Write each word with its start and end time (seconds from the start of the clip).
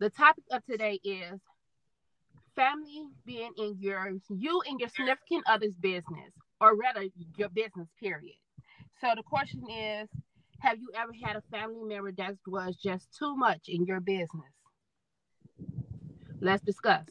The 0.00 0.08
topic 0.08 0.44
of 0.50 0.64
today 0.64 0.98
is 1.04 1.40
family 2.56 3.08
being 3.26 3.52
in 3.58 3.76
your 3.78 4.12
you 4.30 4.62
and 4.66 4.80
your 4.80 4.88
significant 4.88 5.44
other's 5.46 5.76
business, 5.76 6.32
or 6.58 6.74
rather 6.74 7.04
your 7.36 7.50
business 7.50 7.88
period. 8.00 8.36
So 9.02 9.08
the 9.14 9.22
question 9.22 9.62
is, 9.68 10.08
have 10.60 10.78
you 10.78 10.90
ever 10.96 11.12
had 11.22 11.36
a 11.36 11.42
family 11.50 11.84
member 11.84 12.12
that 12.12 12.36
was 12.46 12.76
just 12.76 13.08
too 13.18 13.36
much 13.36 13.68
in 13.68 13.84
your 13.84 14.00
business? 14.00 14.54
Let's 16.40 16.64
discuss. 16.64 17.04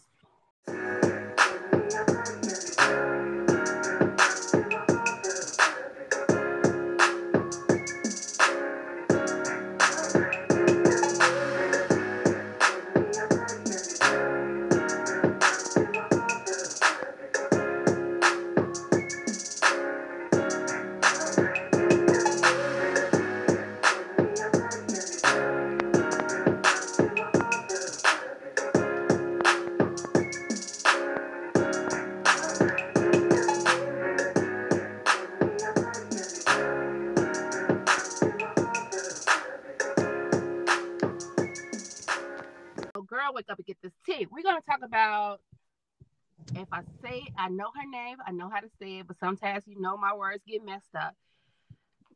I 48.10 48.14
know 48.16 48.24
I 48.28 48.32
know 48.32 48.50
how 48.50 48.60
to 48.60 48.70
say 48.82 49.00
it, 49.00 49.08
but 49.08 49.18
sometimes 49.20 49.66
you 49.68 49.80
know 49.80 49.98
my 49.98 50.16
words 50.16 50.44
get 50.48 50.66
messed 50.66 50.96
up. 50.96 51.16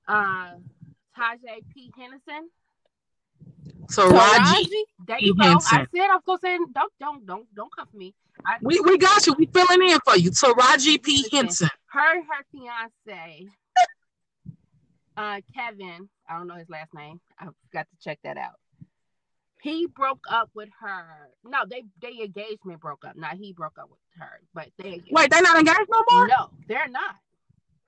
Uh 0.08 0.56
Tajay 1.18 1.64
P. 1.74 1.92
Henderson. 1.98 2.50
So 3.90 4.10
Raji, 4.10 4.86
there 5.06 5.20
you 5.20 5.36
go. 5.36 5.44
Henson. 5.44 5.80
I 5.80 5.86
said 5.96 6.10
I 6.10 6.16
was 6.16 6.24
gonna 6.26 6.40
say 6.42 6.58
don't 6.74 6.94
don't 7.00 7.26
don't 7.26 7.56
don't 7.56 7.76
come 7.76 7.88
for 7.88 7.98
me. 7.98 8.14
I, 8.46 8.58
we 8.62 8.80
we 8.80 8.98
got 8.98 9.26
you. 9.28 9.34
We 9.38 9.46
filling 9.46 9.90
in 9.90 10.00
for 10.06 10.18
you. 10.18 10.34
So 10.34 10.54
Taraji 10.54 11.02
P. 11.02 11.26
Henson. 11.32 11.70
Her 11.88 12.22
her 12.22 12.46
fiance, 12.52 13.48
uh 15.16 15.42
Kevin. 15.56 16.10
I 16.28 16.38
don't 16.38 16.48
know 16.48 16.56
his 16.56 16.70
last 16.70 16.94
name. 16.94 17.22
I've 17.40 17.54
got 17.72 17.88
to 17.90 17.96
check 18.02 18.20
that 18.24 18.38
out 18.38 18.56
he 19.64 19.88
broke 19.88 20.26
up 20.30 20.50
with 20.54 20.68
her. 20.82 21.30
No, 21.46 21.60
they 21.68 21.86
they 22.02 22.22
engagement 22.22 22.82
broke 22.82 23.06
up. 23.06 23.16
Not 23.16 23.38
he 23.38 23.54
broke 23.54 23.78
up 23.80 23.90
with 23.90 24.00
her, 24.20 24.42
but 24.54 24.68
they 24.78 25.02
wait. 25.10 25.32
They're 25.32 25.42
not 25.42 25.58
engaged 25.58 25.90
no 25.90 26.04
more. 26.12 26.28
No, 26.28 26.50
they're 26.68 26.90
not. 26.90 27.16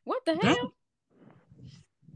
What 0.05 0.21
the 0.25 0.37
hell? 0.37 0.73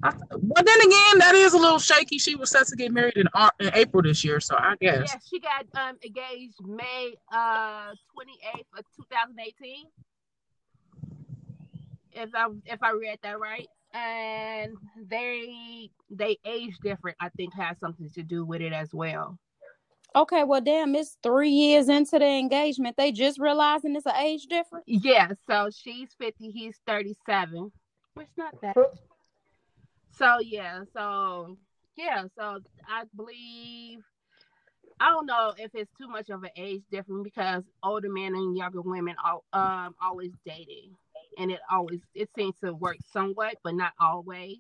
I, 0.02 0.14
well, 0.32 0.64
then 0.64 0.80
again, 0.80 1.20
that 1.20 1.34
is 1.36 1.54
a 1.54 1.58
little 1.58 1.78
shaky. 1.78 2.20
She 2.20 2.36
was 2.36 2.52
set 2.52 2.68
to 2.68 2.76
get 2.78 2.94
married 2.94 3.18
in, 3.18 3.28
in 3.60 3.70
April 3.74 4.02
this 4.02 4.24
year, 4.24 4.40
so 4.40 4.56
I 4.58 4.76
guess. 4.80 5.12
Yeah, 5.12 5.20
she 5.30 5.42
got 5.42 5.66
um 5.76 5.98
engaged 6.06 6.66
May 6.66 7.16
uh 7.30 7.92
twenty 8.14 8.40
eighth 8.56 8.68
of 8.78 8.86
two 8.96 9.04
thousand 9.12 9.38
eighteen. 9.42 9.88
If 12.14 12.30
I 12.34 12.48
if 12.66 12.82
I 12.82 12.92
read 12.92 13.20
that 13.24 13.40
right 13.42 13.68
and 13.94 14.78
they 15.10 15.90
they 16.12 16.38
age 16.46 16.76
different 16.84 17.18
i 17.20 17.28
think 17.30 17.52
has 17.56 17.76
something 17.80 18.08
to 18.08 18.22
do 18.22 18.46
with 18.46 18.62
it 18.62 18.72
as 18.72 18.94
well 18.94 19.40
Okay, 20.16 20.44
well, 20.44 20.62
damn, 20.62 20.96
it's 20.96 21.18
three 21.22 21.52
years 21.52 21.88
into 21.88 22.18
the 22.18 22.26
engagement. 22.26 22.98
They 22.98 23.12
just 23.12 23.40
realizing 23.40 23.96
it's 23.96 24.08
an 24.08 24.16
age 24.16 24.48
difference. 24.48 24.86
Yeah, 24.88 25.32
so 25.48 25.70
she's 25.72 26.10
fifty, 26.18 26.50
he's 26.50 26.80
thirty-seven. 26.88 27.72
It's 28.18 28.38
not 28.38 28.60
that. 28.62 28.76
So 30.18 30.40
yeah, 30.42 30.82
so 30.94 31.58
yeah, 31.96 32.24
so 32.38 32.60
I 32.88 33.04
believe 33.16 34.00
I 35.00 35.10
don't 35.10 35.28
know 35.28 35.54
if 35.58 35.72
it's 35.76 35.92
too 35.98 36.08
much 36.08 36.30
of 36.30 36.44
an 36.44 36.50
age 36.58 36.82
difference 36.92 37.24
because 37.24 37.64
older 37.84 38.12
men 38.12 38.34
and 38.34 38.58
younger 38.58 38.82
women 38.82 39.16
are 39.24 39.40
um 39.54 39.96
always 40.02 40.32
dating, 40.46 40.96
and 41.38 41.52
it 41.52 41.60
always 41.72 42.02
it 42.16 42.30
seems 42.36 42.56
to 42.64 42.74
work 42.74 42.98
somewhat, 43.14 43.56
but 43.64 43.76
not 43.76 43.94
always 44.00 44.58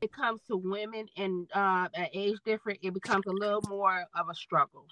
it 0.00 0.12
comes 0.12 0.40
to 0.48 0.56
women 0.56 1.08
and 1.16 1.48
uh, 1.54 1.88
at 1.94 2.10
age 2.14 2.38
different, 2.44 2.78
it 2.82 2.94
becomes 2.94 3.24
a 3.26 3.32
little 3.32 3.62
more 3.68 4.04
of 4.14 4.28
a 4.28 4.34
struggle. 4.34 4.86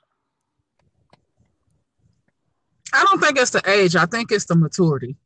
I 2.93 3.05
don't 3.05 3.21
think 3.21 3.39
it's 3.39 3.51
the 3.51 3.63
age. 3.69 3.97
I 3.97 4.07
think 4.07 4.33
it's 4.33 4.47
the 4.47 4.55
maturity. 4.55 5.17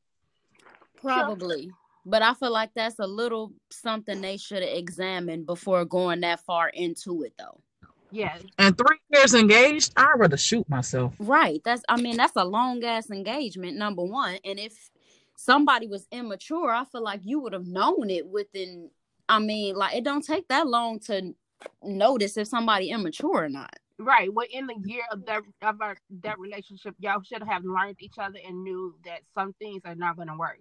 Probably. 1.01 1.71
But 2.07 2.23
I 2.23 2.35
feel 2.35 2.51
like 2.51 2.71
that's 2.75 2.99
a 2.99 3.07
little 3.07 3.53
something 3.71 4.21
they 4.21 4.39
should 4.39 4.63
examine 4.63 5.45
before 5.45 5.85
going 5.85 6.21
that 6.21 6.41
far 6.41 6.69
into 6.71 7.23
it, 7.23 7.35
though. 7.39 7.61
Yeah. 8.11 8.37
And 8.59 8.77
three 8.77 8.99
years 9.13 9.35
engaged, 9.35 9.93
I'd 9.97 10.15
rather 10.17 10.37
shoot 10.37 10.69
myself. 10.69 11.15
Right. 11.19 11.61
That's, 11.65 11.83
I 11.89 12.01
mean, 12.01 12.17
that's 12.17 12.37
a 12.37 12.45
long 12.45 12.83
ass 12.83 13.11
engagement, 13.11 13.77
number 13.77 14.03
one. 14.03 14.39
And 14.45 14.59
if 14.59 14.91
somebody 15.37 15.87
was 15.87 16.07
immature, 16.11 16.71
I 16.71 16.85
feel 16.87 17.03
like 17.03 17.21
you 17.23 17.41
would 17.41 17.53
have 17.53 17.67
known 17.67 18.11
it 18.11 18.27
within 18.27 18.91
I 19.31 19.39
mean, 19.39 19.77
like 19.77 19.97
it 19.97 20.03
don't 20.03 20.27
take 20.27 20.49
that 20.49 20.67
long 20.67 20.99
to 21.01 21.33
notice 21.85 22.37
if 22.37 22.49
somebody 22.49 22.91
immature 22.91 23.45
or 23.45 23.49
not. 23.49 23.77
Right. 23.97 24.33
Well, 24.33 24.47
in 24.51 24.67
the 24.67 24.75
year 24.85 25.05
of 25.13 25.25
that 25.27 25.43
of 25.63 25.81
our, 25.81 25.97
that 26.23 26.39
relationship, 26.41 26.97
y'all 26.99 27.23
should 27.23 27.45
have 27.45 27.65
learned 27.65 27.97
each 28.01 28.19
other 28.19 28.41
and 28.45 28.65
knew 28.65 28.97
that 29.05 29.21
some 29.33 29.53
things 29.55 29.83
are 29.85 29.95
not 29.95 30.17
going 30.17 30.29
to 30.29 30.37
work. 30.37 30.59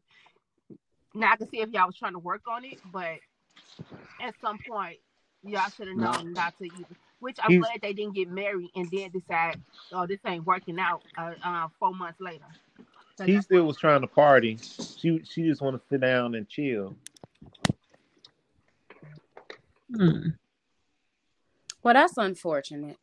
Now 1.15 1.31
I 1.33 1.37
can 1.37 1.49
see 1.49 1.61
if 1.61 1.69
y'all 1.71 1.87
was 1.87 1.97
trying 1.97 2.13
to 2.13 2.19
work 2.19 2.41
on 2.47 2.63
it, 2.63 2.79
but 2.91 3.17
at 4.21 4.35
some 4.39 4.59
point, 4.69 4.97
y'all 5.43 5.69
should 5.75 5.87
have 5.87 5.97
known 5.97 6.33
no. 6.33 6.41
not 6.41 6.55
to 6.59 6.65
even. 6.65 6.85
Which 7.21 7.37
I'm 7.41 7.51
He's, 7.51 7.61
glad 7.61 7.79
they 7.81 7.93
didn't 7.93 8.13
get 8.13 8.29
married 8.29 8.69
and 8.75 8.89
then 8.91 9.09
decide, 9.09 9.59
oh, 9.91 10.05
this 10.05 10.19
ain't 10.25 10.45
working 10.45 10.79
out. 10.79 11.01
Uh, 11.17 11.33
uh, 11.43 11.67
four 11.79 11.93
months 11.93 12.21
later. 12.21 12.45
So 13.17 13.25
he 13.25 13.41
still 13.41 13.65
was 13.65 13.75
trying 13.75 14.01
to 14.01 14.07
party. 14.07 14.57
She 14.97 15.21
she 15.23 15.43
just 15.43 15.61
want 15.61 15.75
to 15.75 15.81
sit 15.89 16.01
down 16.01 16.35
and 16.35 16.47
chill. 16.47 16.95
Hmm. 19.95 20.29
Well, 21.83 21.93
that's 21.93 22.17
unfortunate. 22.17 22.97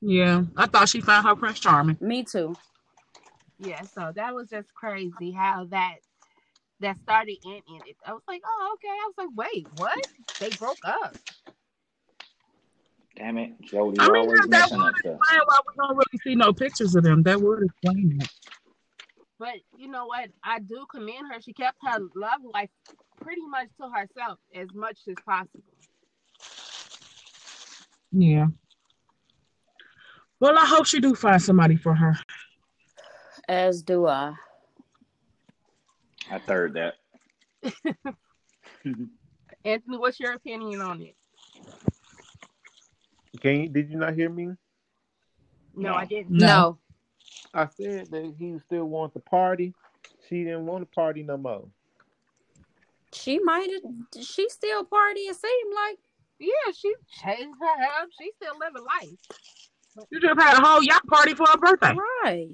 Yeah, 0.00 0.44
I 0.56 0.66
thought 0.66 0.88
she 0.88 1.00
found 1.00 1.26
her 1.26 1.34
Prince 1.34 1.58
Charming. 1.58 1.96
Me 2.00 2.22
too. 2.22 2.54
Yeah, 3.58 3.82
so 3.82 4.12
that 4.14 4.34
was 4.34 4.48
just 4.48 4.72
crazy 4.74 5.32
how 5.32 5.64
that 5.70 5.96
that 6.80 6.96
started 6.98 7.38
and 7.44 7.62
ended. 7.68 7.96
I 8.06 8.12
was 8.12 8.22
like, 8.28 8.42
oh, 8.46 8.74
okay. 8.74 8.88
I 8.88 9.08
was 9.08 9.14
like, 9.18 9.30
wait, 9.34 9.66
what? 9.76 10.06
They 10.38 10.50
broke 10.50 10.78
up. 10.84 11.16
Damn 13.16 13.38
it, 13.38 13.60
Jody, 13.62 13.96
I 13.98 14.08
mean, 14.10 14.16
always 14.16 14.40
that 14.46 14.70
would 14.70 14.94
explain 14.94 15.16
why 15.18 15.58
we 15.66 15.74
don't 15.76 15.96
really 15.96 16.18
see 16.22 16.36
no 16.36 16.52
pictures 16.52 16.94
of 16.94 17.02
them. 17.02 17.24
That 17.24 17.40
would 17.40 17.64
explain 17.64 18.20
it. 18.20 18.28
But 19.40 19.54
you 19.76 19.88
know 19.88 20.06
what? 20.06 20.28
I 20.44 20.60
do 20.60 20.86
commend 20.88 21.32
her. 21.32 21.40
She 21.40 21.52
kept 21.52 21.78
her 21.82 21.98
love 22.14 22.40
life 22.44 22.70
pretty 23.20 23.42
much 23.48 23.68
to 23.80 23.88
herself 23.88 24.38
as 24.54 24.68
much 24.72 24.98
as 25.08 25.16
possible. 25.26 25.64
Yeah. 28.12 28.46
Well, 30.40 30.58
I 30.58 30.64
hope 30.66 30.86
she 30.86 31.00
do 31.00 31.14
find 31.14 31.42
somebody 31.42 31.76
for 31.76 31.94
her. 31.94 32.16
As 33.48 33.82
do 33.82 34.06
I. 34.06 34.34
I 36.30 36.38
third 36.38 36.74
that. 36.74 36.94
Anthony, 39.64 39.98
what's 39.98 40.20
your 40.20 40.32
opinion 40.34 40.80
on 40.80 41.02
it? 41.02 41.16
Can 43.40 43.62
you, 43.62 43.68
did 43.68 43.90
you 43.90 43.96
not 43.96 44.14
hear 44.14 44.30
me? 44.30 44.46
No, 45.74 45.90
no. 45.90 45.94
I 45.94 46.04
didn't. 46.04 46.30
No. 46.30 46.78
I 47.54 47.66
said 47.76 48.10
that 48.10 48.34
he 48.38 48.58
still 48.66 48.84
wants 48.84 49.14
to 49.14 49.20
party. 49.20 49.74
She 50.28 50.44
didn't 50.44 50.66
want 50.66 50.82
to 50.82 50.94
party 50.94 51.22
no 51.22 51.36
more. 51.36 51.66
She 53.12 53.38
might 53.38 53.68
have. 53.70 54.24
She 54.24 54.48
still 54.48 54.84
party. 54.84 55.20
It 55.20 55.36
seemed 55.36 55.74
like. 55.74 55.98
Yeah, 56.38 56.72
she 56.76 56.94
changed 57.22 57.56
her 57.60 57.78
hair. 57.78 58.06
She's 58.20 58.32
still 58.36 58.58
living 58.58 58.84
life. 58.84 60.06
You 60.10 60.20
just 60.20 60.40
had 60.40 60.58
a 60.58 60.64
whole 60.64 60.82
yacht 60.82 61.06
party 61.06 61.34
for 61.34 61.46
her 61.46 61.56
birthday. 61.56 61.94
Right. 62.24 62.48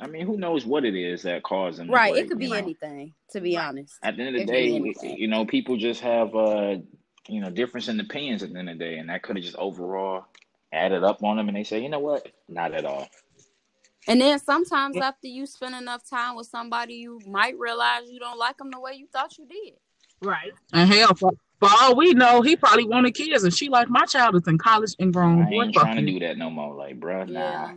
I 0.00 0.06
mean, 0.06 0.26
who 0.26 0.36
knows 0.36 0.64
what 0.66 0.84
it 0.84 0.94
is 0.94 1.22
that 1.22 1.42
caused 1.42 1.78
them? 1.78 1.90
Right. 1.90 2.14
it 2.14 2.28
could 2.28 2.38
be 2.38 2.50
know? 2.50 2.56
anything, 2.56 3.14
to 3.30 3.40
be 3.40 3.56
honest. 3.56 3.94
At 4.02 4.16
the 4.16 4.22
end 4.22 4.36
of 4.36 4.46
the 4.46 4.52
day, 4.52 4.94
you 5.02 5.28
know, 5.28 5.44
people 5.44 5.76
just 5.76 6.00
have, 6.02 6.34
uh, 6.36 6.76
you 7.28 7.40
know, 7.40 7.50
difference 7.50 7.88
in 7.88 7.98
opinions 7.98 8.42
at 8.42 8.52
the 8.52 8.58
end 8.58 8.68
of 8.68 8.78
the 8.78 8.84
day, 8.84 8.98
and 8.98 9.08
that 9.08 9.22
could 9.22 9.36
have 9.36 9.44
just 9.44 9.56
overall 9.56 10.26
added 10.72 11.02
up 11.02 11.22
on 11.24 11.36
them, 11.36 11.48
and 11.48 11.56
they 11.56 11.64
say, 11.64 11.82
you 11.82 11.88
know 11.88 11.98
what, 11.98 12.28
not 12.48 12.74
at 12.74 12.84
all. 12.84 13.08
And 14.06 14.20
then 14.20 14.38
sometimes 14.38 14.96
after 14.96 15.26
you 15.26 15.46
spend 15.46 15.74
enough 15.74 16.08
time 16.08 16.36
with 16.36 16.46
somebody, 16.46 16.94
you 16.94 17.20
might 17.26 17.58
realize 17.58 18.02
you 18.08 18.18
don't 18.18 18.38
like 18.38 18.56
them 18.56 18.70
the 18.70 18.80
way 18.80 18.94
you 18.94 19.06
thought 19.06 19.36
you 19.36 19.46
did. 19.46 19.74
Right. 20.22 20.52
And 20.72 20.90
hell, 20.90 21.14
for, 21.60 21.68
For 21.68 21.74
all 21.80 21.96
we 21.96 22.14
know, 22.14 22.42
he 22.42 22.56
probably 22.56 22.84
wanted 22.84 23.14
kids, 23.14 23.44
and 23.44 23.52
she 23.54 23.68
like, 23.68 23.88
my 23.88 24.04
child 24.04 24.36
is 24.36 24.46
in 24.46 24.58
college 24.58 24.94
and 24.98 25.12
grown. 25.12 25.42
I 25.42 25.50
ain't 25.50 25.74
fuck 25.74 25.84
trying 25.84 26.06
to 26.06 26.12
do 26.12 26.20
that 26.20 26.38
no 26.38 26.50
more. 26.50 26.74
Like, 26.74 26.98
bruh, 26.98 27.28
nah. 27.28 27.40
Yeah. 27.40 27.74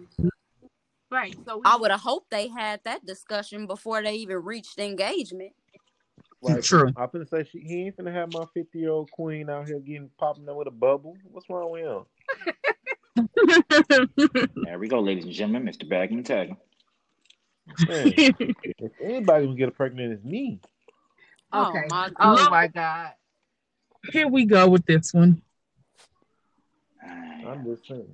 Right. 1.10 1.36
So 1.45 1.57
we, 1.57 1.63
I 1.66 1.75
would 1.75 1.92
have 1.92 2.00
hoped 2.00 2.31
they 2.31 2.48
had 2.48 2.80
that 2.86 3.06
discussion 3.06 3.68
before 3.68 4.01
they 4.01 4.13
even 4.16 4.38
reached 4.38 4.80
engagement. 4.80 5.51
Like, 6.42 6.63
True. 6.63 6.92
I'm 6.95 7.10
finna 7.10 7.30
say 7.30 7.44
she, 7.51 7.60
he 7.60 7.81
ain't 7.83 7.98
finna 7.98 8.13
have 8.13 8.33
my 8.33 8.45
50 8.54 8.80
year 8.80 8.92
old 8.92 9.12
queen 9.12 9.50
out 9.50 9.68
here 9.68 9.80
getting 9.80 10.10
popping 10.18 10.48
up 10.50 10.56
with 10.56 10.68
a 10.68 10.72
bubble. 10.72 11.18
What's 11.30 11.50
wrong 11.50 11.72
with 11.72 11.83
him? 11.83 12.06
There 14.63 14.80
we 14.80 14.88
go, 14.88 15.00
ladies 15.00 15.25
and 15.25 15.33
gentlemen. 15.33 15.72
Mr. 15.72 15.89
Bagman 15.89 16.24
Tag. 16.24 16.56
Man, 17.88 18.13
if 18.18 18.92
anybody 19.04 19.45
gonna 19.45 19.57
get 19.57 19.66
her 19.66 19.72
pregnant, 19.72 20.13
it's 20.13 20.24
me. 20.24 20.60
okay. 21.54 21.83
Oh 21.83 21.88
my 21.89 22.10
Oh 22.19 22.50
my 22.50 22.68
God. 22.68 23.12
Here 24.12 24.27
we 24.27 24.45
go 24.45 24.68
with 24.69 24.86
this 24.86 25.13
one. 25.13 25.42
I'm 27.03 27.63
just 27.65 27.88
saying. 27.88 28.07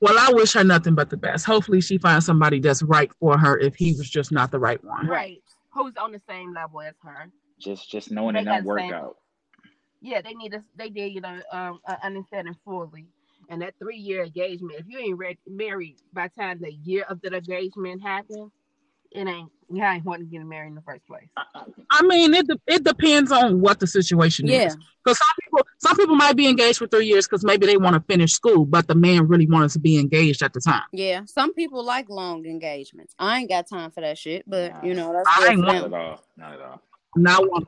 Well, 0.00 0.16
I 0.18 0.32
wish 0.32 0.54
her 0.54 0.64
nothing 0.64 0.94
but 0.94 1.10
the 1.10 1.16
best. 1.16 1.44
Hopefully, 1.46 1.80
she 1.80 1.98
finds 1.98 2.24
somebody 2.26 2.58
that's 2.60 2.82
right 2.82 3.10
for 3.20 3.36
her 3.38 3.58
if 3.58 3.74
he 3.76 3.92
was 3.94 4.08
just 4.08 4.32
not 4.32 4.50
the 4.50 4.58
right 4.58 4.82
one. 4.82 5.06
Right. 5.06 5.42
Who's 5.72 5.94
on 5.96 6.12
the 6.12 6.20
same 6.28 6.54
level 6.54 6.80
as 6.80 6.94
her? 7.04 7.30
Just 7.60 7.90
just 7.90 8.10
knowing 8.10 8.34
They 8.34 8.40
it 8.40 8.44
don't 8.44 8.64
work 8.64 8.80
same- 8.80 8.92
out. 8.94 9.16
Yeah, 10.00 10.22
they 10.22 10.32
need 10.32 10.54
us. 10.54 10.62
They 10.76 10.88
need 10.88 11.14
you 11.14 11.20
know 11.20 11.40
um 11.52 11.80
uh, 11.86 11.96
understanding 12.02 12.56
fully. 12.64 13.06
And 13.50 13.60
that 13.62 13.74
three 13.78 13.98
year 13.98 14.24
engagement, 14.24 14.78
if 14.78 14.86
you 14.88 14.98
ain't 14.98 15.18
ready, 15.18 15.38
married 15.46 15.96
by 16.12 16.28
the 16.28 16.40
time 16.42 16.58
the 16.60 16.72
year 16.72 17.04
of 17.08 17.20
the 17.20 17.34
engagement 17.34 18.00
happens, 18.00 18.50
it 19.12 19.26
ain't 19.26 19.50
you 19.72 19.84
ain't 19.84 20.04
wanting 20.04 20.26
to 20.26 20.30
get 20.32 20.44
married 20.44 20.68
in 20.70 20.74
the 20.74 20.82
first 20.82 21.06
place. 21.06 21.28
I 21.92 22.02
mean, 22.02 22.34
it 22.34 22.46
de- 22.48 22.60
it 22.66 22.82
depends 22.84 23.30
on 23.30 23.60
what 23.60 23.78
the 23.78 23.86
situation 23.86 24.46
Yeah. 24.48 24.66
is. 24.66 24.76
Because 25.04 25.18
some 25.18 25.34
people 25.42 25.66
some 25.78 25.96
people 25.96 26.16
might 26.16 26.36
be 26.36 26.48
engaged 26.48 26.78
for 26.78 26.86
three 26.88 27.06
years 27.06 27.26
because 27.26 27.44
maybe 27.44 27.66
they 27.66 27.76
want 27.76 27.94
to 27.94 28.00
finish 28.12 28.32
school, 28.32 28.64
but 28.64 28.88
the 28.88 28.94
man 28.96 29.28
really 29.28 29.46
wanted 29.46 29.70
to 29.70 29.78
be 29.78 29.98
engaged 29.98 30.42
at 30.42 30.52
the 30.52 30.60
time. 30.60 30.82
Yeah. 30.92 31.22
Some 31.26 31.54
people 31.54 31.84
like 31.84 32.08
long 32.08 32.44
engagements. 32.46 33.14
I 33.18 33.38
ain't 33.38 33.48
got 33.48 33.68
time 33.68 33.90
for 33.92 34.00
that 34.00 34.18
shit, 34.18 34.44
but 34.48 34.84
you 34.84 34.94
know, 34.94 35.12
that's 35.12 35.28
I 35.40 35.52
ain't 35.52 35.60
for 35.60 35.66
Not 35.66 35.84
at 35.84 35.92
all. 35.92 36.24
Not 36.36 36.52
at 36.54 36.60
all. 36.60 36.82
Not 37.16 37.50
one. 37.50 37.66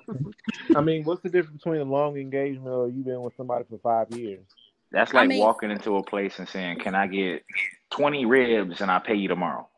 I 0.77 0.81
mean, 0.81 1.05
what's 1.05 1.23
the 1.23 1.29
difference 1.29 1.63
between 1.63 1.81
a 1.81 1.85
long 1.85 2.17
engagement 2.17 2.69
or 2.69 2.89
you've 2.89 3.05
been 3.05 3.21
with 3.23 3.37
somebody 3.37 3.65
for 3.69 3.79
five 3.79 4.17
years? 4.17 4.45
That's 4.93 5.13
I 5.15 5.19
like 5.21 5.29
mean- 5.29 5.41
walking 5.41 5.71
into 5.71 5.97
a 5.97 6.03
place 6.03 6.39
and 6.39 6.49
saying, 6.49 6.79
"Can 6.81 6.95
I 6.95 7.07
get 7.07 7.45
twenty 7.91 8.27
ribs 8.27 8.81
and 8.81 8.91
I 8.91 8.99
pay 8.99 9.15
you 9.15 9.29
tomorrow?" 9.29 9.69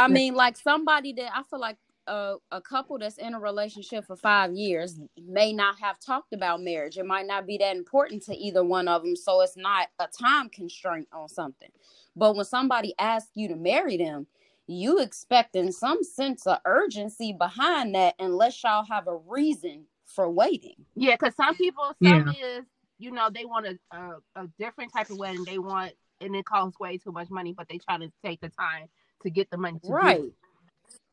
I 0.00 0.08
mean, 0.08 0.34
like 0.34 0.56
somebody 0.56 1.12
that 1.14 1.30
I 1.34 1.42
feel 1.42 1.60
like 1.60 1.76
a, 2.06 2.36
a 2.50 2.60
couple 2.60 2.98
that's 2.98 3.18
in 3.18 3.34
a 3.34 3.40
relationship 3.40 4.04
for 4.06 4.16
five 4.16 4.52
years 4.52 4.98
may 5.16 5.52
not 5.52 5.78
have 5.80 5.98
talked 6.00 6.32
about 6.32 6.62
marriage. 6.62 6.98
It 6.98 7.06
might 7.06 7.26
not 7.26 7.46
be 7.46 7.58
that 7.58 7.76
important 7.76 8.22
to 8.24 8.36
either 8.36 8.64
one 8.64 8.88
of 8.88 9.02
them. 9.02 9.14
So 9.16 9.40
it's 9.42 9.56
not 9.56 9.88
a 9.98 10.06
time 10.08 10.48
constraint 10.48 11.08
on 11.12 11.28
something. 11.28 11.70
But 12.16 12.34
when 12.34 12.44
somebody 12.44 12.94
asks 12.98 13.30
you 13.34 13.48
to 13.48 13.56
marry 13.56 13.96
them, 13.96 14.26
you 14.66 15.00
expecting 15.00 15.72
some 15.72 16.02
sense 16.02 16.46
of 16.46 16.58
urgency 16.64 17.32
behind 17.32 17.94
that 17.94 18.14
unless 18.18 18.62
y'all 18.62 18.84
have 18.84 19.06
a 19.06 19.16
reason 19.16 19.84
for 20.04 20.30
waiting. 20.30 20.74
Yeah, 20.96 21.14
because 21.14 21.34
some 21.36 21.54
people, 21.56 21.92
some 22.02 22.28
is 22.28 22.64
you 22.98 23.10
know 23.10 23.30
they 23.32 23.44
want 23.44 23.66
a, 23.66 23.78
a 23.96 24.42
a 24.42 24.46
different 24.58 24.92
type 24.92 25.10
of 25.10 25.18
wedding. 25.18 25.44
They 25.44 25.58
want 25.58 25.92
and 26.20 26.36
it 26.36 26.44
costs 26.44 26.78
way 26.78 26.98
too 26.98 27.12
much 27.12 27.30
money, 27.30 27.52
but 27.56 27.68
they 27.68 27.78
try 27.78 27.98
to 27.98 28.12
take 28.22 28.40
the 28.40 28.50
time 28.50 28.88
to 29.22 29.30
get 29.30 29.50
the 29.50 29.56
money 29.56 29.78
to 29.84 29.90
Right. 29.90 30.20
it. 30.20 30.32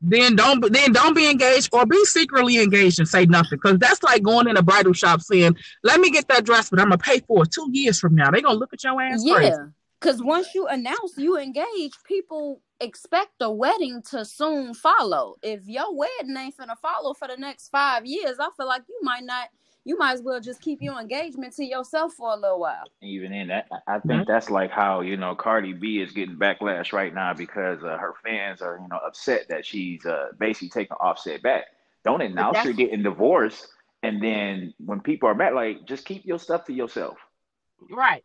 Then 0.00 0.36
don't 0.36 0.60
then 0.72 0.92
don't 0.92 1.14
be 1.14 1.28
engaged 1.28 1.70
or 1.72 1.84
be 1.84 2.04
secretly 2.04 2.58
engaged 2.58 3.00
and 3.00 3.08
say 3.08 3.26
nothing 3.26 3.58
because 3.60 3.78
that's 3.78 4.02
like 4.04 4.22
going 4.22 4.46
in 4.46 4.56
a 4.56 4.62
bridal 4.62 4.92
shop 4.92 5.20
saying, 5.20 5.56
"Let 5.82 5.98
me 6.00 6.10
get 6.10 6.28
that 6.28 6.44
dress, 6.44 6.70
but 6.70 6.78
I'm 6.78 6.86
gonna 6.90 6.98
pay 6.98 7.18
for 7.18 7.42
it 7.42 7.50
two 7.50 7.68
years 7.72 7.98
from 7.98 8.14
now." 8.14 8.30
They 8.30 8.40
gonna 8.40 8.58
look 8.58 8.72
at 8.72 8.84
your 8.84 9.00
ass 9.02 9.24
crazy. 9.28 9.48
Yeah. 9.48 9.66
Because 10.00 10.22
once 10.22 10.54
you 10.54 10.68
announce 10.68 11.14
you 11.16 11.36
engage, 11.36 11.92
people 12.04 12.60
expect 12.80 13.32
a 13.40 13.50
wedding 13.50 14.00
to 14.10 14.24
soon 14.24 14.72
follow. 14.72 15.34
If 15.42 15.66
your 15.66 15.92
wedding 15.96 16.36
ain't 16.36 16.56
gonna 16.56 16.76
follow 16.76 17.12
for 17.14 17.26
the 17.26 17.36
next 17.36 17.68
five 17.70 18.06
years, 18.06 18.36
I 18.38 18.50
feel 18.56 18.68
like 18.68 18.82
you 18.88 19.00
might 19.02 19.24
not, 19.24 19.48
you 19.88 19.96
might 19.96 20.12
as 20.12 20.20
well 20.20 20.38
just 20.38 20.60
keep 20.60 20.82
your 20.82 21.00
engagement 21.00 21.56
to 21.56 21.64
yourself 21.64 22.12
for 22.12 22.34
a 22.34 22.36
little 22.36 22.60
while. 22.60 22.84
Even 23.00 23.32
in 23.32 23.48
that, 23.48 23.68
I 23.72 23.96
I 23.96 24.00
think 24.00 24.28
that's 24.28 24.50
like 24.50 24.70
how 24.70 25.00
you 25.00 25.16
know 25.16 25.34
Cardi 25.34 25.72
B 25.72 26.00
is 26.02 26.12
getting 26.12 26.36
backlash 26.36 26.92
right 26.92 27.14
now 27.14 27.32
because 27.32 27.82
uh, 27.82 27.96
her 27.96 28.12
fans 28.22 28.60
are 28.60 28.78
you 28.82 28.86
know 28.88 28.98
upset 28.98 29.48
that 29.48 29.64
she's 29.64 30.04
uh, 30.04 30.26
basically 30.38 30.68
taking 30.68 30.94
Offset 31.00 31.42
back. 31.42 31.64
Don't 32.04 32.20
announce 32.20 32.62
you're 32.64 32.74
getting 32.74 33.02
divorced, 33.02 33.68
and 34.02 34.22
then 34.22 34.74
when 34.84 35.00
people 35.00 35.26
are 35.26 35.34
mad, 35.34 35.54
like 35.54 35.86
just 35.86 36.04
keep 36.04 36.26
your 36.26 36.38
stuff 36.38 36.66
to 36.66 36.74
yourself. 36.74 37.16
Right. 37.90 38.22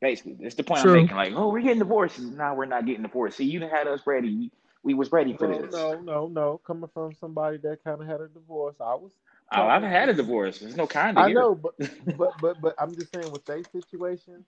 Basically, 0.00 0.38
that's 0.40 0.54
the 0.54 0.64
point 0.64 0.80
True. 0.80 0.92
I'm 0.92 1.02
making. 1.02 1.16
Like, 1.16 1.34
oh, 1.36 1.50
we're 1.50 1.60
getting 1.60 1.78
divorced, 1.78 2.18
and 2.18 2.38
now 2.38 2.54
we're 2.54 2.64
not 2.64 2.86
getting 2.86 3.02
divorced. 3.02 3.36
See, 3.36 3.44
you 3.44 3.60
done 3.60 3.68
had 3.68 3.86
us 3.86 4.00
ready. 4.06 4.34
We, 4.34 4.50
we 4.82 4.94
was 4.94 5.12
ready 5.12 5.36
for 5.36 5.46
No, 5.46 5.60
this. 5.60 5.72
no, 5.74 6.00
no, 6.00 6.28
no. 6.28 6.60
Coming 6.66 6.88
from 6.94 7.12
somebody 7.14 7.58
that 7.58 7.84
kind 7.84 8.00
of 8.00 8.06
had 8.08 8.22
a 8.22 8.28
divorce, 8.28 8.76
I 8.80 8.94
was. 8.94 9.12
Oh, 9.54 9.66
I've 9.66 9.82
had 9.82 10.08
a 10.08 10.14
divorce. 10.14 10.60
There's 10.60 10.76
no 10.76 10.86
kind 10.86 11.18
of 11.18 11.24
I 11.24 11.28
here. 11.28 11.40
know, 11.40 11.54
but 11.54 11.74
but 12.16 12.32
but 12.40 12.60
but 12.60 12.74
I'm 12.78 12.94
just 12.94 13.12
saying 13.12 13.30
with 13.32 13.44
their 13.44 13.62
situation, 13.64 14.44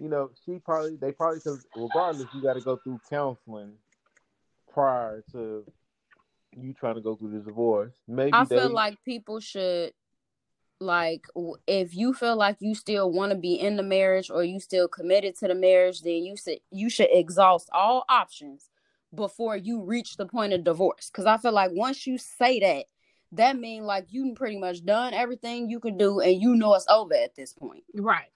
you 0.00 0.08
know, 0.08 0.30
she 0.44 0.58
probably 0.58 0.96
they 0.96 1.12
probably 1.12 1.38
because 1.38 1.66
regardless, 1.74 2.28
you 2.34 2.42
got 2.42 2.54
to 2.54 2.60
go 2.60 2.76
through 2.76 3.00
counseling 3.08 3.72
prior 4.72 5.24
to 5.32 5.64
you 6.56 6.72
trying 6.72 6.96
to 6.96 7.00
go 7.00 7.16
through 7.16 7.32
the 7.32 7.40
divorce. 7.40 7.94
Maybe 8.06 8.32
I 8.32 8.44
they, 8.44 8.56
feel 8.56 8.70
like 8.70 9.02
people 9.04 9.40
should, 9.40 9.92
like, 10.80 11.26
if 11.66 11.94
you 11.94 12.12
feel 12.12 12.36
like 12.36 12.56
you 12.60 12.74
still 12.74 13.10
want 13.10 13.32
to 13.32 13.38
be 13.38 13.54
in 13.54 13.76
the 13.76 13.82
marriage 13.82 14.30
or 14.30 14.44
you 14.44 14.60
still 14.60 14.88
committed 14.88 15.36
to 15.38 15.48
the 15.48 15.54
marriage, 15.54 16.02
then 16.02 16.22
you 16.24 16.36
should 16.36 16.60
you 16.70 16.90
should 16.90 17.08
exhaust 17.10 17.70
all 17.72 18.04
options 18.08 18.68
before 19.14 19.56
you 19.56 19.80
reach 19.82 20.16
the 20.16 20.26
point 20.26 20.52
of 20.52 20.64
divorce. 20.64 21.08
Because 21.10 21.26
I 21.26 21.36
feel 21.36 21.52
like 21.52 21.70
once 21.72 22.06
you 22.06 22.18
say 22.18 22.60
that, 22.60 22.86
that 23.32 23.58
means 23.58 23.84
like 23.84 24.06
you 24.10 24.34
pretty 24.34 24.58
much 24.58 24.84
done 24.84 25.14
everything 25.14 25.68
you 25.68 25.80
can 25.80 25.96
do, 25.98 26.20
and 26.20 26.40
you 26.40 26.54
know 26.54 26.74
it's 26.74 26.86
over 26.88 27.14
at 27.14 27.34
this 27.34 27.52
point. 27.52 27.84
Right. 27.94 28.26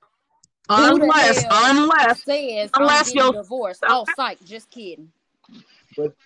Who 0.68 0.74
Unless, 0.96 1.44
unless, 1.50 2.24
Says 2.24 2.70
Unless 2.74 3.08
I'm 3.08 3.14
getting 3.14 3.32
your- 3.32 3.42
divorced. 3.42 3.82
Oh, 3.88 4.04
psych, 4.16 4.38
just 4.44 4.70
kidding. 4.70 5.10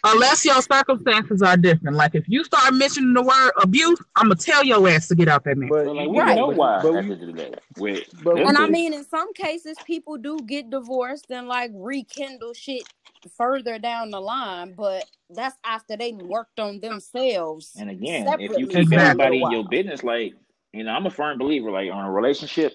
Unless 0.05 0.45
your 0.45 0.61
circumstances 0.63 1.43
are 1.43 1.57
different. 1.57 1.97
Like 1.97 2.15
if 2.15 2.29
you 2.29 2.45
start 2.45 2.75
mentioning 2.75 3.15
the 3.15 3.23
word 3.23 3.53
abuse, 3.63 3.99
I'm 4.17 4.25
gonna 4.29 4.37
tell 4.37 4.65
your 4.65 4.87
ass 4.89 5.09
to 5.09 5.15
get 5.15 5.29
out 5.29 5.45
that 5.45 5.57
man. 5.57 5.69
but 5.69 5.87
But 5.87 5.97
like, 5.97 6.09
we 6.09 6.19
Right. 6.19 6.37
know 6.37 6.49
why 6.49 6.81
But 6.83 6.95
at 6.95 7.05
we- 7.05 7.09
the 7.09 7.13
end 7.13 7.13
of 7.13 7.21
the 7.21 7.33
day. 7.33 7.55
With 7.79 8.23
But- 8.23 8.39
And 8.39 8.57
I 8.59 8.69
mean, 8.69 8.93
in 8.95 9.05
some 9.05 9.33
cases, 9.35 9.77
people 9.87 10.17
do 10.17 10.39
get 10.47 10.71
divorced 10.71 11.31
and 11.31 11.49
like 11.49 11.71
rekindle 11.75 12.55
shit 12.55 12.83
further 13.37 13.79
down 13.79 14.11
the 14.11 14.21
line, 14.21 14.75
but 14.77 15.05
that's 15.31 15.57
after 15.65 15.97
they 15.97 16.13
worked 16.13 16.59
on 16.59 16.81
themselves. 16.81 17.73
And 17.79 17.89
again, 17.91 18.27
if 18.41 18.41
you 18.41 18.49
separately 18.49 18.67
keep 18.67 18.89
for 18.89 18.95
a 18.95 19.03
everybody 19.03 19.37
little 19.39 19.47
in 19.49 19.53
your 19.53 19.69
business, 19.69 20.03
like 20.05 20.35
you 20.73 20.85
know, 20.85 20.93
I'm 20.93 21.07
a 21.07 21.11
firm 21.11 21.39
believer. 21.39 21.71
Like 21.71 21.91
on 21.93 22.05
a 22.05 22.11
relationship, 22.11 22.73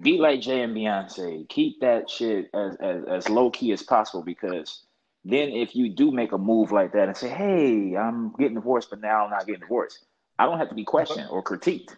be 0.00 0.18
like 0.18 0.40
Jay 0.40 0.62
and 0.62 0.76
Beyonce. 0.76 1.48
Keep 1.48 1.80
that 1.80 2.10
shit 2.10 2.50
as 2.54 2.76
as, 2.80 3.04
as 3.04 3.28
low 3.28 3.50
key 3.50 3.72
as 3.72 3.82
possible 3.82 4.22
because 4.22 4.82
then 5.24 5.50
if 5.50 5.74
you 5.74 5.88
do 5.88 6.10
make 6.10 6.32
a 6.32 6.38
move 6.38 6.72
like 6.72 6.92
that 6.92 7.08
and 7.08 7.16
say, 7.16 7.28
"Hey, 7.28 7.96
I'm 7.96 8.32
getting 8.38 8.54
divorced," 8.54 8.90
but 8.90 9.00
now 9.00 9.24
I'm 9.24 9.30
not 9.30 9.46
getting 9.46 9.60
divorced, 9.60 10.04
I 10.38 10.46
don't 10.46 10.58
have 10.58 10.68
to 10.70 10.74
be 10.74 10.84
questioned 10.84 11.28
or 11.30 11.42
critiqued. 11.42 11.96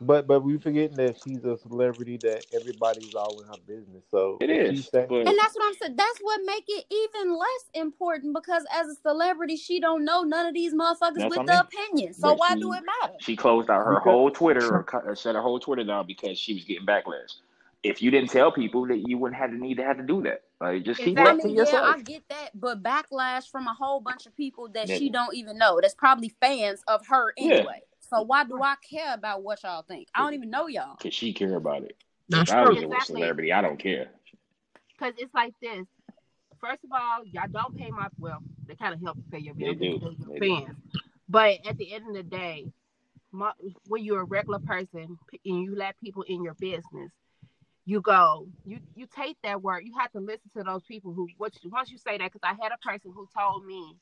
but 0.00 0.26
but 0.26 0.40
we 0.40 0.58
forgetting 0.58 0.96
that 0.96 1.16
she's 1.22 1.44
a 1.44 1.56
celebrity 1.58 2.16
that 2.16 2.44
everybody's 2.52 3.14
all 3.14 3.40
in 3.40 3.46
her 3.46 3.54
business. 3.68 4.02
So 4.10 4.36
It 4.40 4.50
if 4.50 4.72
is, 4.72 4.78
she's 4.80 4.88
saying- 4.90 5.06
but 5.08 5.28
And 5.28 5.38
that's 5.38 5.54
what 5.54 5.64
I'm 5.64 5.74
saying. 5.74 5.94
That's 5.94 6.18
what 6.22 6.40
make 6.44 6.64
it 6.66 6.84
even 6.90 7.36
less 7.38 7.64
important 7.74 8.34
because 8.34 8.64
as 8.74 8.88
a 8.88 8.96
celebrity, 8.96 9.54
she 9.56 9.78
don't 9.78 10.04
know 10.04 10.22
none 10.24 10.46
of 10.46 10.54
these 10.54 10.74
motherfuckers 10.74 11.18
That's 11.18 11.36
with 11.36 11.46
the 11.46 11.52
I 11.52 11.56
mean. 11.56 11.60
opinion. 11.60 12.14
So 12.14 12.30
But 12.30 12.38
why 12.38 12.54
she- 12.54 12.60
do 12.62 12.72
it 12.72 12.82
matter? 13.00 13.14
She 13.20 13.36
closed 13.36 13.70
out 13.70 13.84
her 13.84 13.94
Because- 13.94 14.04
whole 14.10 14.30
Twitter 14.32 14.74
or 14.74 14.82
cut, 14.82 15.04
or 15.06 15.14
shut 15.14 15.36
her 15.36 15.42
whole 15.42 15.60
Twitter 15.60 15.84
down 15.84 16.04
because 16.08 16.36
she 16.36 16.54
was 16.54 16.64
getting 16.64 16.84
backlash. 16.84 17.36
If 17.82 18.00
you 18.00 18.10
didn't 18.12 18.30
tell 18.30 18.52
people 18.52 18.86
that 18.86 18.98
you 18.98 19.18
wouldn't 19.18 19.40
have 19.40 19.50
the 19.50 19.58
need 19.58 19.76
to 19.78 19.84
have 19.84 19.96
to 19.96 20.04
do 20.04 20.22
that. 20.22 20.42
Like 20.60 20.84
just 20.84 21.00
keep 21.00 21.16
Exactly. 21.16 21.30
I 21.30 21.34
that 21.34 21.40
to 21.42 21.46
mean, 21.48 21.56
yeah, 21.56 21.62
yourself. 21.62 21.96
I 21.96 22.02
get 22.02 22.22
that, 22.28 22.50
but 22.54 22.82
backlash 22.82 23.50
from 23.50 23.66
a 23.66 23.74
whole 23.74 24.00
bunch 24.00 24.26
of 24.26 24.36
people 24.36 24.68
that 24.74 24.88
Yeah. 24.88 24.96
she 24.96 25.10
don't 25.10 25.34
even 25.34 25.58
know. 25.58 25.80
That's 25.80 25.94
probably 25.94 26.28
fans 26.40 26.82
of 26.86 27.04
her 27.08 27.32
Yeah. 27.36 27.56
anyway. 27.56 27.82
So 28.00 28.22
why 28.22 28.44
do 28.44 28.62
I 28.62 28.76
care 28.88 29.14
about 29.14 29.42
what 29.42 29.62
y'all 29.64 29.82
think? 29.82 30.08
I 30.14 30.20
don't 30.20 30.34
even 30.34 30.50
know 30.50 30.68
y'all. 30.68 30.96
Cause 30.96 31.14
she 31.14 31.32
care 31.32 31.56
about 31.56 31.82
it. 31.82 31.96
That's 32.28 32.50
if 32.50 32.56
I 32.56 32.62
was 32.62 32.78
true. 32.78 32.84
a 32.84 32.86
Exactly. 32.86 33.20
celebrity, 33.20 33.52
I 33.52 33.62
don't 33.62 33.78
care. 33.78 34.10
Because 34.96 35.14
it's 35.18 35.34
like 35.34 35.54
this. 35.60 35.86
First 36.60 36.84
of 36.84 36.90
all, 36.92 37.24
y'all 37.24 37.48
don't 37.52 37.76
pay 37.76 37.90
my 37.90 38.08
well. 38.18 38.38
They 38.68 38.76
kind 38.76 38.94
of 38.94 39.00
help 39.02 39.16
you 39.16 39.24
pay 39.32 39.38
your 39.38 39.54
They 39.54 39.74
bills 39.74 39.78
do. 39.78 39.98
They 40.00 40.16
you're 40.30 40.38
do. 40.38 40.64
fans. 40.66 40.76
But 41.28 41.66
at 41.66 41.76
the 41.78 41.92
end 41.92 42.08
of 42.08 42.14
the 42.14 42.22
day, 42.22 42.66
my, 43.32 43.52
when 43.88 44.04
you're 44.04 44.20
a 44.20 44.24
regular 44.24 44.60
person 44.60 45.18
and 45.32 45.62
you 45.62 45.74
let 45.74 45.98
people 45.98 46.22
in 46.28 46.44
your 46.44 46.54
business, 46.54 47.10
you 47.86 48.00
go, 48.02 48.48
you 48.64 48.80
you 48.94 49.06
take 49.14 49.38
that 49.44 49.62
word. 49.62 49.84
You 49.86 49.94
have 49.98 50.12
to 50.12 50.20
listen 50.20 50.50
to 50.56 50.64
those 50.64 50.84
people 50.84 51.14
who. 51.14 51.28
What 51.38 51.54
once 51.66 51.90
you 51.90 51.98
say 51.98 52.18
that, 52.18 52.32
because 52.32 52.42
I 52.44 52.56
had 52.62 52.72
a 52.72 52.78
person 52.86 53.12
who 53.14 53.28
told 53.36 53.66
me, 53.66 53.96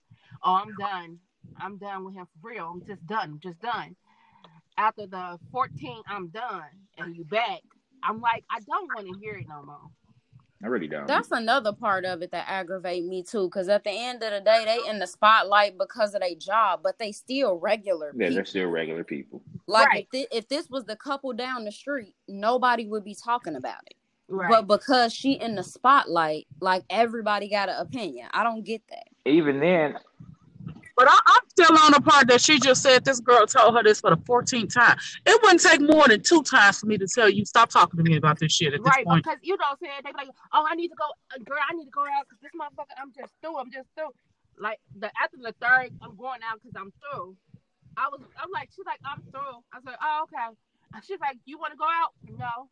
"Oh, 0.45 0.55
I'm 0.57 0.77
done. 0.77 1.19
I'm 1.61 1.79
done 1.79 2.05
with 2.05 2.15
him 2.15 2.27
for 2.27 2.51
real. 2.51 2.67
I'm 2.75 2.85
just 2.87 3.07
done. 3.07 3.41
Just 3.43 3.61
done." 3.61 3.89
after 4.79 5.07
the 5.07 5.39
14 5.53 6.03
I'm 6.09 6.29
done 6.29 6.63
and 6.99 7.17
you 7.17 7.25
back, 7.25 7.61
I'm 8.03 8.21
like, 8.21 8.45
I 8.51 8.61
don't 8.61 8.93
want 8.93 9.07
to 9.07 9.15
hear 9.21 9.37
it 9.37 9.47
no 9.49 9.63
more. 9.65 10.00
I 10.63 10.67
really 10.67 10.89
don't. 10.89 11.07
That's 11.07 11.31
another 11.31 11.73
part 11.73 12.05
of 12.05 12.21
it 12.23 12.31
that 12.33 12.45
aggravate 12.49 13.05
me 13.05 13.23
too. 13.23 13.47
Because 13.47 13.69
at 13.69 13.83
the 13.85 13.91
end 13.91 14.23
of 14.23 14.31
the 14.33 14.41
day, 14.41 14.65
they 14.67 14.91
in 14.91 14.99
the 14.99 15.07
spotlight 15.07 15.79
because 15.79 16.15
of 16.15 16.21
their 16.21 16.35
job, 16.35 16.81
but 16.83 16.99
they 16.99 17.13
still 17.13 17.55
regular. 17.59 18.09
yeah, 18.15 18.27
people. 18.27 18.35
they're 18.35 18.45
still 18.45 18.69
regular 18.69 19.05
people. 19.05 19.43
Like 19.67 19.89
Right. 19.89 20.09
if, 20.13 20.29
thi- 20.31 20.37
if 20.37 20.49
this 20.49 20.69
was 20.69 20.85
the 20.85 20.97
couple 20.97 21.33
down 21.33 21.65
the 21.65 21.73
street, 21.73 22.15
nobody 22.29 22.87
would 22.87 23.05
be 23.05 23.15
talking 23.15 23.57
about 23.57 23.81
it. 23.87 23.95
Right. 24.29 24.51
But 24.51 24.67
because 24.67 25.13
she 25.15 25.33
in 25.33 25.55
the 25.57 25.63
spotlight, 25.65 26.47
like 26.61 26.85
everybody 26.91 27.49
got 27.49 27.69
an 27.69 27.77
opinion. 27.79 28.29
I 28.33 28.43
don't 28.45 28.65
get 28.65 28.83
that. 28.91 29.09
Even 29.25 29.61
then, 29.61 29.97
But 31.01 31.09
I, 31.09 31.17
I'm 31.17 31.49
still 31.49 31.79
on 31.79 31.93
the 31.93 32.03
part 32.03 32.29
that 32.29 32.43
she 32.43 32.61
just 32.61 32.83
said 32.83 33.07
this 33.07 33.21
girl 33.21 33.47
told 33.47 33.75
her 33.75 33.83
this 33.83 34.03
for 34.03 34.11
the 34.11 34.19
14th 34.19 34.75
time. 34.75 34.99
It 35.25 35.41
wouldn't 35.43 35.63
take 35.63 35.81
more 35.81 36.07
than 36.07 36.21
two 36.21 36.43
times 36.43 36.81
for 36.81 36.85
me 36.85 36.99
to 36.99 37.09
tell 37.09 37.27
you 37.27 37.47
stop 37.47 37.71
talking 37.71 37.97
to 37.97 38.05
me 38.05 38.19
about 38.19 38.39
this 38.39 38.53
shit 38.53 38.75
at 38.75 38.85
this 38.85 38.93
right, 38.93 39.07
point. 39.07 39.25
because 39.25 39.39
you 39.41 39.57
know 39.57 39.65
what 39.71 39.79
I'm 39.81 39.89
saying? 39.89 40.01
They 40.05 40.13
be 40.13 40.29
like, 40.29 40.29
oh, 40.53 40.67
I 40.69 40.75
need 40.75 40.89
to 40.89 40.95
go, 41.01 41.09
uh, 41.33 41.41
girl, 41.43 41.57
I 41.57 41.73
need 41.73 41.87
to 41.87 41.91
go 41.91 42.05
out 42.05 42.29
because 42.29 42.37
this 42.45 42.53
motherfucker, 42.53 42.93
I'm 43.01 43.17
just 43.17 43.33
through. 43.41 43.57
I'm 43.57 43.73
just 43.73 43.89
through. 43.97 44.13
Like 44.61 44.77
the 44.93 45.09
after 45.17 45.41
the 45.41 45.57
third, 45.57 45.97
I'm 46.05 46.21
going 46.21 46.45
out 46.45 46.61
because 46.61 46.77
I'm 46.77 46.93
through. 47.01 47.33
I 47.97 48.13
was, 48.13 48.21
I'm 48.37 48.53
like, 48.53 48.69
she's 48.77 48.85
like, 48.85 49.01
I'm 49.01 49.25
through. 49.33 49.57
I 49.73 49.81
said, 49.81 49.97
oh, 50.05 50.29
okay. 50.29 50.53
And 50.93 51.01
she's 51.01 51.21
like, 51.25 51.41
you 51.49 51.57
want 51.57 51.73
to 51.73 51.81
go 51.81 51.89
out? 51.89 52.13
No. 52.29 52.69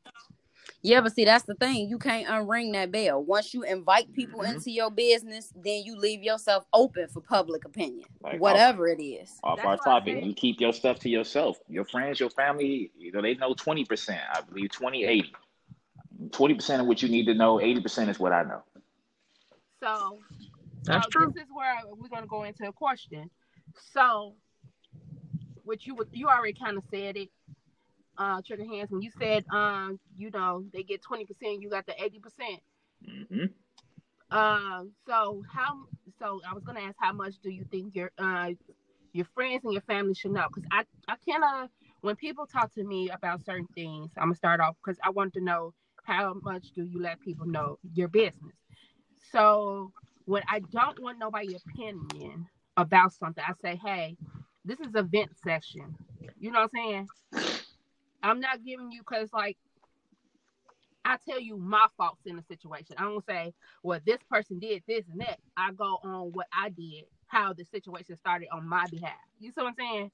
Yeah, 0.82 1.00
but 1.00 1.14
see, 1.14 1.24
that's 1.24 1.44
the 1.44 1.54
thing. 1.54 1.88
You 1.88 1.98
can't 1.98 2.26
unring 2.26 2.72
that 2.72 2.90
bell. 2.92 3.22
Once 3.22 3.52
you 3.52 3.62
invite 3.62 4.12
people 4.12 4.40
Mhm. 4.40 4.54
into 4.54 4.70
your 4.70 4.90
business, 4.90 5.52
then 5.54 5.82
you 5.84 5.96
leave 5.96 6.22
yourself 6.22 6.66
open 6.72 7.08
for 7.08 7.20
public 7.20 7.64
opinion, 7.64 8.08
Like, 8.20 8.40
whatever 8.40 8.88
it 8.88 9.02
is. 9.02 9.38
off 9.42 9.56
That's 9.56 9.66
our 9.66 9.76
topic, 10.00 10.24
you 10.24 10.34
keep 10.34 10.60
your 10.60 10.72
stuff 10.72 10.98
to 11.00 11.08
yourself. 11.08 11.58
Your 11.68 11.84
friends, 11.84 12.20
your 12.20 12.30
family, 12.30 12.92
you 12.96 13.12
know, 13.12 13.22
they 13.22 13.34
know 13.34 13.54
20%. 13.54 14.20
I 14.32 14.40
believe 14.40 14.70
20, 14.70 15.04
80. 15.04 15.34
20% 16.30 16.80
of 16.80 16.86
what 16.86 17.02
you 17.02 17.08
need 17.08 17.26
to 17.26 17.34
know, 17.34 17.60
80% 17.60 18.08
is 18.08 18.18
what 18.18 18.32
I 18.32 18.42
know. 18.42 18.62
So, 19.80 20.18
That's 20.84 21.04
so 21.04 21.10
true. 21.10 21.32
This 21.34 21.44
is 21.44 21.50
where 21.52 21.76
we're 21.86 22.08
gonna 22.08 22.26
go 22.26 22.44
into 22.44 22.66
a 22.66 22.72
question. 22.72 23.30
So, 23.92 24.36
which 25.64 25.86
you 25.86 25.94
would, 25.96 26.08
you 26.12 26.28
already 26.28 26.54
kind 26.54 26.78
of 26.78 26.84
said 26.90 27.16
it. 27.16 27.30
Uh, 28.18 28.42
trigger 28.46 28.66
hands 28.66 28.90
when 28.90 29.02
you 29.02 29.10
said, 29.18 29.44
um, 29.52 29.98
you 30.16 30.30
know, 30.30 30.64
they 30.72 30.82
get 30.84 31.02
twenty 31.02 31.24
percent, 31.26 31.62
you 31.62 31.70
got 31.70 31.86
the 31.86 31.94
eighty 32.02 32.20
percent. 32.20 32.60
hmm 33.04 33.46
Um, 34.30 34.92
so 35.06 35.42
how? 35.52 35.86
So 36.18 36.40
I 36.48 36.54
was 36.54 36.64
gonna 36.64 36.80
ask, 36.80 36.96
how 37.00 37.12
much 37.12 37.34
do 37.42 37.50
you 37.50 37.64
think 37.70 37.94
your 37.94 38.10
uh 38.18 38.50
your 39.12 39.26
friends 39.34 39.64
and 39.64 39.72
your 39.72 39.82
family 39.82 40.14
should 40.14 40.32
know? 40.32 40.48
Because 40.52 40.66
I 40.70 40.84
I 41.08 41.16
kind 41.28 41.44
of 41.44 41.70
when 42.02 42.16
people 42.16 42.46
talk 42.46 42.72
to 42.74 42.84
me 42.84 43.10
about 43.10 43.44
certain 43.44 43.68
things, 43.74 44.12
I'm 44.16 44.26
gonna 44.28 44.36
start 44.36 44.60
off 44.60 44.76
because 44.84 44.98
I 45.04 45.10
want 45.10 45.34
to 45.34 45.40
know 45.40 45.74
how 46.04 46.34
much 46.42 46.72
do 46.74 46.84
you 46.84 47.00
let 47.00 47.20
people 47.20 47.46
know 47.46 47.78
your 47.94 48.08
business. 48.08 48.56
So 49.32 49.92
when 50.26 50.42
I 50.48 50.60
don't 50.72 51.00
want 51.00 51.18
nobody 51.18 51.54
opinion 51.56 52.46
about 52.76 53.12
something, 53.12 53.44
I 53.46 53.52
say, 53.62 53.76
hey, 53.84 54.16
this 54.64 54.80
is 54.80 54.94
a 54.94 55.02
vent 55.02 55.36
session. 55.36 55.96
You 56.38 56.50
know 56.52 56.60
what 56.60 56.70
I'm 56.74 56.84
saying? 56.84 57.08
I'm 58.22 58.40
not 58.40 58.64
giving 58.64 58.90
you 58.92 59.00
because 59.00 59.32
like 59.32 59.56
I 61.04 61.16
tell 61.26 61.40
you 61.40 61.56
my 61.56 61.86
faults 61.96 62.20
in 62.26 62.36
the 62.36 62.42
situation. 62.42 62.96
I 62.98 63.02
don't 63.04 63.24
say, 63.24 63.54
well, 63.82 64.00
this 64.04 64.18
person 64.30 64.58
did 64.58 64.82
this 64.86 65.04
and 65.10 65.20
that. 65.20 65.38
I 65.56 65.72
go 65.72 65.98
on 66.04 66.32
what 66.32 66.46
I 66.52 66.68
did, 66.68 67.04
how 67.28 67.52
the 67.54 67.64
situation 67.64 68.16
started 68.16 68.48
on 68.52 68.68
my 68.68 68.86
behalf. 68.88 69.12
You 69.40 69.50
see 69.50 69.62
what 69.62 69.68
I'm 69.68 69.74
saying? 69.78 70.10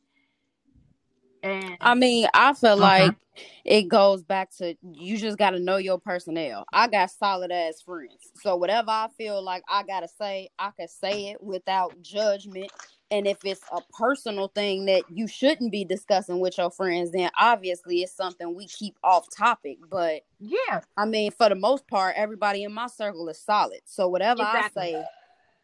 And 1.42 1.78
I 1.80 1.94
mean, 1.94 2.28
I 2.32 2.52
feel 2.54 2.76
Okay. 2.78 3.10
like 3.10 3.16
it 3.64 3.88
goes 3.88 4.22
back 4.22 4.50
to 4.58 4.76
you 4.82 5.18
just 5.18 5.36
got 5.36 5.50
to 5.50 5.58
know 5.58 5.76
your 5.76 5.98
personnel. 5.98 6.64
I 6.72 6.86
got 6.88 7.10
solid 7.10 7.50
ass 7.50 7.82
friends. 7.84 8.30
So 8.42 8.56
whatever 8.56 8.90
I 8.90 9.08
feel 9.18 9.42
like 9.42 9.62
I 9.68 9.82
got 9.82 10.00
to 10.00 10.08
say, 10.08 10.50
I 10.58 10.70
can 10.78 10.88
say 10.88 11.28
it 11.30 11.42
without 11.42 12.00
judgment. 12.02 12.70
And 13.10 13.26
if 13.26 13.38
it's 13.44 13.60
a 13.70 13.80
personal 13.96 14.48
thing 14.48 14.86
that 14.86 15.04
you 15.10 15.28
shouldn't 15.28 15.70
be 15.70 15.84
discussing 15.84 16.40
with 16.40 16.58
your 16.58 16.70
friends, 16.70 17.12
then 17.12 17.30
obviously 17.38 18.02
it's 18.02 18.16
something 18.16 18.54
we 18.54 18.66
keep 18.66 18.96
off 19.04 19.26
topic. 19.36 19.78
But 19.90 20.22
yeah, 20.40 20.80
I 20.96 21.04
mean, 21.04 21.30
for 21.30 21.48
the 21.48 21.54
most 21.54 21.86
part, 21.86 22.14
everybody 22.16 22.64
in 22.64 22.72
my 22.72 22.86
circle 22.86 23.28
is 23.28 23.38
solid. 23.40 23.80
So 23.84 24.08
whatever 24.08 24.42
Exactly. 24.42 24.82
I 24.82 25.02
say 25.02 25.04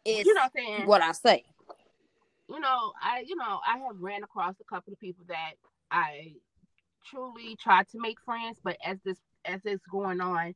is 0.04 0.26
you 0.26 0.34
know 0.34 0.42
what 0.42 0.52
I'm 0.54 0.64
saying? 0.64 0.86
what 0.86 1.02
I 1.02 1.12
say. 1.12 1.44
you 2.48 2.60
know, 2.60 2.92
I 3.02 3.24
you 3.26 3.36
know, 3.36 3.60
I 3.66 3.78
have 3.78 3.96
ran 3.98 4.22
across 4.22 4.54
a 4.60 4.64
couple 4.64 4.92
of 4.92 5.00
people 5.00 5.24
that 5.28 5.52
I 5.90 6.34
truly 7.06 7.56
tried 7.56 7.88
to 7.88 7.98
make 7.98 8.20
friends, 8.20 8.58
but 8.62 8.76
as 8.84 8.98
this 9.04 9.18
as 9.44 9.60
it's 9.64 9.84
going 9.90 10.20
on, 10.20 10.54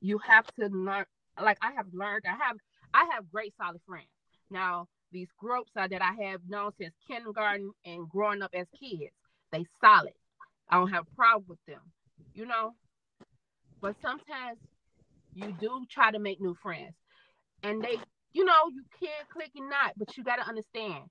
you 0.00 0.18
have 0.18 0.46
to 0.54 0.66
learn 0.66 1.04
like 1.42 1.58
I 1.60 1.72
have 1.72 1.86
learned 1.92 2.24
I 2.26 2.36
have 2.44 2.56
I 2.94 3.08
have 3.14 3.30
great 3.30 3.54
solid 3.56 3.80
friends. 3.86 4.08
Now 4.50 4.88
these 5.12 5.28
groups 5.38 5.72
are 5.76 5.88
that 5.88 6.02
I 6.02 6.24
have 6.24 6.40
known 6.48 6.72
since 6.78 6.94
kindergarten 7.08 7.72
and 7.84 8.08
growing 8.08 8.42
up 8.42 8.50
as 8.54 8.66
kids, 8.78 9.12
they 9.52 9.64
solid. 9.80 10.14
I 10.68 10.76
don't 10.76 10.90
have 10.90 11.06
a 11.10 11.16
problem 11.16 11.44
with 11.48 11.64
them, 11.66 11.80
you 12.34 12.46
know. 12.46 12.72
But 13.80 13.96
sometimes 14.02 14.58
you 15.34 15.54
do 15.60 15.84
try 15.90 16.10
to 16.10 16.18
make 16.18 16.40
new 16.40 16.56
friends, 16.62 16.94
and 17.62 17.82
they, 17.82 17.98
you 18.32 18.44
know, 18.44 18.68
you 18.72 18.82
can't 19.00 19.28
click 19.30 19.50
and 19.56 19.70
not, 19.70 19.94
but 19.96 20.16
you 20.16 20.24
got 20.24 20.36
to 20.36 20.48
understand 20.48 21.04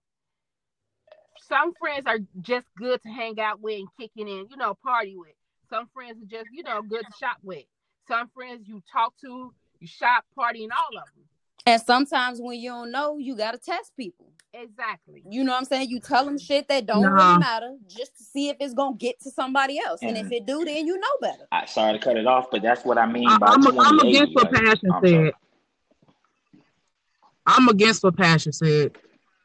some 1.47 1.73
friends 1.79 2.03
are 2.05 2.19
just 2.41 2.67
good 2.77 3.01
to 3.03 3.09
hang 3.09 3.39
out 3.39 3.61
with 3.61 3.79
and 3.79 3.87
kicking 3.99 4.27
in, 4.27 4.47
you 4.49 4.57
know, 4.57 4.75
party 4.83 5.15
with. 5.15 5.33
Some 5.69 5.87
friends 5.93 6.21
are 6.21 6.25
just, 6.25 6.49
you 6.51 6.63
know, 6.63 6.81
good 6.81 7.05
to 7.05 7.11
shop 7.19 7.37
with. 7.43 7.65
Some 8.07 8.29
friends 8.35 8.67
you 8.67 8.81
talk 8.91 9.13
to, 9.21 9.53
you 9.79 9.87
shop, 9.87 10.25
party, 10.35 10.63
and 10.63 10.73
all 10.73 10.97
of 10.97 11.05
them. 11.15 11.25
And 11.69 11.79
sometimes 11.79 12.39
when 12.41 12.59
you 12.59 12.71
don't 12.71 12.91
know, 12.91 13.19
you 13.19 13.35
got 13.35 13.51
to 13.51 13.59
test 13.59 13.91
people. 13.95 14.25
Exactly. 14.55 15.23
You 15.29 15.43
know 15.43 15.51
what 15.51 15.59
I'm 15.59 15.65
saying? 15.65 15.89
You 15.89 15.99
tell 15.99 16.25
them 16.25 16.39
shit 16.39 16.67
that 16.67 16.87
don't 16.87 17.03
Nah. 17.03 17.09
really 17.09 17.37
matter 17.37 17.75
just 17.87 18.17
to 18.17 18.23
see 18.23 18.49
if 18.49 18.57
it's 18.59 18.73
gonna 18.73 18.95
get 18.95 19.19
to 19.21 19.29
somebody 19.29 19.79
else. 19.79 20.01
And 20.01 20.17
if 20.17 20.31
it 20.31 20.47
do, 20.47 20.65
then 20.65 20.87
you 20.87 20.97
know 20.97 21.07
better. 21.21 21.43
I 21.51 21.67
sorry 21.67 21.93
to 21.93 21.99
cut 21.99 22.17
it 22.17 22.25
off, 22.25 22.49
but 22.49 22.63
that's 22.63 22.83
what 22.83 22.97
I 22.97 23.05
mean 23.05 23.29
I, 23.29 23.37
by 23.37 23.49
I'm, 23.49 23.67
I'm 23.79 23.99
against 23.99 24.33
what 24.33 24.51
like, 24.51 24.63
Passion 24.63 24.91
I'm 24.91 25.07
sorry. 25.07 25.25
said. 25.25 25.33
I'm 27.45 27.67
against 27.67 28.03
what 28.03 28.17
Passion 28.17 28.51
said. 28.51 28.97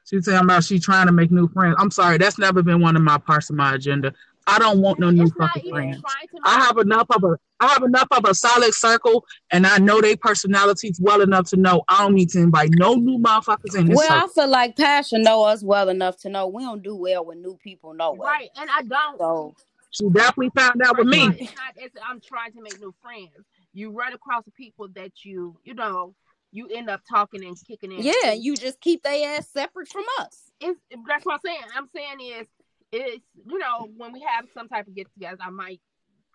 She's 0.06 0.24
saying 0.24 0.44
about 0.44 0.64
she 0.64 0.78
trying 0.78 1.04
to 1.06 1.12
make 1.12 1.30
new 1.30 1.48
friends. 1.48 1.76
I'm 1.78 1.90
sorry, 1.90 2.16
that's 2.16 2.38
never 2.38 2.62
been 2.62 2.80
one 2.80 2.96
of 2.96 3.02
my 3.02 3.18
parts 3.18 3.50
of 3.50 3.56
my 3.56 3.74
agenda. 3.74 4.14
I 4.46 4.58
don't 4.58 4.80
want 4.80 4.98
no 4.98 5.10
new 5.10 5.28
fucking 5.30 5.70
friends. 5.70 6.02
I 6.44 6.60
have 6.64 6.78
enough 6.78 7.06
of 7.10 7.24
a 7.24 7.36
I 7.60 7.68
have 7.68 7.82
enough 7.82 8.08
of 8.10 8.24
a 8.26 8.34
solid 8.34 8.74
circle, 8.74 9.24
and 9.50 9.66
I 9.66 9.78
know 9.78 10.00
their 10.00 10.16
personalities 10.16 10.98
well 11.00 11.22
enough 11.22 11.48
to 11.50 11.56
know 11.56 11.82
I 11.88 12.02
don't 12.02 12.14
need 12.14 12.28
to 12.30 12.40
invite 12.40 12.70
no 12.72 12.94
new 12.94 13.18
motherfuckers 13.18 13.78
in 13.78 13.86
this 13.86 13.96
Well, 13.96 14.24
I 14.24 14.28
feel 14.28 14.48
like 14.48 14.76
Passion 14.76 15.22
know 15.22 15.44
us 15.44 15.62
well 15.62 15.88
enough 15.88 16.18
to 16.22 16.28
know 16.28 16.48
we 16.48 16.62
don't 16.62 16.82
do 16.82 16.94
well 16.94 17.24
with 17.24 17.38
new 17.38 17.56
people 17.62 17.94
no 17.94 18.12
way. 18.12 18.26
right, 18.26 18.50
and 18.56 18.68
I 18.70 18.82
don't. 18.82 19.18
So 19.18 19.54
She 19.90 20.08
definitely 20.10 20.50
found 20.54 20.82
out 20.82 20.98
with 20.98 21.06
me. 21.06 21.26
It's 21.26 21.54
not, 21.54 21.74
it's, 21.76 21.96
I'm 22.06 22.20
trying 22.20 22.52
to 22.52 22.60
make 22.60 22.78
new 22.80 22.94
friends. 23.00 23.30
You 23.72 23.92
run 23.92 24.12
across 24.12 24.44
people 24.56 24.88
that 24.94 25.24
you, 25.24 25.56
you 25.64 25.74
know, 25.74 26.14
you 26.52 26.68
end 26.68 26.90
up 26.90 27.00
talking 27.10 27.44
and 27.44 27.56
kicking 27.66 27.92
in. 27.92 28.02
yeah, 28.02 28.32
you 28.32 28.56
just 28.56 28.80
keep 28.80 29.02
their 29.02 29.36
ass 29.36 29.48
separate 29.48 29.88
from 29.88 30.04
us. 30.20 30.52
it's 30.60 30.78
that's 31.08 31.24
what 31.24 31.34
I'm 31.34 31.40
saying. 31.44 31.62
I'm 31.74 31.88
saying 31.94 32.20
is 32.20 32.46
it's 32.94 33.24
you 33.46 33.58
know 33.58 33.88
when 33.96 34.12
we 34.12 34.20
have 34.20 34.46
some 34.54 34.68
type 34.68 34.86
of 34.86 34.94
get 34.94 35.12
together, 35.12 35.38
I 35.40 35.50
might 35.50 35.80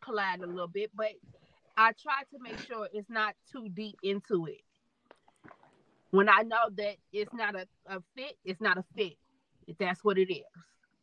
collide 0.03 0.41
a 0.41 0.47
little 0.47 0.67
bit, 0.67 0.91
but 0.95 1.11
I 1.77 1.91
try 2.01 2.23
to 2.31 2.39
make 2.41 2.59
sure 2.59 2.87
it's 2.93 3.09
not 3.09 3.35
too 3.51 3.69
deep 3.73 3.95
into 4.03 4.45
it. 4.47 4.61
When 6.11 6.27
I 6.27 6.41
know 6.41 6.69
that 6.77 6.95
it's 7.13 7.33
not 7.33 7.55
a, 7.55 7.67
a 7.87 8.01
fit, 8.15 8.37
it's 8.43 8.61
not 8.61 8.77
a 8.77 8.83
fit. 8.95 9.13
If 9.67 9.77
that's 9.77 10.03
what 10.03 10.17
it 10.17 10.33
is. 10.33 10.43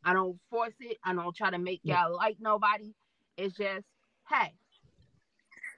I 0.04 0.12
don't 0.12 0.38
force 0.50 0.75
it. 0.80 0.98
I 1.04 1.14
don't 1.14 1.34
try 1.34 1.50
to 1.50 1.58
make 1.58 1.80
y'all 1.84 2.14
like 2.14 2.36
nobody. 2.40 2.92
It's 3.36 3.56
just, 3.56 3.84
hey, 4.30 4.52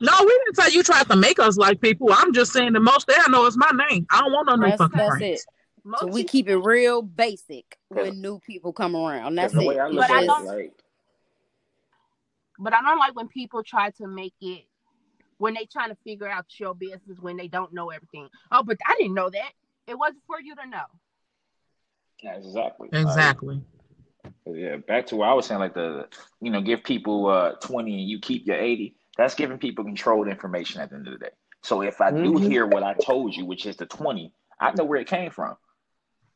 No, 0.01 0.13
we 0.21 0.41
didn't 0.45 0.57
say 0.57 0.75
you 0.75 0.83
tried 0.83 1.09
to 1.09 1.17
make 1.17 1.39
us 1.39 1.57
like 1.57 1.81
people. 1.81 2.09
I'm 2.13 2.33
just 2.33 2.53
saying 2.53 2.73
the 2.73 2.81
most 2.81 3.07
they 3.07 3.15
know 3.31 3.47
is 3.47 3.57
my 3.57 3.71
name. 3.91 4.07
I 4.11 4.21
don't 4.21 4.33
want 4.33 4.47
no 4.49 4.57
new 4.57 4.67
That's 4.69 4.79
fucking 4.79 4.97
that's 4.99 5.19
friends. 5.19 5.41
it. 5.41 5.58
Most 5.89 6.01
So 6.01 6.07
we 6.07 6.21
people- 6.23 6.31
keep 6.33 6.49
it 6.49 6.57
real 6.59 7.03
basic 7.03 7.79
when 7.89 8.21
new 8.21 8.39
people 8.41 8.73
come 8.73 8.95
around. 8.95 9.35
That's 9.35 9.55
the 9.55 9.61
it. 9.61 9.79
I 9.79 9.87
look 9.89 10.07
But 10.07 10.11
I 10.11 10.17
at 10.19 10.23
it, 10.23 10.27
don't- 10.27 10.45
like 10.47 10.73
But 12.59 12.75
I 12.75 12.83
don't 12.83 12.99
like 12.99 13.15
when 13.15 13.29
people 13.29 13.63
try 13.63 13.91
to 13.93 14.07
make 14.07 14.35
it 14.41 14.65
when 15.39 15.55
they 15.55 15.65
trying 15.67 15.91
to 15.91 15.95
figure 16.03 16.29
out 16.29 16.47
your 16.59 16.75
business 16.75 17.21
when 17.21 17.37
they 17.37 17.47
don't 17.47 17.73
know 17.73 17.91
everything. 17.91 18.29
Oh, 18.51 18.63
but 18.65 18.77
I 18.87 18.95
didn't 18.99 19.15
know 19.15 19.31
that. 19.31 19.53
It 19.87 19.97
wasn't 19.97 20.23
for 20.27 20.41
you 20.41 20.55
to 20.57 20.67
know. 20.67 20.85
yeah, 22.23 22.35
exactly. 22.35 22.89
Like, 22.91 23.03
Exactly. 23.03 23.63
Yeah, 24.45 24.77
back 24.79 25.07
to 25.07 25.17
what 25.17 25.29
I 25.29 25.35
was 25.35 25.47
saying, 25.47 25.61
like 25.61 25.75
the 25.75 26.09
you 26.41 26.51
know, 26.51 26.61
give 26.61 26.83
people 26.83 27.27
uh 27.29 27.53
twenty 27.61 28.01
and 28.01 28.09
you 28.09 28.19
keep 28.21 28.47
your 28.47 28.57
eighty. 28.57 28.97
That's 29.17 29.35
giving 29.35 29.59
people 29.59 29.85
controlled 29.85 30.29
information 30.29 30.81
at 30.81 30.91
the 30.91 30.97
end 30.97 31.07
of 31.07 31.13
the 31.15 31.19
day. 31.27 31.31
So 31.63 31.83
if 31.83 32.01
I 32.01 32.11
do 32.11 32.33
Mhm. 32.33 32.49
hear 32.49 32.67
what 32.67 32.83
I 32.83 32.95
told 32.95 33.37
you, 33.37 33.45
which 33.47 33.67
is 33.67 33.77
the 33.77 33.87
twenty, 33.87 34.33
I 34.61 34.73
know 34.73 34.85
where 34.85 35.01
it 35.01 35.07
came 35.07 35.31
from. 35.31 35.57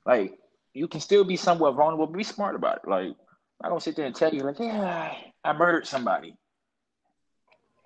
Like 0.07 0.39
you 0.75 0.89
can 0.89 1.01
still 1.01 1.25
be 1.25 1.37
somewhat 1.37 1.75
vulnerable, 1.75 2.07
but 2.07 2.17
be 2.17 2.25
smart 2.25 2.55
about 2.55 2.81
it. 2.85 2.89
Like 2.89 3.15
I 3.63 3.69
don't 3.69 3.83
sit 3.83 3.97
there 3.97 4.07
and 4.07 4.15
tell 4.15 4.33
you 4.35 4.41
like, 4.43 4.59
yeah, 4.59 5.15
I 5.45 5.53
murdered 5.53 5.87
somebody. 5.87 6.35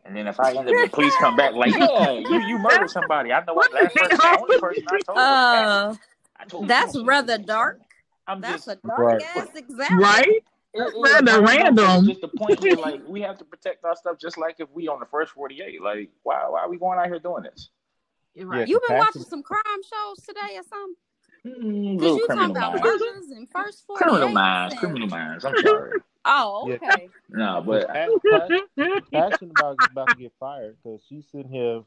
And 0.04 0.16
then 0.16 0.28
if 0.28 0.38
I 0.38 0.50
end 0.54 0.68
up, 0.68 0.74
the 0.76 0.88
police 0.92 1.16
come 1.16 1.36
back 1.36 1.54
like, 1.54 1.74
yeah, 1.76 2.12
you 2.12 2.38
you 2.40 2.58
murdered 2.58 2.90
somebody. 2.90 3.32
I 3.32 3.44
know 3.44 3.54
what 3.54 3.72
last 3.74 3.94
person, 3.96 4.16
the 4.18 4.38
only 4.40 4.58
person 4.58 4.84
I 4.88 4.98
told. 5.00 5.18
Uh, 5.18 5.88
was 5.88 5.98
I 6.38 6.44
told 6.44 6.68
that's 6.68 6.94
you. 6.94 7.04
rather 7.04 7.38
dark. 7.38 7.80
I'm 8.28 8.40
That's 8.40 8.66
just 8.66 8.68
a 8.68 8.86
dark 8.86 8.98
Right. 8.98 9.22
ass 9.36 9.54
example. 9.54 9.98
Right? 9.98 10.26
it- 10.28 10.42
it's 10.74 10.98
rather 11.12 11.40
random. 11.42 12.06
Just 12.06 12.20
the 12.20 12.28
point 12.28 12.60
where 12.60 12.76
like 12.76 13.00
we 13.06 13.20
have 13.22 13.38
to 13.38 13.44
protect 13.44 13.84
our 13.84 13.96
stuff, 13.96 14.18
just 14.20 14.36
like 14.38 14.56
if 14.58 14.68
we 14.70 14.88
on 14.88 15.00
the 15.00 15.06
first 15.06 15.32
48. 15.32 15.82
Like, 15.82 16.10
why 16.22 16.46
why 16.48 16.60
are 16.60 16.68
we 16.68 16.78
going 16.78 16.98
out 16.98 17.06
here 17.06 17.18
doing 17.18 17.42
this? 17.44 17.70
You're 18.34 18.46
right. 18.46 18.68
You 18.68 18.80
been 18.86 18.98
watching 18.98 19.22
some 19.22 19.42
crime 19.42 19.62
shows 19.82 20.24
today 20.24 20.56
or 20.56 20.62
something? 20.62 20.96
Mm, 21.46 21.98
Cause 21.98 22.02
little 22.02 22.16
you 22.18 22.26
talking 22.26 22.26
criminal 22.26 22.50
about 22.56 22.84
minds. 22.84 23.30
and 23.30 23.50
first 23.50 23.86
48 23.86 24.02
Criminal 24.04 24.28
minds, 24.30 24.72
and- 24.74 24.80
criminal 24.80 25.08
minds. 25.18 25.44
I'm 25.44 25.54
sorry. 25.58 26.00
Oh, 26.24 26.66
Yeah. 26.68 26.74
okay. 26.76 27.10
no, 27.30 27.62
but 27.64 27.86
Passion, 27.88 28.20
passion, 28.30 29.00
passion 29.12 29.50
about 29.52 29.76
about 29.92 30.06
to 30.08 30.16
get 30.16 30.32
fired 30.40 30.76
because 30.82 31.00
she's 31.08 31.24
sitting 31.30 31.50
here. 31.50 31.82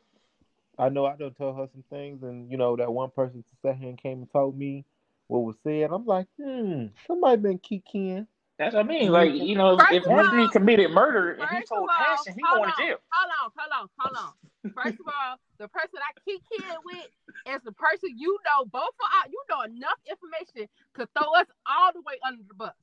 I 0.78 0.88
know 0.88 1.06
I 1.06 1.18
don't 1.18 1.36
tell 1.36 1.54
her 1.54 1.68
some 1.74 1.84
things, 1.90 2.24
and 2.24 2.50
you 2.50 2.56
know 2.58 2.78
that 2.78 2.92
one 2.94 3.10
person 3.12 3.44
sat 3.62 3.76
here 3.76 3.90
and 3.90 3.98
came 4.02 4.20
and 4.20 4.32
told 4.32 4.58
me 4.58 4.86
what 5.28 5.40
was 5.40 5.58
said. 5.64 5.90
I'm 5.92 6.06
like, 6.06 6.28
hmm, 6.42 6.86
somebody 7.06 7.42
been 7.42 7.58
kicking. 7.60 8.28
That's 8.60 8.76
what 8.76 8.84
I 8.86 8.88
mean. 8.88 9.10
Like, 9.12 9.34
you 9.34 9.56
know, 9.56 9.78
First 9.80 9.94
if 9.94 10.04
of 10.06 10.12
all- 10.12 10.50
committed 10.52 10.92
murder 10.92 11.32
and 11.32 11.50
he 11.50 11.64
told 11.66 11.90
of 11.90 11.96
all, 11.98 12.18
Passion, 12.18 12.34
he 12.36 12.44
hold 12.46 12.60
going 12.60 12.70
to 12.70 12.76
jail. 12.78 12.98
Hold 13.10 13.32
on, 13.40 13.52
hold 13.56 13.72
on, 13.74 13.86
hold 13.98 14.16
on. 14.20 14.34
First 14.76 15.00
of 15.00 15.08
all, 15.08 15.40
the 15.58 15.68
person 15.70 15.98
I 16.04 16.12
kick 16.28 16.44
in 16.52 16.76
with 16.84 17.08
is 17.56 17.62
the 17.64 17.72
person 17.72 18.12
you 18.20 18.38
know 18.46 18.66
both 18.68 18.92
of 19.00 19.08
our, 19.16 19.26
you 19.32 19.40
know 19.50 19.62
enough 19.64 19.98
information 20.04 20.68
to 21.00 21.08
throw 21.18 21.32
us 21.40 21.48
all 21.66 21.90
the 21.96 22.02
way 22.04 22.20
under 22.28 22.44
the 22.46 22.54
bus. 22.54 22.76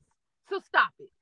So 0.49 0.59
stop 0.65 0.89
it. 0.99 1.13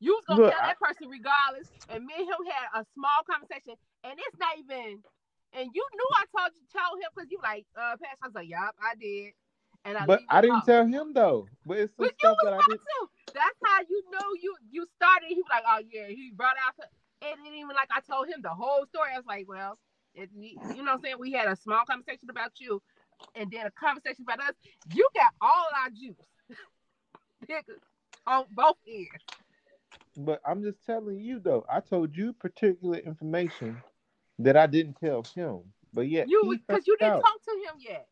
You 0.00 0.16
was 0.16 0.24
gonna 0.26 0.40
Look, 0.48 0.52
tell 0.56 0.64
that 0.66 0.80
person 0.80 1.08
regardless, 1.12 1.68
and 1.92 2.02
me 2.08 2.14
and 2.16 2.24
him 2.26 2.42
had 2.48 2.80
a 2.80 2.86
small 2.96 3.20
conversation, 3.28 3.76
and 4.02 4.16
it's 4.18 4.38
not 4.40 4.56
even. 4.58 5.04
And 5.52 5.68
you 5.76 5.84
knew 5.94 6.08
I 6.16 6.24
told 6.32 6.56
you 6.56 6.64
told 6.72 6.96
him 6.96 7.12
because 7.14 7.30
you 7.30 7.38
like 7.44 7.66
uh 7.76 8.00
Passion. 8.00 8.16
I 8.24 8.26
was 8.26 8.34
like, 8.34 8.48
yup, 8.48 8.74
I 8.80 8.96
did. 8.96 9.36
And 9.84 9.98
I 9.98 10.06
But 10.06 10.22
I 10.30 10.40
didn't 10.40 10.64
alone. 10.64 10.66
tell 10.66 10.86
him 10.88 11.12
though. 11.12 11.46
But 11.66 11.78
it's 11.84 11.92
some 11.96 12.06
But 12.08 12.16
you 12.16 12.28
stuff 12.32 12.36
was 12.42 12.50
that 12.50 12.54
I 12.56 12.62
did. 12.66 12.80
to. 12.80 13.08
You 14.02 14.10
know 14.10 14.26
you 14.40 14.54
you 14.70 14.86
started. 14.96 15.26
He 15.28 15.36
was 15.36 15.44
like, 15.50 15.62
oh 15.66 15.80
yeah, 15.90 16.08
he 16.08 16.32
brought 16.34 16.56
out. 16.64 16.74
And 17.22 17.38
it 17.38 17.42
didn't 17.44 17.58
even 17.58 17.76
like 17.76 17.88
I 17.94 18.00
told 18.00 18.28
him 18.28 18.42
the 18.42 18.50
whole 18.50 18.84
story. 18.86 19.10
I 19.14 19.18
was 19.18 19.26
like, 19.26 19.46
well, 19.48 19.78
it, 20.14 20.30
you 20.34 20.56
know 20.76 20.82
what 20.84 20.88
I'm 20.94 21.00
saying? 21.02 21.16
We 21.18 21.32
had 21.32 21.48
a 21.48 21.56
small 21.56 21.84
conversation 21.84 22.30
about 22.30 22.52
you, 22.58 22.82
and 23.34 23.50
then 23.50 23.66
a 23.66 23.70
conversation 23.70 24.24
about 24.28 24.40
us. 24.40 24.54
You 24.92 25.08
got 25.14 25.32
all 25.40 25.66
our 25.82 25.90
juice, 25.90 26.16
on 28.26 28.44
both 28.54 28.76
ends. 28.88 29.08
But 30.16 30.40
I'm 30.46 30.62
just 30.62 30.84
telling 30.84 31.20
you 31.20 31.40
though. 31.40 31.64
I 31.72 31.80
told 31.80 32.16
you 32.16 32.32
particular 32.32 32.98
information 32.98 33.76
that 34.38 34.56
I 34.56 34.66
didn't 34.66 34.96
tell 35.02 35.22
him. 35.34 35.60
But 35.94 36.08
yet 36.08 36.28
You 36.28 36.58
because 36.66 36.86
you 36.86 36.96
didn't 36.98 37.12
out. 37.12 37.22
talk 37.22 37.42
to 37.44 37.50
him 37.50 37.76
yet. 37.78 38.06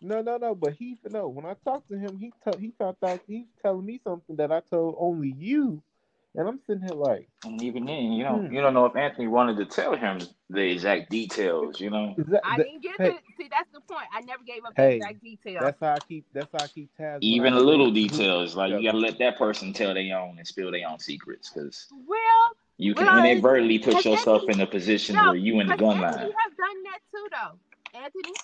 No, 0.00 0.20
no, 0.22 0.36
no. 0.36 0.54
But 0.54 0.74
he 0.74 0.98
no. 1.10 1.28
When 1.28 1.46
I 1.46 1.54
talked 1.64 1.88
to 1.88 1.98
him, 1.98 2.18
he 2.18 2.32
to, 2.46 2.58
he 2.58 2.72
found 2.78 2.96
out 3.04 3.20
he's 3.26 3.46
telling 3.62 3.84
me 3.86 4.00
something 4.04 4.36
that 4.36 4.52
I 4.52 4.60
told 4.70 4.96
only 4.98 5.34
you, 5.38 5.82
and 6.34 6.48
I'm 6.48 6.60
sitting 6.66 6.82
here 6.82 6.92
like, 6.94 7.28
And 7.44 7.62
even 7.62 7.86
then, 7.86 8.12
you 8.12 8.24
don't 8.24 8.46
Hmm. 8.48 8.54
you 8.54 8.60
don't 8.60 8.74
know 8.74 8.86
if 8.86 8.96
Anthony 8.96 9.28
wanted 9.28 9.56
to 9.58 9.66
tell 9.66 9.96
him 9.96 10.20
the 10.50 10.60
exact 10.60 11.10
details. 11.10 11.80
You 11.80 11.90
know, 11.90 12.14
that, 12.18 12.42
I 12.44 12.56
didn't 12.58 12.82
get 12.82 13.00
hey, 13.00 13.08
it. 13.08 13.22
See, 13.38 13.48
that's 13.50 13.70
the 13.72 13.80
point. 13.80 14.06
I 14.12 14.20
never 14.20 14.42
gave 14.44 14.64
up 14.64 14.74
Hey, 14.76 14.90
the 14.90 14.96
exact 14.96 15.22
details. 15.22 15.60
That's 15.62 15.80
how 15.80 15.94
I 15.94 15.98
keep. 16.06 16.24
That's 16.32 16.48
how 16.52 16.64
I 16.64 16.68
keep 16.68 16.90
tabs. 16.96 17.24
even 17.24 17.54
I 17.54 17.58
little 17.58 17.88
it. 17.88 17.94
details. 17.94 18.54
Like 18.56 18.72
you 18.72 18.82
got 18.82 18.92
to 18.92 18.98
let 18.98 19.18
that 19.18 19.38
person 19.38 19.72
tell 19.72 19.94
their 19.94 20.18
own 20.18 20.38
and 20.38 20.46
spill 20.46 20.70
their 20.70 20.88
own 20.88 20.98
secrets, 20.98 21.50
because 21.50 21.86
well, 22.06 22.18
you 22.78 22.94
can 22.94 23.06
Well, 23.06 23.24
inadvertently 23.24 23.78
put 23.78 24.04
yourself 24.04 24.42
Anthony- 24.42 24.52
in 24.54 24.60
a 24.60 24.66
position 24.66 25.14
no, 25.16 25.28
where 25.28 25.36
you 25.36 25.60
in 25.60 25.68
the 25.68 25.76
gun 25.76 26.02
Anthony 26.02 26.02
line. 26.02 26.32
has 26.44 26.52
done 26.56 26.82
that 26.84 27.00
too, 27.10 27.26
though. 27.32 27.98
Anthony, 28.00 28.34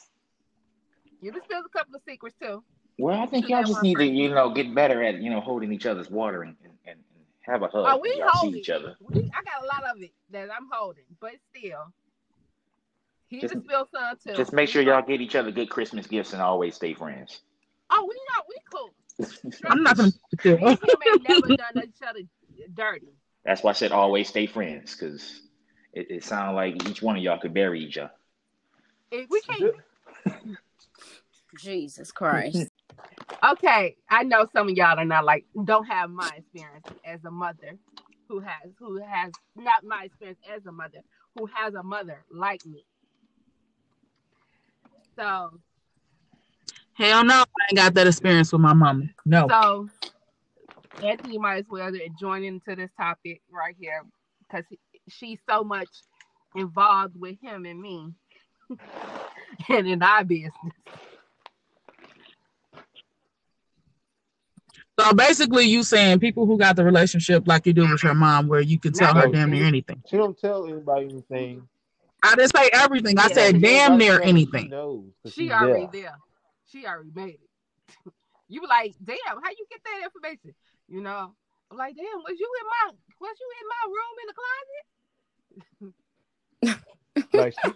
you 1.22 1.32
just 1.32 1.44
spilled 1.44 1.64
a 1.66 1.68
couple 1.78 1.94
of 1.94 2.02
secrets 2.06 2.36
too. 2.40 2.62
Well, 2.98 3.18
I 3.20 3.26
think 3.26 3.48
y'all 3.48 3.62
just 3.62 3.74
one 3.74 3.82
need 3.82 3.96
to, 3.96 4.04
you 4.06 4.28
know, 4.34 4.50
get 4.52 4.74
better 4.74 5.02
at, 5.02 5.20
you 5.22 5.30
know, 5.30 5.40
holding 5.40 5.72
each 5.72 5.86
other's 5.86 6.10
water 6.10 6.42
and, 6.42 6.54
and, 6.62 6.72
and 6.86 6.98
have 7.40 7.62
a 7.62 7.68
hug 7.68 7.86
Oh, 7.88 7.96
when 7.96 8.02
we 8.02 8.18
y'all 8.18 8.28
see 8.34 8.38
holding. 8.38 8.60
each 8.60 8.70
other. 8.70 8.96
We, 9.00 9.30
I 9.34 9.42
got 9.42 9.62
a 9.62 9.66
lot 9.66 9.84
of 9.96 10.02
it 10.02 10.12
that 10.30 10.48
I'm 10.54 10.68
holding, 10.70 11.04
but 11.20 11.32
still, 11.56 11.92
he 13.28 13.40
Just- 13.40 13.54
just 13.54 13.64
spilled 13.64 13.88
some 13.94 14.16
too. 14.24 14.36
Just 14.36 14.52
make 14.52 14.68
sure 14.68 14.82
y'all 14.82 15.02
get 15.02 15.20
each 15.20 15.34
other 15.34 15.50
good 15.50 15.70
Christmas 15.70 16.06
gifts 16.06 16.32
and 16.34 16.42
always 16.42 16.74
stay 16.74 16.92
friends. 16.92 17.40
Oh, 17.90 18.06
we 18.08 18.16
not 18.34 18.44
we 18.48 18.56
cool. 18.70 18.90
I'm 19.70 19.82
not 19.82 19.96
gonna. 19.96 20.12
Me 20.44 20.52
and 20.52 20.60
him 20.60 20.78
ain't 21.08 21.28
never 21.28 21.56
done 21.56 21.84
each 21.84 22.02
other 22.06 22.20
dirty. 22.74 23.08
That's 23.44 23.62
why 23.62 23.70
I 23.70 23.74
said 23.74 23.92
always 23.92 24.28
stay 24.28 24.46
friends, 24.46 24.94
because 24.94 25.42
it, 25.92 26.10
it 26.10 26.24
sounds 26.24 26.54
like 26.54 26.88
each 26.88 27.02
one 27.02 27.16
of 27.16 27.22
y'all 27.22 27.38
could 27.38 27.52
bury 27.54 27.80
each 27.80 27.98
other. 27.98 28.12
If 29.10 29.28
we 29.30 29.40
can't. 29.40 29.74
Jesus 31.58 32.12
Christ. 32.12 32.70
Okay, 33.44 33.96
I 34.08 34.22
know 34.22 34.46
some 34.52 34.68
of 34.68 34.76
y'all 34.76 34.96
are 34.96 35.04
not 35.04 35.24
like 35.24 35.44
don't 35.64 35.86
have 35.86 36.10
my 36.10 36.30
experience 36.36 36.84
as 37.04 37.24
a 37.24 37.30
mother 37.30 37.76
who 38.28 38.38
has 38.38 38.70
who 38.78 38.98
has 38.98 39.32
not 39.56 39.82
my 39.82 40.04
experience 40.04 40.38
as 40.54 40.64
a 40.64 40.70
mother 40.70 41.00
who 41.36 41.46
has 41.52 41.74
a 41.74 41.82
mother 41.82 42.24
like 42.30 42.64
me. 42.64 42.84
So 45.18 45.58
Hell 46.94 47.24
no, 47.24 47.34
I 47.34 47.44
ain't 47.70 47.76
got 47.76 47.94
that 47.94 48.06
experience 48.06 48.52
with 48.52 48.60
my 48.60 48.74
mama. 48.74 49.06
No. 49.24 49.48
so 49.48 49.88
Anthony 51.02 51.38
might 51.38 51.58
as 51.58 51.64
well 51.68 51.90
join 52.20 52.44
into 52.44 52.76
this 52.76 52.90
topic 52.96 53.40
right 53.50 53.74
here 53.78 54.04
because 54.46 54.64
she's 55.08 55.38
so 55.48 55.64
much 55.64 55.88
involved 56.54 57.18
with 57.18 57.36
him 57.42 57.64
and 57.64 57.80
me 57.80 58.12
and 59.68 59.88
in 59.88 60.02
our 60.02 60.22
business. 60.22 60.52
So 65.02 65.12
basically, 65.14 65.64
you 65.64 65.82
saying 65.82 66.20
people 66.20 66.46
who 66.46 66.56
got 66.56 66.76
the 66.76 66.84
relationship 66.84 67.48
like 67.48 67.66
you 67.66 67.72
do 67.72 67.88
with 67.90 68.04
your 68.04 68.14
mom, 68.14 68.46
where 68.46 68.60
you 68.60 68.78
can 68.78 68.92
tell 68.92 69.12
her 69.14 69.26
damn 69.26 69.50
near 69.50 69.64
anything. 69.66 70.00
She 70.06 70.16
don't 70.16 70.38
tell 70.38 70.64
anybody 70.66 71.06
anything. 71.06 71.68
I 72.22 72.36
didn't 72.36 72.54
say 72.56 72.70
everything. 72.72 73.18
I 73.18 73.26
Yeah. 73.28 73.34
said 73.34 73.60
damn 73.60 73.98
near 73.98 74.20
anything. 74.22 74.64
She 74.64 74.68
knows. 74.68 75.04
'cause 75.22 75.34
She 75.34 75.50
already 75.50 75.88
there. 75.92 76.02
there. 76.02 76.18
She 76.66 76.86
already 76.86 77.10
made 77.12 77.34
it. 77.34 77.50
you 78.48 78.60
were 78.60 78.68
like, 78.68 78.94
damn, 79.02 79.16
how 79.42 79.50
you 79.50 79.66
get 79.70 79.80
that 79.84 80.02
information? 80.04 80.54
You 80.88 81.00
know, 81.00 81.34
I'm 81.70 81.76
like, 81.76 81.96
damn, 81.96 82.18
was 82.22 82.38
you 82.38 82.48
in 82.60 82.66
my 82.68 82.94
was 83.20 83.36
you 83.40 83.50
in 83.60 83.68
my 83.68 83.84
room 83.88 84.16
in 84.22 84.26
the 84.28 84.34
closet? 85.82 85.94
Like 87.32 87.54
she, 87.54 87.74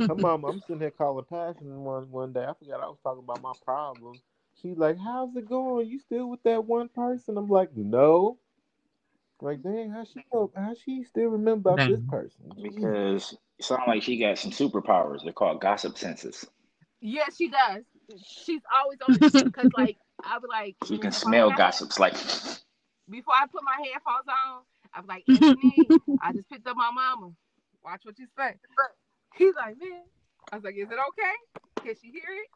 her 0.06 0.14
mom, 0.14 0.44
I'm 0.44 0.60
sitting 0.60 0.80
here 0.80 0.92
calling 0.92 1.24
passion 1.28 1.82
one 1.84 2.10
one 2.10 2.32
day. 2.32 2.44
I 2.44 2.54
forgot 2.58 2.80
I 2.82 2.86
was 2.86 2.98
talking 3.02 3.24
about 3.24 3.42
my 3.42 3.52
problem. 3.64 4.20
She's 4.62 4.78
like, 4.78 4.98
"How's 4.98 5.36
it 5.36 5.48
going? 5.48 5.88
You 5.88 5.98
still 5.98 6.30
with 6.30 6.42
that 6.44 6.64
one 6.64 6.88
person?" 6.88 7.36
I'm 7.36 7.48
like, 7.48 7.76
"No." 7.76 8.38
Like, 9.40 9.62
dang, 9.62 9.90
how 9.90 10.04
she 10.04 10.24
know? 10.32 10.52
How 10.54 10.74
she 10.74 11.02
still 11.02 11.30
remember 11.30 11.70
about 11.70 11.86
this 11.86 12.00
person? 12.08 12.52
Because 12.62 13.36
it 13.58 13.64
sounds 13.64 13.82
like 13.88 14.02
she 14.02 14.18
got 14.18 14.38
some 14.38 14.52
superpowers. 14.52 15.24
They're 15.24 15.32
called 15.32 15.60
gossip 15.60 15.98
senses. 15.98 16.46
Yes, 17.00 17.36
she 17.36 17.48
does. 17.48 17.82
She's 18.24 18.62
always 18.72 18.98
on 19.02 19.16
it 19.16 19.32
because 19.52 19.70
like 19.74 19.96
I 20.22 20.38
was 20.38 20.48
like 20.48 20.76
She 20.86 20.98
can 20.98 21.10
smell 21.10 21.50
gossips 21.50 21.98
like 21.98 22.14
Before 23.10 23.34
I 23.34 23.46
put 23.50 23.62
my 23.64 23.76
headphones 23.82 24.28
on, 24.28 24.62
I 24.94 25.00
was 25.00 25.08
like, 25.08 25.24
Anthony, 25.28 25.88
I 26.22 26.32
just 26.32 26.48
picked 26.48 26.66
up 26.66 26.76
my 26.76 26.90
mama. 26.92 27.32
Watch 27.84 28.02
what 28.04 28.18
you 28.18 28.26
say. 28.36 28.54
He's 29.34 29.54
like, 29.56 29.76
man. 29.78 30.02
I 30.52 30.56
was 30.56 30.64
like, 30.64 30.76
is 30.76 30.88
it 30.88 30.98
okay? 31.08 31.84
Can 31.84 31.94
she 32.00 32.12
hear 32.12 32.30
it? 32.30 32.48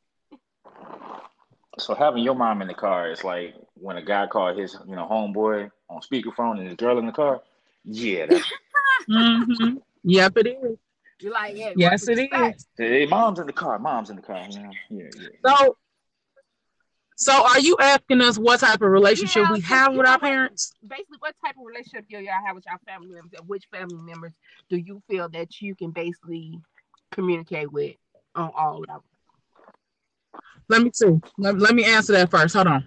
So 1.79 1.95
having 1.95 2.23
your 2.23 2.35
mom 2.35 2.63
in 2.63 2.69
the 2.69 2.75
car 2.75 3.11
is 3.11 3.23
like 3.23 3.55
when 3.75 3.97
a 3.97 4.03
guy 4.03 4.27
called 4.27 4.59
his, 4.59 4.77
you 4.87 4.97
know, 4.97 5.07
homeboy 5.11 5.71
on 5.91 6.01
speakerphone 6.01 6.59
and 6.59 6.67
his 6.69 6.77
girl 6.77 6.99
in 6.99 7.07
the 7.07 7.13
car. 7.13 7.43
Yeah, 7.85 8.27
that's, 8.27 8.45
hmm 9.09 9.77
Yep, 10.05 10.37
it 10.39 10.47
is. 10.47 10.79
You're 11.21 11.33
like, 11.33 11.57
yeah. 11.57 11.73
Yes, 11.77 12.07
watch 12.07 12.19
it 12.19 12.31
what 12.33 12.41
you 12.43 12.49
is. 12.55 12.67
say. 12.79 12.89
hey, 13.01 13.07
mom's 13.07 13.39
in 13.41 13.47
the 13.47 13.53
car. 13.53 13.79
Mom's 13.79 14.11
in 14.11 14.17
the 14.17 14.23
car. 14.23 14.47
You 14.49 14.63
know? 14.63 14.71
Yeah, 14.91 15.05
yeah. 15.21 15.29
So, 15.57 15.77
so 17.17 17.33
are 17.47 17.61
you 17.61 17.77
asking 17.81 18.21
us 18.21 18.39
what 18.39 18.61
type 18.61 18.81
of 18.83 18.91
relationship 18.91 19.45
Yeah, 19.45 19.53
we 19.53 19.61
'cause 19.61 19.69
have 19.69 19.95
with 19.95 20.07
our 20.07 20.19
parents? 20.19 20.75
basically 20.87 21.17
what 21.19 21.35
type 21.45 21.57
of 21.59 21.65
relationship 21.67 22.07
do 22.09 22.19
y'all 22.19 22.35
have 22.47 22.55
with 22.55 22.65
your 22.67 22.79
family 22.87 23.09
members 23.15 23.33
and 23.39 23.49
which 23.49 23.67
family 23.71 23.97
members 24.03 24.33
do 24.69 24.77
you 24.77 25.03
feel 25.09 25.29
that 25.31 25.61
you 25.61 25.75
can 25.75 25.91
basically 25.91 26.61
communicate 27.11 27.73
with 27.73 27.97
on 28.35 28.51
all 28.55 28.81
levels 28.81 29.05
Let 30.69 30.83
me 30.83 30.91
see. 30.93 31.21
Let, 31.39 31.59
let 31.59 31.75
me 31.75 31.85
answer 31.85 32.13
that 32.13 32.31
first. 32.31 32.55
Hold 32.55 32.67
on. 32.67 32.85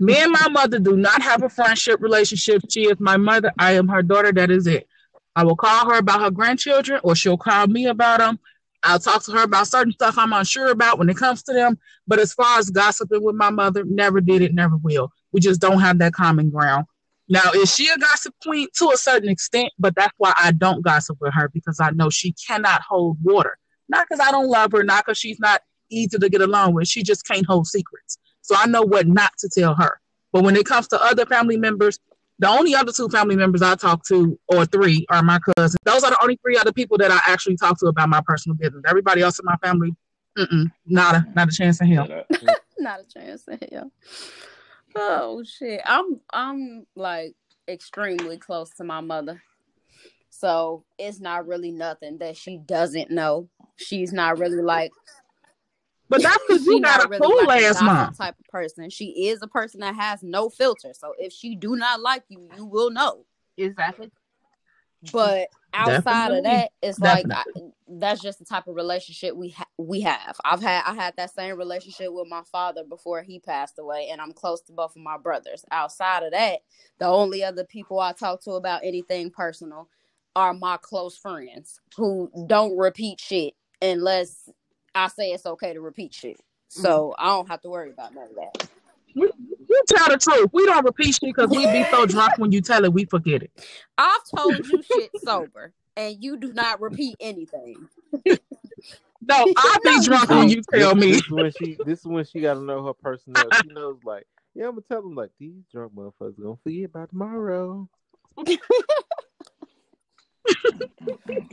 Me 0.00 0.16
and 0.18 0.32
my 0.32 0.48
mother 0.48 0.78
do 0.78 0.96
not 0.96 1.22
have 1.22 1.42
a 1.42 1.48
friendship 1.48 2.00
relationship. 2.00 2.62
She 2.70 2.82
is 2.82 2.98
my 2.98 3.16
mother. 3.16 3.52
I 3.58 3.72
am 3.72 3.88
her 3.88 4.02
daughter. 4.02 4.32
That 4.32 4.50
is 4.50 4.66
it. 4.66 4.88
I 5.36 5.44
will 5.44 5.56
call 5.56 5.90
her 5.90 5.98
about 5.98 6.20
her 6.20 6.30
grandchildren, 6.30 7.00
or 7.02 7.16
she'll 7.16 7.36
call 7.36 7.66
me 7.66 7.86
about 7.86 8.18
them. 8.18 8.38
I'll 8.82 8.98
talk 8.98 9.24
to 9.24 9.32
her 9.32 9.44
about 9.44 9.66
certain 9.66 9.92
stuff 9.92 10.18
I'm 10.18 10.32
unsure 10.32 10.70
about 10.70 10.98
when 10.98 11.08
it 11.08 11.16
comes 11.16 11.42
to 11.44 11.52
them. 11.52 11.78
But 12.06 12.18
as 12.18 12.34
far 12.34 12.58
as 12.58 12.70
gossiping 12.70 13.22
with 13.22 13.34
my 13.34 13.50
mother, 13.50 13.82
never 13.84 14.20
did 14.20 14.42
it, 14.42 14.54
never 14.54 14.76
will. 14.76 15.10
We 15.32 15.40
just 15.40 15.60
don't 15.60 15.80
have 15.80 15.98
that 15.98 16.12
common 16.12 16.50
ground. 16.50 16.86
Now, 17.28 17.50
is 17.54 17.74
she 17.74 17.88
a 17.88 17.96
gossip 17.96 18.34
queen 18.42 18.68
to 18.76 18.90
a 18.90 18.96
certain 18.96 19.30
extent? 19.30 19.70
But 19.78 19.94
that's 19.94 20.12
why 20.18 20.34
I 20.38 20.52
don't 20.52 20.84
gossip 20.84 21.16
with 21.20 21.32
her 21.32 21.48
because 21.48 21.80
I 21.80 21.90
know 21.90 22.10
she 22.10 22.34
cannot 22.46 22.82
hold 22.82 23.16
water. 23.22 23.56
Not 23.88 24.06
because 24.08 24.24
I 24.24 24.30
don't 24.30 24.48
love 24.48 24.72
her, 24.72 24.84
not 24.84 25.06
because 25.06 25.18
she's 25.18 25.40
not 25.40 25.62
easy 25.94 26.18
to 26.18 26.28
get 26.28 26.40
along 26.40 26.74
with. 26.74 26.88
She 26.88 27.02
just 27.02 27.26
can't 27.26 27.46
hold 27.46 27.66
secrets. 27.66 28.18
So 28.42 28.54
I 28.58 28.66
know 28.66 28.82
what 28.82 29.06
not 29.06 29.32
to 29.38 29.48
tell 29.48 29.74
her. 29.74 30.00
But 30.32 30.42
when 30.44 30.56
it 30.56 30.66
comes 30.66 30.88
to 30.88 31.02
other 31.02 31.24
family 31.26 31.56
members, 31.56 31.98
the 32.38 32.48
only 32.48 32.74
other 32.74 32.92
two 32.92 33.08
family 33.08 33.36
members 33.36 33.62
I 33.62 33.76
talk 33.76 34.04
to, 34.08 34.38
or 34.48 34.66
three, 34.66 35.06
are 35.08 35.22
my 35.22 35.38
cousins. 35.38 35.76
Those 35.84 36.02
are 36.02 36.10
the 36.10 36.18
only 36.20 36.36
three 36.42 36.56
other 36.56 36.72
people 36.72 36.98
that 36.98 37.10
I 37.10 37.20
actually 37.26 37.56
talk 37.56 37.78
to 37.78 37.86
about 37.86 38.08
my 38.08 38.20
personal 38.26 38.56
business. 38.56 38.82
Everybody 38.88 39.22
else 39.22 39.38
in 39.38 39.44
my 39.44 39.56
family, 39.62 39.94
not 40.86 41.14
a 41.14 41.26
not 41.34 41.48
a 41.48 41.52
chance 41.52 41.80
in 41.80 41.86
hell. 41.88 42.08
Mm. 42.34 42.54
not 42.78 43.00
a 43.00 43.04
chance 43.04 43.46
in 43.46 43.58
hell. 43.70 43.92
Oh 44.96 45.44
shit. 45.44 45.80
I'm 45.84 46.20
I'm 46.32 46.86
like 46.96 47.34
extremely 47.68 48.36
close 48.36 48.70
to 48.76 48.84
my 48.84 49.00
mother. 49.00 49.42
So 50.30 50.84
it's 50.98 51.20
not 51.20 51.46
really 51.46 51.70
nothing 51.70 52.18
that 52.18 52.36
she 52.36 52.58
doesn't 52.58 53.10
know. 53.10 53.48
She's 53.76 54.12
not 54.12 54.38
really 54.38 54.60
like 54.62 54.90
but 56.08 56.22
that's 56.22 56.42
because 56.48 56.66
you 56.66 56.80
got 56.80 57.04
a 57.04 57.08
really 57.08 57.26
cool 57.26 57.46
like 57.46 57.62
ass 57.62 57.82
mom 57.82 58.12
type 58.14 58.36
of 58.38 58.46
person. 58.46 58.90
She 58.90 59.28
is 59.28 59.40
a 59.42 59.48
person 59.48 59.80
that 59.80 59.94
has 59.94 60.22
no 60.22 60.48
filter. 60.48 60.92
So 60.92 61.14
if 61.18 61.32
she 61.32 61.54
do 61.54 61.76
not 61.76 62.00
like 62.00 62.24
you, 62.28 62.48
you 62.56 62.64
will 62.64 62.90
know. 62.90 63.24
Exactly. 63.56 64.10
But 65.12 65.48
outside 65.72 66.28
Definitely. 66.28 66.38
of 66.38 66.44
that, 66.44 66.70
it's 66.82 66.98
Definitely. 66.98 67.30
like 67.30 67.46
I, 67.46 67.70
that's 67.88 68.22
just 68.22 68.38
the 68.38 68.44
type 68.44 68.66
of 68.66 68.74
relationship 68.74 69.36
we 69.36 69.50
ha- 69.50 69.66
we 69.76 70.00
have. 70.00 70.36
I've 70.44 70.62
had 70.62 70.82
I 70.86 70.94
had 70.94 71.14
that 71.16 71.34
same 71.34 71.56
relationship 71.56 72.08
with 72.10 72.28
my 72.28 72.42
father 72.50 72.84
before 72.84 73.22
he 73.22 73.38
passed 73.38 73.78
away, 73.78 74.08
and 74.10 74.20
I'm 74.20 74.32
close 74.32 74.62
to 74.62 74.72
both 74.72 74.96
of 74.96 75.02
my 75.02 75.18
brothers. 75.18 75.64
Outside 75.70 76.22
of 76.22 76.32
that, 76.32 76.60
the 76.98 77.06
only 77.06 77.44
other 77.44 77.64
people 77.64 77.98
I 78.00 78.12
talk 78.12 78.42
to 78.44 78.52
about 78.52 78.82
anything 78.84 79.30
personal 79.30 79.88
are 80.36 80.54
my 80.54 80.76
close 80.78 81.16
friends 81.16 81.80
who 81.96 82.30
don't 82.46 82.76
repeat 82.76 83.20
shit 83.20 83.54
unless 83.82 84.48
I 84.94 85.08
say 85.08 85.30
it's 85.30 85.46
okay 85.46 85.72
to 85.72 85.80
repeat 85.80 86.14
shit. 86.14 86.40
So 86.68 87.14
mm-hmm. 87.18 87.24
I 87.24 87.28
don't 87.28 87.48
have 87.48 87.60
to 87.62 87.70
worry 87.70 87.90
about 87.90 88.14
none 88.14 88.28
of 88.28 88.36
that. 88.36 88.68
You, 89.08 89.30
you 89.68 89.82
tell 89.86 90.08
the 90.08 90.18
truth. 90.18 90.50
We 90.52 90.66
don't 90.66 90.84
repeat 90.84 91.14
shit 91.14 91.34
because 91.34 91.50
we 91.50 91.66
be 91.66 91.84
so 91.90 92.04
drunk 92.06 92.38
when 92.38 92.52
you 92.52 92.60
tell 92.60 92.84
it, 92.84 92.92
we 92.92 93.04
forget 93.04 93.42
it. 93.42 93.50
I've 93.96 94.22
told 94.36 94.58
you 94.58 94.82
shit 94.92 95.10
sober, 95.22 95.72
and 95.96 96.16
you 96.20 96.36
do 96.36 96.52
not 96.52 96.80
repeat 96.80 97.16
anything. 97.20 97.88
No, 98.24 98.36
I 99.56 99.76
be 99.84 100.04
drunk 100.04 100.30
when 100.30 100.48
you 100.48 100.62
tell 100.72 100.94
me. 100.94 101.12
This 101.12 101.22
is 101.22 101.30
when 101.30 101.52
she. 101.52 101.76
This 101.84 102.00
is 102.00 102.06
when 102.06 102.24
she 102.24 102.40
got 102.40 102.54
to 102.54 102.60
know 102.60 102.84
her 102.86 102.94
personality. 102.94 103.56
She 103.62 103.72
knows, 103.72 103.98
like, 104.04 104.26
yeah, 104.54 104.64
I'm 104.64 104.72
gonna 104.72 104.82
tell 104.90 105.02
them 105.02 105.14
like 105.14 105.30
these 105.38 105.62
drunk 105.72 105.94
motherfuckers 105.94 106.42
gonna 106.42 106.56
forget 106.62 106.84
about 106.86 107.10
tomorrow. 107.10 107.88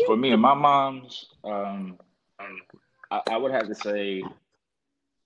For 0.06 0.18
me 0.18 0.32
and 0.32 0.42
my 0.42 0.54
mom's, 0.54 1.28
um, 1.44 1.98
I, 3.12 3.22
I 3.32 3.38
would 3.38 3.52
have 3.52 3.68
to 3.68 3.76
say 3.76 4.24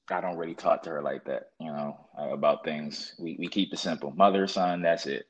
I 0.09 0.21
don't 0.21 0.37
really 0.37 0.55
talk 0.55 0.83
to 0.83 0.89
her 0.91 1.01
like 1.01 1.25
that, 1.25 1.49
you 1.59 1.67
know, 1.67 1.97
uh, 2.19 2.29
about 2.29 2.63
things. 2.63 3.13
We 3.17 3.35
we 3.39 3.47
keep 3.47 3.71
it 3.73 3.79
simple. 3.79 4.11
Mother, 4.11 4.47
son, 4.47 4.81
that's 4.81 5.05
it. 5.05 5.27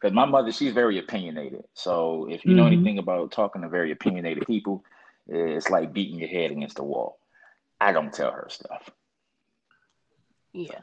Because 0.00 0.14
my 0.14 0.24
mother, 0.24 0.52
she's 0.52 0.72
very 0.72 0.98
opinionated. 0.98 1.64
So 1.74 2.28
if 2.30 2.44
you 2.44 2.50
mm-hmm. 2.50 2.56
know 2.56 2.66
anything 2.66 2.98
about 2.98 3.32
talking 3.32 3.62
to 3.62 3.68
very 3.68 3.90
opinionated 3.90 4.46
people, 4.46 4.84
it's 5.26 5.70
like 5.70 5.92
beating 5.92 6.18
your 6.18 6.28
head 6.28 6.50
against 6.50 6.76
the 6.76 6.84
wall. 6.84 7.18
I 7.80 7.92
don't 7.92 8.12
tell 8.12 8.30
her 8.30 8.46
stuff. 8.48 8.90
Yeah. 10.52 10.80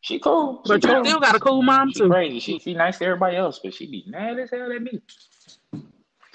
She 0.00 0.18
cool. 0.18 0.62
She 0.64 0.72
but 0.72 0.82
cool. 0.82 0.98
you 0.98 1.04
still 1.04 1.20
got 1.20 1.36
a 1.36 1.40
cool 1.40 1.62
mom 1.62 1.92
she 1.92 2.00
too. 2.00 2.08
Crazy. 2.08 2.40
She 2.40 2.58
she 2.58 2.74
nice 2.74 2.98
to 2.98 3.04
everybody 3.04 3.36
else, 3.36 3.60
but 3.62 3.74
she 3.74 3.86
be 3.86 4.04
mad 4.06 4.38
as 4.38 4.50
hell 4.50 4.72
at 4.72 4.82
me. 4.82 5.00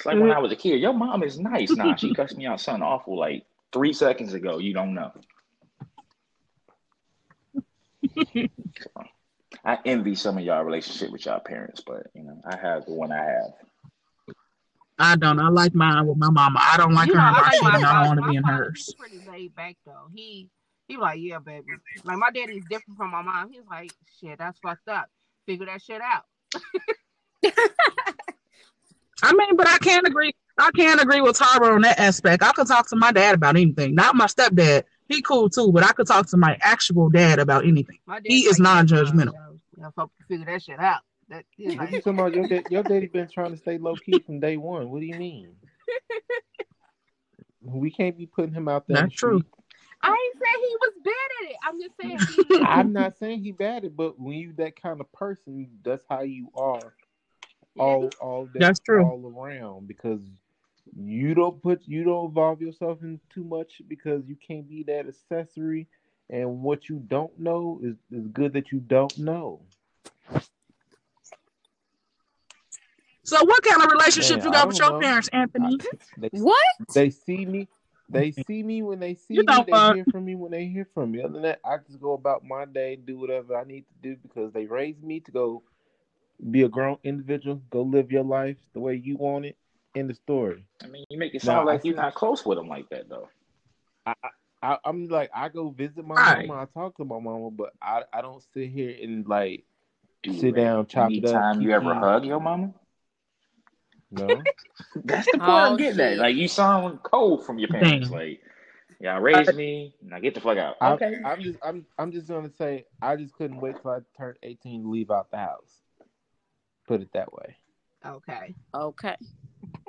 It's 0.06 0.14
like 0.14 0.22
when 0.22 0.32
I 0.32 0.38
was 0.38 0.52
a 0.52 0.56
kid. 0.56 0.80
Your 0.80 0.94
mom 0.94 1.24
is 1.24 1.40
nice. 1.40 1.72
Nah, 1.72 1.96
she 1.96 2.14
cussed 2.16 2.38
me 2.38 2.46
out 2.46 2.62
something 2.62 2.84
awful 2.84 3.18
like 3.18 3.44
three 3.74 3.92
seconds 3.92 4.36
ago. 4.36 4.60
You 4.60 4.72
don't 4.72 4.94
know. 4.94 5.12
I 9.66 9.80
envy 9.84 10.14
some 10.14 10.38
of 10.38 10.44
y'all 10.44 10.64
relationship 10.64 11.12
with 11.12 11.26
y'all 11.26 11.40
parents, 11.40 11.82
but 11.84 12.04
you 12.14 12.22
know, 12.22 12.40
I 12.46 12.56
have 12.56 12.86
the 12.86 12.94
one 12.94 13.12
I 13.12 13.24
have. 13.24 13.54
I 15.00 15.16
don't. 15.16 15.40
I 15.40 15.50
like 15.50 15.74
mine 15.74 16.06
with 16.06 16.18
my 16.18 16.30
mama. 16.30 16.60
I 16.62 16.78
don't 16.78 16.94
like 16.94 17.08
you 17.08 17.16
her 17.16 17.20
know, 17.20 17.28
in 17.30 17.34
my 17.34 17.50
shit, 17.50 17.64
I 17.84 18.04
don't 18.04 18.08
want 18.08 18.20
to 18.22 18.30
be 18.30 18.36
in 18.36 18.44
hers. 18.44 18.94
Pretty 19.00 19.28
laid 19.28 19.56
back 19.56 19.76
though. 19.88 20.06
He 20.14 20.52
he 20.88 20.98
like, 20.98 21.20
yeah, 21.20 21.40
baby. 21.40 21.66
Like 22.04 22.20
my 22.20 22.30
daddy's 22.30 22.64
different 22.70 22.96
from 22.96 23.10
my 23.10 23.24
mom. 23.24 23.50
He's 23.52 23.66
like, 23.68 23.92
shit, 24.22 24.38
that's 24.38 24.60
fucked 24.60 24.88
up. 24.88 25.10
Figure 25.48 25.66
that 25.66 25.82
shit 25.82 26.00
out. 26.00 26.26
I 29.24 29.34
mean, 29.34 29.56
but 29.56 29.68
I 29.68 29.78
can't 29.78 30.08
agree. 30.08 30.34
I 30.58 30.72
can't 30.72 31.02
agree 31.02 31.22
with 31.22 31.38
Tara 31.38 31.74
on 31.74 31.82
that 31.82 32.00
aspect. 32.00 32.42
I 32.42 32.52
could 32.52 32.68
talk 32.68 32.88
to 32.90 32.96
my 32.96 33.12
dad 33.12 33.36
about 33.36 33.56
anything. 33.56 33.94
Not 33.94 34.16
my 34.16 34.26
stepdad. 34.26 34.84
He 35.08 35.22
cool 35.22 35.50
too, 35.50 35.72
but 35.72 35.84
I 35.84 35.92
could 35.92 36.08
talk 36.08 36.28
to 36.28 36.38
my 36.38 36.58
actual 36.62 37.10
dad 37.10 37.40
about 37.40 37.66
anything. 37.66 38.00
He 38.24 38.42
is 38.42 38.60
non-judgmental. 38.60 39.30
Uh, 39.30 39.58
yeah, 39.78 39.90
fuck, 39.96 40.12
figure 40.28 40.46
that 40.46 40.64
shit 40.64 40.80
out. 40.80 41.02
That, 41.30 41.44
like... 41.60 41.92
you 41.92 42.02
talking 42.02 42.20
about 42.20 42.34
your 42.34 42.48
dad? 42.48 42.66
Your 42.70 42.84
daddy 42.84 43.08
been 43.14 43.28
trying 43.28 43.52
to 43.52 43.58
stay 43.58 43.78
low 43.78 43.96
key 43.96 44.20
from 44.20 44.40
day 44.40 44.58
one. 44.58 44.90
What 44.90 45.02
do 45.02 45.06
you 45.06 45.16
mean? 45.16 45.56
we 47.62 47.92
can't 47.92 48.18
be 48.18 48.26
putting 48.26 48.54
him 48.54 48.68
out 48.68 48.88
there. 48.88 49.02
That's 49.02 49.16
true. 49.16 49.44
I 50.02 50.10
ain't 50.10 50.44
saying 50.44 50.70
he 50.70 50.76
was 50.82 50.94
bad 51.04 51.14
at 51.42 51.52
it. 51.52 51.58
I'm 51.68 51.82
just 51.82 51.96
saying. 52.02 52.58
He... 52.60 52.66
I'm 52.66 52.94
not 52.94 53.18
saying 53.18 53.44
he 53.44 53.52
bad 53.52 53.78
at 53.78 53.84
it, 53.86 53.98
but 53.98 54.20
when 54.20 54.38
you 54.38 54.54
that 54.54 54.80
kind 54.82 55.02
of 55.02 55.12
person, 55.12 55.68
that's 55.84 56.06
how 56.10 56.22
you 56.22 56.50
are 56.56 56.94
all 57.78 58.10
all 58.22 58.46
day, 58.46 58.60
That's 58.60 58.80
true. 58.80 59.04
all 59.04 59.34
around 59.36 59.88
because 59.88 60.22
you 60.96 61.34
don't 61.34 61.62
put 61.62 61.82
you 61.86 62.04
don't 62.04 62.26
involve 62.26 62.62
yourself 62.62 63.00
in 63.02 63.20
too 63.34 63.44
much 63.44 63.82
because 63.88 64.24
you 64.28 64.36
can't 64.36 64.70
be 64.70 64.84
that 64.84 65.08
accessory 65.08 65.88
and 66.30 66.62
what 66.62 66.90
you 66.90 66.98
don't 67.08 67.38
know 67.40 67.80
is, 67.84 67.96
is 68.12 68.28
good 68.28 68.54
that 68.54 68.72
you 68.72 68.80
don't 68.80 69.18
know. 69.18 69.62
So 73.24 73.44
what 73.44 73.64
kind 73.64 73.82
of 73.82 73.92
relationship 73.92 74.38
Man, 74.38 74.46
you 74.46 74.52
got 74.52 74.68
with 74.68 74.80
your 74.80 74.92
know. 74.92 75.00
parents, 75.00 75.30
Anthony? 75.34 75.78
They, 76.18 76.30
what? 76.32 76.58
They 76.94 77.10
see 77.10 77.46
me. 77.46 77.68
They 78.08 78.32
see 78.32 78.64
me 78.64 78.84
when 78.84 79.00
they 79.00 79.16
see 79.16 79.34
you 79.34 79.44
me. 79.44 79.66
They 79.66 79.72
uh, 79.72 79.94
hear 79.94 80.06
from 80.12 80.26
me 80.26 80.36
when 80.36 80.52
they 80.52 80.66
hear 80.66 80.88
from 80.94 81.12
me. 81.12 81.22
Other 81.22 81.34
than 81.34 81.42
that, 81.42 81.60
I 81.66 81.78
just 81.86 82.00
go 82.00 82.14
about 82.14 82.46
my 82.46 82.66
day, 82.66 82.96
do 82.96 83.18
whatever 83.18 83.58
I 83.58 83.64
need 83.64 83.82
to 83.82 83.94
do 84.02 84.16
because 84.22 84.54
they 84.54 84.66
raised 84.66 85.04
me 85.04 85.20
to 85.22 85.32
go 85.32 85.64
be 86.52 86.64
a 86.64 86.70
grown 86.70 86.98
individual, 87.04 87.62
go 87.70 87.82
live 87.82 88.12
your 88.12 88.24
life 88.24 88.58
the 88.74 88.80
way 88.80 88.96
you 88.96 89.18
want 89.18 89.46
it. 89.46 89.58
In 89.94 90.08
the 90.10 90.14
story. 90.14 90.66
I 90.84 90.88
mean, 90.88 91.06
you 91.10 91.18
make 91.18 91.34
it 91.34 91.42
sound 91.42 91.66
now, 91.66 91.72
like 91.72 91.86
you're 91.86 91.96
not 91.96 92.16
close 92.16 92.46
with 92.46 92.58
them 92.58 92.68
like 92.68 92.90
that, 92.90 93.08
though. 93.08 93.30
I, 94.06 94.14
I 94.62 94.78
am 94.86 95.08
like 95.08 95.30
I 95.34 95.50
go 95.50 95.70
visit 95.70 96.06
my 96.06 96.16
right. 96.16 96.48
mama, 96.48 96.64
I 96.64 96.66
talk 96.66 96.98
to 96.98 97.06
my 97.06 97.20
mama, 97.20 97.50
but 97.52 97.72
I 97.82 98.02
I 98.12 98.22
don't 98.22 98.44
sit 98.54 98.70
here 98.70 98.96
and 99.02 99.28
like 99.28 99.64
Dude, 100.24 100.40
sit 100.40 100.56
down, 100.56 100.88
chop 100.88 101.12
it 101.12 101.24
up. 101.26 101.32
Time 101.32 101.62
you 101.62 101.72
ever 101.72 101.94
hug 101.94 102.26
your 102.26 102.40
mama? 102.40 102.74
No. 104.12 104.28
That's 105.04 105.26
the 105.28 105.38
point 105.38 105.50
oh, 105.50 105.54
I'm 105.54 105.78
getting 105.78 105.98
shit. 105.98 106.14
at. 106.14 106.18
Like 106.18 106.36
you 106.36 106.48
sound 106.48 107.04
cold 107.04 107.46
from 107.46 107.60
your 107.60 107.70
parents. 107.70 108.10
Like, 108.10 108.42
yeah, 109.00 109.20
raised 109.20 109.56
me. 109.56 109.96
Now 110.02 110.20
get 110.20 110.34
the 110.34 110.42
fuck 110.42 110.58
out. 110.58 110.76
Okay. 110.82 111.18
I, 111.24 111.32
I'm 111.32 111.42
just 111.42 111.60
I'm 111.64 111.86
I'm 111.98 112.12
just 112.12 112.28
gonna 112.28 112.52
say 112.58 112.86
I 113.02 113.16
just 113.16 113.34
couldn't 113.34 113.62
wait 113.62 113.76
till 113.82 113.92
I 113.92 114.00
turned 114.18 114.38
18 114.42 114.84
to 114.84 114.90
leave 114.90 115.12
out 115.12 115.32
the 115.32 115.38
house. 115.38 115.82
Put 116.88 117.02
it 117.02 117.10
that 117.14 117.34
way. 117.34 117.58
Okay. 118.06 118.56
Okay. 118.74 119.16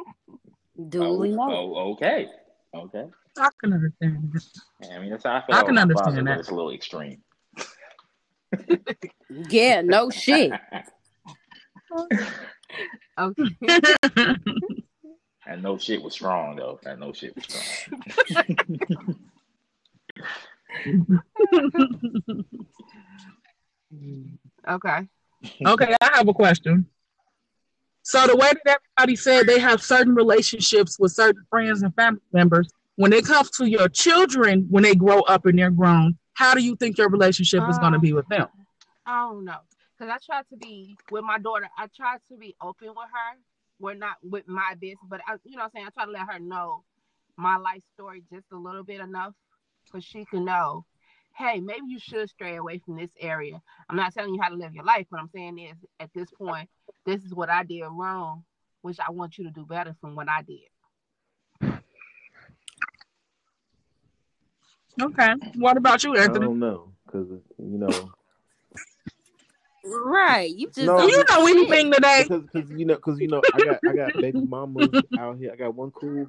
Duly 0.89 1.35
oh, 1.39 1.75
oh, 1.77 1.93
okay. 1.93 2.29
Okay. 2.75 3.05
I 3.39 3.49
can 3.61 3.73
understand 3.73 4.41
I 4.91 4.99
mean, 4.99 5.11
that's 5.11 5.25
how 5.25 5.37
I 5.37 5.47
feel. 5.47 5.57
I 5.57 5.63
can 5.63 5.79
understand 5.79 6.27
that. 6.27 6.39
It's 6.41 6.49
a 6.49 6.55
little 6.55 6.73
extreme. 6.73 7.23
yeah, 9.51 9.83
no 9.83 10.11
shit. 10.11 10.53
okay. 13.19 13.45
and 15.47 15.63
no 15.63 15.79
shit 15.79 16.03
was 16.03 16.15
strong 16.15 16.57
though. 16.57 16.81
And 16.85 17.01
no 17.01 17.13
shit 17.13 17.35
was 17.35 17.45
strong. 17.45 18.01
okay. 24.69 25.09
Okay, 25.67 25.95
I 26.01 26.11
have 26.15 26.29
a 26.29 26.35
question. 26.35 26.87
So 28.03 28.27
the 28.27 28.37
way 28.37 28.53
that 28.65 28.81
everybody 28.97 29.17
said 29.17 29.47
they 29.47 29.59
have 29.59 29.83
certain 29.83 30.15
relationships 30.15 30.97
with 30.99 31.13
certain 31.13 31.43
friends 31.51 31.83
and 31.83 31.95
family 31.95 32.21
members, 32.33 32.69
when 32.95 33.13
it 33.13 33.25
comes 33.25 33.51
to 33.53 33.69
your 33.69 33.89
children, 33.89 34.67
when 34.71 34.85
they 34.85 34.95
grow 34.95 35.21
up 35.23 35.45
and 35.47 35.59
they're 35.59 35.71
grown, 35.71 36.17
how 36.35 36.55
do 36.55 36.63
you 36.63 36.77
think 36.77 36.99
your 36.99 37.09
relationship 37.09 37.63
is 37.69 37.79
going 37.79 37.95
to 37.95 37.99
be 37.99 38.13
with 38.13 38.29
them? 38.29 38.43
Um, 38.43 38.49
I 39.07 39.21
don't 39.21 39.45
know, 39.45 39.59
because 39.99 40.13
I 40.13 40.19
try 40.25 40.43
to 40.43 40.57
be 40.57 40.97
with 41.11 41.25
my 41.25 41.39
daughter. 41.39 41.69
I 41.77 41.89
try 41.97 42.19
to 42.31 42.37
be 42.37 42.55
open 42.61 42.89
with 42.89 42.97
her. 42.97 43.39
We're 43.81 43.95
not 43.95 44.17
with 44.23 44.47
my 44.47 44.75
business, 44.81 44.99
but 45.09 45.21
I, 45.27 45.37
you 45.45 45.57
know, 45.57 45.65
I'm 45.65 45.71
saying 45.75 45.87
I 45.87 45.91
try 45.91 46.05
to 46.05 46.11
let 46.11 46.33
her 46.33 46.39
know 46.39 46.85
my 47.37 47.57
life 47.57 47.83
story 47.95 48.23
just 48.33 48.47
a 48.53 48.57
little 48.57 48.85
bit 48.85 49.01
enough, 49.01 49.35
so 49.93 50.01
she 50.01 50.25
can 50.25 50.45
know 50.45 50.85
hey, 51.37 51.61
maybe 51.61 51.87
you 51.89 51.99
should 51.99 52.29
stray 52.31 52.57
away 52.57 52.79
from 52.79 52.97
this 52.97 53.11
area. 53.21 53.61
I'm 53.89 53.97
not 53.97 54.15
telling 54.15 54.35
you 54.35 54.41
how 54.41 54.49
to 54.49 54.55
live 54.57 54.75
your 54.75 54.85
life, 54.85 55.07
but 55.11 55.21
I'm 55.21 55.29
saying 55.35 55.59
is 55.59 55.77
at 56.01 56.11
this 56.15 56.29
point, 56.31 56.69
this 57.05 57.23
is 57.25 57.35
what 57.35 57.51
I 57.51 57.63
did 57.63 57.85
wrong, 57.91 58.45
which 58.83 58.99
I 59.01 59.11
want 59.11 59.37
you 59.39 59.45
to 59.45 59.51
do 59.51 59.65
better 59.67 59.95
from 60.01 60.15
what 60.15 60.29
I 60.29 60.43
did. 60.43 60.61
Okay. 65.01 65.33
What 65.57 65.77
about 65.77 66.03
you, 66.05 66.17
Anthony? 66.17 66.47
I 66.47 66.49
don't 66.49 66.59
know 66.59 66.93
because 67.07 67.29
you 67.59 67.79
know 67.79 68.11
Right. 69.85 70.51
You 70.51 70.67
just 70.67 70.79
No, 70.79 70.97
Do 70.97 71.03
don't 71.03 71.13
you 71.13 71.25
know 71.29 71.47
shit. 71.47 71.59
anything 71.59 71.93
today? 71.93 72.25
because 72.29 72.43
because 72.53 72.71
you 72.71 72.87
know 72.87 72.97
because 72.97 73.21
you 73.21 73.29
know 73.29 73.43
I 73.53 73.61
got 73.61 73.81
I 73.87 73.93
got 73.93 74.21
baby 74.21 74.39
mamas 74.39 74.95
out 75.19 75.39
here. 75.39 75.53
I 75.53 75.57
got 75.57 75.75
one 75.75 75.91
cool. 75.93 76.29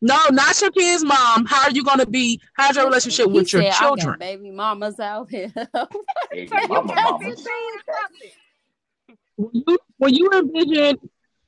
No, 0.00 0.16
not 0.30 0.60
your 0.60 0.70
kid's 0.70 1.04
mom. 1.04 1.44
How 1.46 1.64
are 1.64 1.70
you 1.72 1.82
going 1.82 1.98
to 1.98 2.06
be? 2.06 2.40
How's 2.54 2.76
your 2.76 2.84
relationship 2.86 3.26
He 3.26 3.32
with 3.32 3.52
your 3.52 3.62
said, 3.62 3.72
I 3.72 3.78
children? 3.78 4.06
got 4.10 4.18
baby 4.20 4.50
mamas 4.50 5.00
out 5.00 5.28
here. 5.30 5.52
Baby 6.30 6.50
mama, 6.68 6.94
got 6.94 7.20
mama. 7.20 7.24
15 7.34 7.46
or 7.46 7.94
something. 8.00 8.30
When 9.36 9.50
you, 9.66 9.78
when 9.98 10.14
you 10.14 10.30
envision 10.32 10.98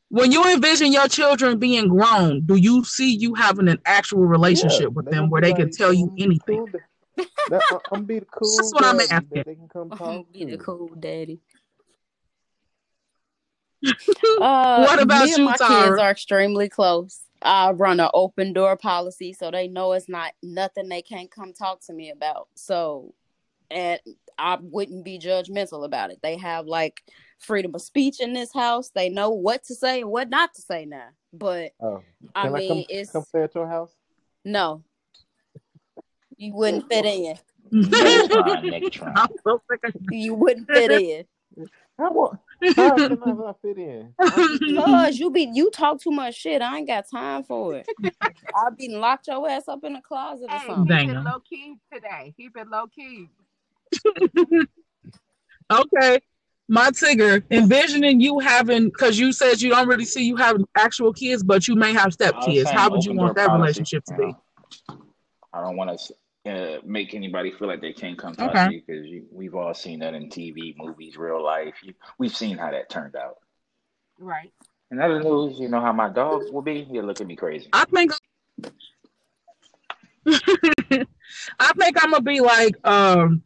when 0.09 0.33
you 0.33 0.45
envision 0.53 0.93
your 0.93 1.07
children 1.07 1.59
being 1.61 1.87
grown, 1.89 2.41
do 2.45 2.57
you 2.57 2.83
see 2.85 3.15
you 3.15 3.35
having 3.35 3.69
an 3.69 3.79
actual 3.85 4.21
relationship 4.25 4.81
Yeah, 4.81 4.87
with 4.89 5.11
them 5.11 5.31
where 5.31 5.41
they 5.41 5.53
can 5.53 5.67
like, 5.67 5.73
tell 5.77 5.93
you 5.93 6.07
"I'm 6.11 6.19
anything? 6.19 6.57
cool 6.57 6.67
that- 7.49 7.63
I- 7.71 7.79
I'm 7.93 8.05
be 8.05 8.19
the 8.19 8.27
cool. 8.33 8.57
That's 8.57 8.73
what 8.75 8.85
I'm 8.85 8.99
asking. 9.01 9.29
That 9.33 9.47
they 9.47 9.55
can 9.55 9.69
come 9.69 9.91
talk 9.97 10.33
Be 10.33 10.45
the 10.47 10.57
cool 10.59 10.89
daddy. 10.99 11.41
Uh, 14.41 14.85
What 14.85 15.01
about 15.03 15.25
me 15.25 15.33
and 15.35 15.39
you, 15.39 15.45
my 15.45 15.57
Tara? 15.57 15.89
kids 15.91 15.99
are 16.01 16.11
extremely 16.11 16.69
close. 16.69 17.21
I 17.43 17.71
run 17.73 18.01
an 18.01 18.11
open 18.15 18.53
door 18.53 18.77
policy, 18.77 19.33
so 19.33 19.51
they 19.51 19.69
know 19.69 19.93
it's 19.93 20.09
not 20.09 20.33
nothing 20.43 20.89
they 20.89 21.03
can't 21.03 21.31
come 21.31 21.53
talk 21.53 21.81
to 21.87 21.93
me 21.93 22.11
about. 22.11 22.49
So, 22.55 23.15
and 23.71 24.01
I 24.39 24.59
wouldn't 24.61 25.05
be 25.05 25.19
judgmental 25.19 25.85
about 25.85 26.11
it. 26.11 26.19
They 26.23 26.37
have 26.37 26.67
like 26.67 27.03
freedom 27.39 27.75
of 27.75 27.83
speech 27.83 28.21
in 28.21 28.33
this 28.33 28.53
house. 28.53 28.91
They 28.91 29.09
know 29.09 29.31
what 29.31 29.65
to 29.65 29.75
say 29.75 30.03
and 30.03 30.11
what 30.11 30.29
not 30.29 30.55
to 30.55 30.63
say 30.63 30.85
now. 30.85 31.09
But 31.33 31.73
Oh, 31.81 32.03
I 32.35 32.45
can 32.47 32.55
I, 32.55 32.59
mean, 32.59 32.69
come 32.69 32.85
it's 32.89 33.13
come 33.13 33.25
stay 33.25 33.43
at 33.43 33.55
your 33.55 33.69
house? 33.69 33.95
no, 34.45 34.83
you 36.37 36.55
wouldn't 36.55 36.89
fit 36.89 37.05
in. 37.07 37.37
Negatron, 37.73 38.65
Negatron. 38.65 39.13
I'm 39.17 39.29
so 39.45 39.63
sick 39.71 39.81
of 39.85 39.95
You 40.11 40.35
wouldn't 40.35 40.69
fit 40.69 40.91
in. 40.91 41.69
How, 42.01 42.13
wa- 42.13 42.35
how 42.77 42.97
can 42.97 43.23
I 43.23 43.33
not 43.33 43.57
fit 43.61 43.77
in? 43.77 44.15
Cause 44.19 45.19
you 45.19 45.31
be 45.31 45.51
you 45.53 45.71
talk 45.71 46.01
too 46.01 46.11
much 46.11 46.35
shit. 46.35 46.63
I 46.63 46.79
ain't 46.79 46.87
got 46.87 47.05
time 47.11 47.43
for 47.45 47.75
it. 47.77 47.87
I'll 48.57 48.71
be 48.71 48.89
locked 48.89 49.29
your 49.29 49.49
ass 49.49 49.69
up 49.69 49.85
in 49.85 49.93
the 49.93 50.01
closet 50.01 50.47
or 50.51 50.59
Hey, 50.59 50.67
something. 50.67 50.99
keep 51.09 51.17
it 51.17 51.23
low 51.23 51.41
key 51.41 51.77
today. 51.93 52.33
Keep 52.37 52.57
it 52.57 52.69
low 52.69 52.87
key. 52.87 53.29
Okay. 55.71 56.19
My 56.69 56.91
Tigger, 56.91 57.43
envisioning 57.51 58.21
you 58.21 58.39
having, 58.39 58.87
because 58.87 59.19
you 59.19 59.33
said 59.33 59.61
you 59.61 59.71
don't 59.71 59.89
really 59.89 60.05
see 60.05 60.25
you 60.25 60.37
having 60.37 60.65
actual 60.77 61.13
kids, 61.13 61.43
but 61.43 61.67
you 61.67 61.75
may 61.75 61.93
have 61.93 62.13
step 62.13 62.41
kids. 62.41 62.71
How 62.71 62.91
would 62.91 63.05
you 63.05 63.15
want 63.15 63.35
that 63.37 63.49
policy, 63.49 63.61
relationship 63.81 64.05
to 64.07 64.15
you 64.15 64.19
be? 64.19 64.27
know. 64.27 64.43
I 65.53 65.63
don't 65.63 65.77
want 65.77 65.99
to 65.99 66.15
uh, 66.47 66.79
make 66.85 67.15
anybody 67.15 67.51
feel 67.53 67.69
like 67.69 67.81
they 67.81 67.93
can't 67.93 68.19
come 68.19 68.35
talk 68.35 68.51
Okay. 68.51 68.69
to 68.69 68.75
you 68.75 68.83
because 68.87 69.07
we've 69.31 69.55
all 69.55 69.75
seen 69.75 69.99
that 70.01 70.15
in 70.15 70.29
TV, 70.31 70.75
movies, 70.77 71.17
real 71.17 71.43
life. 71.43 71.75
You, 71.83 71.95
we've 72.19 72.35
seen 72.35 72.57
how 72.57 72.71
that 72.71 72.89
turned 72.89 73.15
out. 73.17 73.39
Right. 74.19 74.53
In 74.91 75.01
other 75.01 75.23
news, 75.23 75.59
you 75.61 75.69
know 75.69 75.81
how 75.81 75.93
my 75.93 76.09
dog 76.09 76.51
will 76.53 76.63
be. 76.63 76.85
He'll 76.85 77.05
look 77.05 77.21
at 77.21 77.27
me 77.27 77.37
crazy. 77.37 77.69
I 77.73 77.85
think 77.85 78.13
I 80.27 81.73
think 81.79 82.03
I'm 82.03 82.11
gonna 82.11 82.21
be 82.23 82.41
like 82.41 82.75
um 82.87 83.43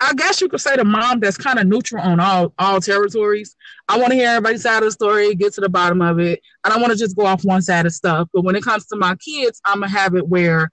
I 0.00 0.12
guess 0.14 0.40
you 0.40 0.48
could 0.48 0.60
say 0.60 0.76
the 0.76 0.84
mom 0.84 1.20
that's 1.20 1.38
kind 1.38 1.58
of 1.58 1.66
neutral 1.66 2.02
on 2.02 2.20
all 2.20 2.52
all 2.58 2.80
territories. 2.80 3.56
I 3.88 3.98
want 3.98 4.10
to 4.10 4.14
hear 4.14 4.28
everybody's 4.28 4.62
side 4.62 4.78
of 4.78 4.84
the 4.84 4.90
story, 4.92 5.34
get 5.34 5.54
to 5.54 5.60
the 5.62 5.68
bottom 5.68 6.02
of 6.02 6.18
it. 6.20 6.40
I 6.64 6.68
don't 6.68 6.80
want 6.80 6.92
to 6.92 6.98
just 6.98 7.16
go 7.16 7.24
off 7.26 7.44
one 7.44 7.62
side 7.62 7.86
of 7.86 7.92
stuff. 7.92 8.28
But 8.32 8.42
when 8.42 8.56
it 8.56 8.62
comes 8.62 8.86
to 8.86 8.96
my 8.96 9.16
kids, 9.16 9.60
I'm 9.64 9.80
gonna 9.80 9.90
have 9.90 10.14
it 10.14 10.28
where 10.28 10.70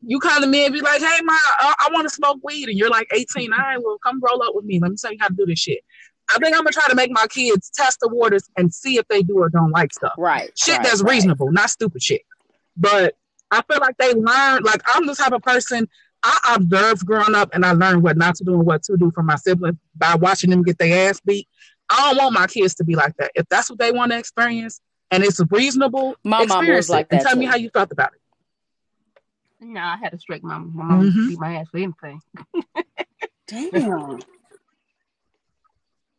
you 0.00 0.20
come 0.20 0.40
to 0.42 0.46
me 0.48 0.64
and 0.64 0.72
be 0.72 0.80
like, 0.80 1.00
"Hey, 1.00 1.18
ma, 1.22 1.32
I, 1.34 1.74
I 1.80 1.88
want 1.92 2.08
to 2.08 2.14
smoke 2.14 2.38
weed," 2.42 2.68
and 2.68 2.78
you're 2.78 2.90
like 2.90 3.08
18. 3.12 3.52
All 3.52 3.58
right, 3.58 3.78
well, 3.82 3.98
come 4.04 4.20
roll 4.20 4.42
up 4.42 4.54
with 4.54 4.64
me. 4.64 4.78
Let 4.80 4.90
me 4.90 4.96
tell 5.00 5.12
you 5.12 5.18
how 5.20 5.28
to 5.28 5.34
do 5.34 5.46
this 5.46 5.58
shit. 5.58 5.80
I 6.30 6.38
think 6.38 6.54
I'm 6.54 6.60
gonna 6.60 6.72
try 6.72 6.86
to 6.88 6.94
make 6.94 7.10
my 7.10 7.26
kids 7.28 7.70
test 7.70 7.98
the 8.00 8.08
waters 8.08 8.44
and 8.56 8.72
see 8.72 8.98
if 8.98 9.08
they 9.08 9.22
do 9.22 9.38
or 9.38 9.48
don't 9.48 9.70
like 9.70 9.92
stuff 9.94 10.12
Right. 10.18 10.50
shit 10.58 10.74
right, 10.76 10.84
that's 10.84 11.02
right. 11.02 11.12
reasonable, 11.12 11.50
not 11.50 11.70
stupid 11.70 12.02
shit. 12.02 12.22
But 12.76 13.16
I 13.50 13.62
feel 13.62 13.80
like 13.80 13.96
they 13.98 14.12
learn. 14.14 14.62
Like 14.62 14.82
I'm 14.86 15.06
the 15.06 15.14
type 15.14 15.32
of 15.32 15.42
person 15.42 15.88
I 16.22 16.56
observed 16.56 17.06
growing 17.06 17.34
up, 17.34 17.50
and 17.54 17.64
I 17.64 17.72
learned 17.72 18.02
what 18.02 18.16
not 18.16 18.34
to 18.36 18.44
do 18.44 18.54
and 18.54 18.64
what 18.66 18.82
to 18.84 18.96
do 18.96 19.10
from 19.14 19.26
my 19.26 19.36
siblings 19.36 19.78
by 19.96 20.14
watching 20.16 20.50
them 20.50 20.62
get 20.62 20.78
their 20.78 21.08
ass 21.10 21.20
beat. 21.20 21.48
I 21.90 22.08
don't 22.12 22.22
want 22.22 22.34
my 22.34 22.46
kids 22.46 22.74
to 22.76 22.84
be 22.84 22.94
like 22.94 23.16
that. 23.18 23.30
If 23.34 23.48
that's 23.48 23.70
what 23.70 23.78
they 23.78 23.92
want 23.92 24.12
to 24.12 24.18
experience 24.18 24.80
and 25.10 25.24
it's 25.24 25.40
reasonable, 25.50 26.16
My 26.24 26.42
experience 26.42 26.76
was 26.76 26.90
like 26.90 27.06
it 27.06 27.12
and 27.12 27.20
that 27.20 27.26
tell 27.28 27.36
me 27.36 27.46
how 27.46 27.56
you 27.56 27.70
felt 27.70 27.90
about 27.92 28.12
it. 28.12 28.20
No, 29.60 29.80
I 29.80 29.96
had 29.96 30.14
a 30.14 30.18
strict 30.18 30.44
mom. 30.44 30.72
My 30.74 30.84
mom 30.84 31.10
Mhm. 31.10 31.28
beat 31.28 31.40
my 31.40 31.56
ass 31.56 31.66
for 31.70 31.78
anything. 31.78 32.20
Damn. 33.46 34.18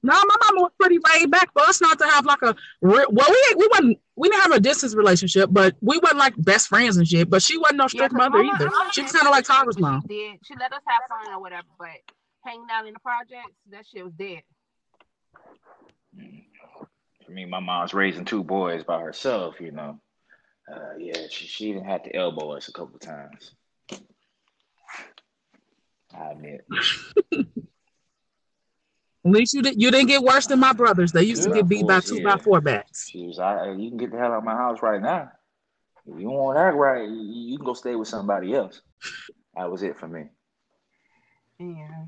No, 0.02 0.14
my 0.14 0.36
mama 0.46 0.62
was 0.62 0.72
pretty 0.80 0.98
laid 1.14 1.30
back 1.30 1.52
for 1.52 1.62
us 1.64 1.82
not 1.82 2.00
to 2.00 2.06
have 2.08 2.26
like 2.26 2.42
a 2.42 2.56
well, 2.82 3.06
we 3.12 3.54
we 3.58 3.68
wasn't 3.68 4.00
we 4.16 4.30
didn't 4.30 4.44
have 4.44 4.52
a 4.54 4.60
distance 4.60 4.96
relationship, 4.96 5.50
but 5.52 5.76
we 5.82 5.98
wasn't 6.00 6.20
like 6.20 6.34
best 6.38 6.68
friends 6.70 6.96
and 6.98 7.08
shit. 7.08 7.30
But 7.30 7.42
she 7.42 7.58
wasn't 7.58 7.78
no 7.80 7.88
Yeah, 7.94 8.08
mother 8.12 8.38
mama, 8.38 8.52
either. 8.56 8.70
mama 8.70 8.92
She 8.94 9.02
was 9.02 9.12
kind 9.12 9.28
of 9.28 9.32
like 9.32 9.46
strict, 9.46 9.60
Tara's 9.62 9.76
but 9.76 9.82
mom. 9.82 10.02
She 10.04 10.08
did. 10.08 10.40
She 10.46 10.56
let 10.56 10.72
us 10.74 10.82
have 10.88 11.02
fun 11.10 11.34
or 11.34 11.42
whatever, 11.42 11.68
but 11.78 11.90
hanging 12.46 12.68
out 12.72 12.88
in 12.88 12.94
the 12.94 13.00
projects, 13.00 13.56
that 13.72 13.86
shit 13.88 14.04
was 14.06 14.14
dead. 14.14 14.42
For 17.26 17.32
me, 17.32 17.46
my 17.46 17.60
mom's 17.60 17.94
raising 17.94 18.26
two 18.26 18.44
boys 18.44 18.84
by 18.86 19.02
herself, 19.02 19.60
you 19.60 19.72
know. 19.72 20.00
Uh, 20.72 20.98
yeah, 20.98 21.28
she, 21.30 21.48
she 21.48 21.70
even 21.70 21.84
had 21.84 22.04
to 22.04 22.16
elbow 22.16 22.52
us 22.52 22.68
a 22.68 22.74
couple 22.74 23.00
times. 23.00 23.52
I 26.14 26.32
admit. 26.32 26.66
At 29.26 29.32
least 29.32 29.54
you 29.54 29.62
didn't 29.62 29.80
you 29.80 29.92
didn't 29.92 30.08
get 30.08 30.24
worse 30.24 30.48
than 30.48 30.60
my 30.60 30.74
brothers. 30.74 31.12
They 31.12 31.24
used 31.24 31.44
to 31.44 31.50
get 31.50 31.64
by 31.64 31.68
beat 31.68 31.88
by 31.88 32.00
two 32.00 32.20
yeah. 32.20 32.36
by 32.36 32.38
four 32.38 32.62
backs. 32.62 33.10
She 33.10 33.26
was, 33.26 33.38
I, 33.38 33.72
you 33.72 33.90
can 33.90 33.98
get 33.98 34.12
the 34.12 34.18
hell 34.18 34.32
out 34.32 34.40
of 34.40 34.44
my 34.44 34.56
house 34.56 34.82
right 34.82 35.02
now. 35.02 35.32
If 36.06 36.20
you 36.20 36.28
don't 36.28 36.34
want 36.34 36.58
to 36.58 36.62
act 36.62 36.76
right, 36.76 37.08
you, 37.08 37.52
you 37.52 37.58
can 37.58 37.66
go 37.66 37.74
stay 37.74 37.96
with 37.96 38.08
somebody 38.08 38.56
else. 38.56 38.82
That 39.56 39.70
was 39.70 39.84
it 39.84 39.98
for 39.98 40.08
me. 40.08 40.26
Yeah. 41.60 42.06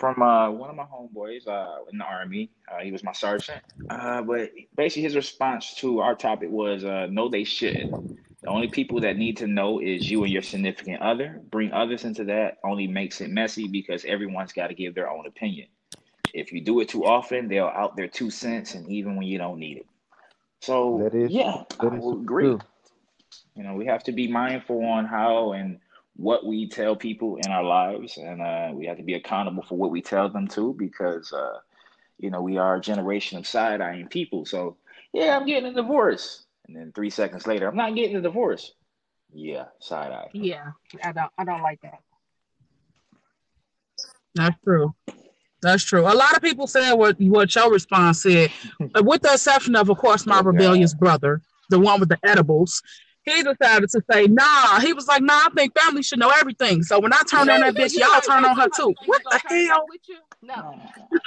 From 0.00 0.22
uh, 0.22 0.50
one 0.50 0.70
of 0.70 0.76
my 0.76 0.84
homeboys 0.84 1.46
uh, 1.46 1.84
in 1.92 1.98
the 1.98 2.04
army, 2.04 2.50
uh, 2.72 2.82
he 2.82 2.90
was 2.90 3.04
my 3.04 3.12
sergeant. 3.12 3.60
Uh, 3.90 4.22
but 4.22 4.50
basically, 4.74 5.02
his 5.02 5.14
response 5.14 5.74
to 5.74 6.00
our 6.00 6.14
topic 6.14 6.48
was, 6.50 6.84
uh, 6.86 7.06
"No, 7.10 7.28
they 7.28 7.44
shouldn't. 7.44 7.92
The 8.40 8.48
only 8.48 8.68
people 8.68 9.02
that 9.02 9.18
need 9.18 9.36
to 9.36 9.46
know 9.46 9.78
is 9.78 10.10
you 10.10 10.24
and 10.24 10.32
your 10.32 10.40
significant 10.40 11.02
other. 11.02 11.42
Bring 11.50 11.72
others 11.72 12.06
into 12.06 12.24
that 12.24 12.56
only 12.64 12.86
makes 12.86 13.20
it 13.20 13.28
messy 13.28 13.68
because 13.68 14.06
everyone's 14.06 14.54
got 14.54 14.68
to 14.68 14.74
give 14.74 14.94
their 14.94 15.10
own 15.10 15.26
opinion. 15.26 15.68
If 16.32 16.50
you 16.50 16.62
do 16.64 16.80
it 16.80 16.88
too 16.88 17.04
often, 17.04 17.48
they'll 17.48 17.66
out 17.66 17.94
their 17.94 18.08
two 18.08 18.30
cents, 18.30 18.74
and 18.74 18.90
even 18.90 19.16
when 19.16 19.26
you 19.26 19.36
don't 19.36 19.58
need 19.58 19.76
it. 19.76 19.86
So 20.62 21.00
That 21.02 21.14
is 21.14 21.30
yeah, 21.30 21.64
I 21.78 21.84
that 21.84 21.92
is 21.92 22.00
will 22.02 22.20
agree. 22.22 22.44
true. 22.44 22.60
You 23.54 23.64
know, 23.64 23.74
we 23.74 23.84
have 23.84 24.02
to 24.04 24.12
be 24.12 24.28
mindful 24.28 24.82
on 24.82 25.04
how 25.04 25.52
and 25.52 25.78
what 26.20 26.44
we 26.44 26.68
tell 26.68 26.94
people 26.94 27.36
in 27.36 27.50
our 27.50 27.64
lives, 27.64 28.18
and 28.18 28.42
uh, 28.42 28.70
we 28.74 28.84
have 28.86 28.98
to 28.98 29.02
be 29.02 29.14
accountable 29.14 29.62
for 29.62 29.78
what 29.78 29.90
we 29.90 30.02
tell 30.02 30.28
them 30.28 30.46
to 30.48 30.74
because 30.74 31.32
uh, 31.32 31.58
you 32.18 32.30
know 32.30 32.42
we 32.42 32.58
are 32.58 32.76
a 32.76 32.80
generation 32.80 33.38
of 33.38 33.46
side 33.46 33.80
eyeing 33.80 34.06
people. 34.08 34.44
So 34.44 34.76
yeah, 35.14 35.36
I'm 35.36 35.46
getting 35.46 35.70
a 35.70 35.74
divorce, 35.74 36.44
and 36.66 36.76
then 36.76 36.92
three 36.94 37.08
seconds 37.10 37.46
later, 37.46 37.66
I'm 37.68 37.76
not 37.76 37.94
getting 37.94 38.16
a 38.16 38.20
divorce. 38.20 38.72
Yeah, 39.32 39.66
side 39.78 40.12
eye. 40.12 40.28
Yeah. 40.34 40.72
I 41.02 41.12
don't 41.12 41.32
I 41.38 41.44
don't 41.44 41.62
like 41.62 41.80
that. 41.82 42.00
That's 44.34 44.56
true. 44.62 44.94
That's 45.62 45.84
true. 45.84 46.02
A 46.02 46.14
lot 46.14 46.36
of 46.36 46.42
people 46.42 46.66
said 46.66 46.92
what 46.94 47.18
what 47.20 47.54
your 47.54 47.70
response 47.72 48.22
said, 48.22 48.50
with 48.96 49.22
the 49.22 49.32
exception 49.32 49.74
of, 49.76 49.88
of 49.88 49.98
course, 49.98 50.26
my 50.26 50.38
Oh, 50.38 50.42
God. 50.42 50.46
rebellious 50.46 50.94
brother, 50.94 51.40
the 51.70 51.78
one 51.78 51.98
with 52.00 52.08
the 52.10 52.18
edibles. 52.24 52.82
He 53.36 53.42
decided 53.42 53.90
to 53.90 54.02
say, 54.10 54.26
"Nah." 54.26 54.80
He 54.80 54.92
was 54.92 55.06
like, 55.06 55.22
"Nah, 55.22 55.34
I 55.34 55.48
think 55.56 55.78
family 55.78 56.02
should 56.02 56.18
know 56.18 56.30
everything." 56.30 56.82
So 56.82 57.00
when 57.00 57.12
I 57.12 57.20
turned 57.30 57.50
on 57.50 57.60
that 57.60 57.74
bitch, 57.74 57.92
You 57.94 58.00
y'all 58.00 58.20
turn 58.20 58.44
on 58.44 58.56
her 58.56 58.68
too. 58.74 58.94
What 59.06 59.22
the 59.30 59.40
hell? 59.68 59.86
with 59.88 60.00
you? 60.08 60.18
No. 60.42 60.80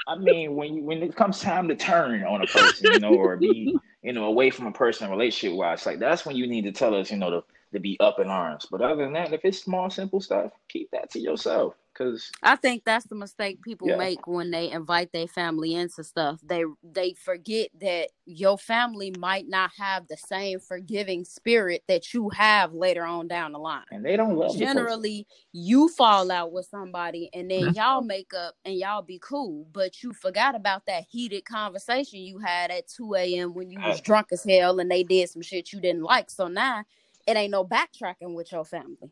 I 0.07 0.17
mean, 0.17 0.55
when 0.55 0.73
you, 0.75 0.83
when 0.83 1.03
it 1.03 1.15
comes 1.15 1.39
time 1.39 1.67
to 1.67 1.75
turn 1.75 2.23
on 2.23 2.41
a 2.41 2.47
person, 2.47 2.93
you 2.93 2.99
know, 2.99 3.13
or 3.13 3.37
be 3.37 3.75
you 4.01 4.13
know 4.13 4.25
away 4.25 4.49
from 4.49 4.67
a 4.67 4.71
person 4.71 5.09
relationship 5.09 5.57
wise, 5.57 5.85
like 5.85 5.99
that's 5.99 6.25
when 6.25 6.35
you 6.35 6.47
need 6.47 6.63
to 6.63 6.71
tell 6.71 6.95
us, 6.95 7.11
you 7.11 7.17
know, 7.17 7.29
to 7.29 7.43
to 7.73 7.79
be 7.79 7.97
up 7.99 8.19
in 8.19 8.27
arms. 8.27 8.65
But 8.69 8.81
other 8.81 9.03
than 9.03 9.13
that, 9.13 9.33
if 9.33 9.41
it's 9.43 9.59
small, 9.59 9.89
simple 9.89 10.21
stuff, 10.21 10.51
keep 10.69 10.91
that 10.91 11.11
to 11.11 11.19
yourself. 11.19 11.75
Because 11.93 12.31
I 12.41 12.55
think 12.55 12.83
that's 12.83 13.05
the 13.05 13.15
mistake 13.15 13.61
people 13.61 13.87
Yeah. 13.87 13.97
make 13.97 14.25
when 14.27 14.51
they 14.51 14.71
invite 14.71 15.11
their 15.11 15.27
family 15.27 15.75
into 15.75 16.03
stuff. 16.03 16.39
They 16.43 16.63
they 16.83 17.13
forget 17.13 17.69
that 17.81 18.09
your 18.25 18.57
family 18.57 19.13
might 19.17 19.47
not 19.47 19.71
have 19.77 20.07
the 20.07 20.17
same 20.17 20.59
forgiving 20.59 21.25
spirit 21.25 21.83
that 21.87 22.13
you 22.13 22.29
have 22.29 22.73
later 22.73 23.03
on 23.03 23.27
down 23.27 23.51
the 23.51 23.59
line. 23.59 23.83
and 23.91 24.03
they 24.03 24.15
don't 24.15 24.35
love 24.35 24.53
the. 24.53 24.59
Generally, 24.59 25.27
you 25.51 25.89
fall 25.89 26.31
out 26.31 26.51
with 26.51 26.65
somebody 26.65 27.29
and 27.33 27.49
then 27.51 27.61
mm-hmm. 27.63 27.75
y'all 27.75 28.01
make 28.01 28.33
up 28.33 28.55
and 28.65 28.75
y'all 28.75 29.01
be 29.01 29.19
cool, 29.19 29.67
but 29.71 30.01
you 30.01 30.13
forgot 30.13 30.55
about 30.55 30.85
that 30.87 31.03
heated 31.09 31.45
conversation 31.45 32.19
you 32.19 32.39
had 32.39 32.71
at 32.71 32.87
2 32.87 33.15
a.m. 33.15 33.53
when 33.53 33.69
you 33.69 33.79
was 33.79 34.01
drunk 34.01 34.27
as 34.31 34.43
hell 34.43 34.79
and 34.79 34.89
they 34.89 35.03
did 35.03 35.29
some 35.29 35.41
shit 35.41 35.71
you 35.71 35.79
didn't 35.79 36.03
like. 36.03 36.29
So 36.29 36.47
now 36.47 36.83
it 37.27 37.37
ain't 37.37 37.51
no 37.51 37.63
backtracking 37.65 38.33
with 38.33 38.51
your 38.51 38.65
family. 38.65 39.11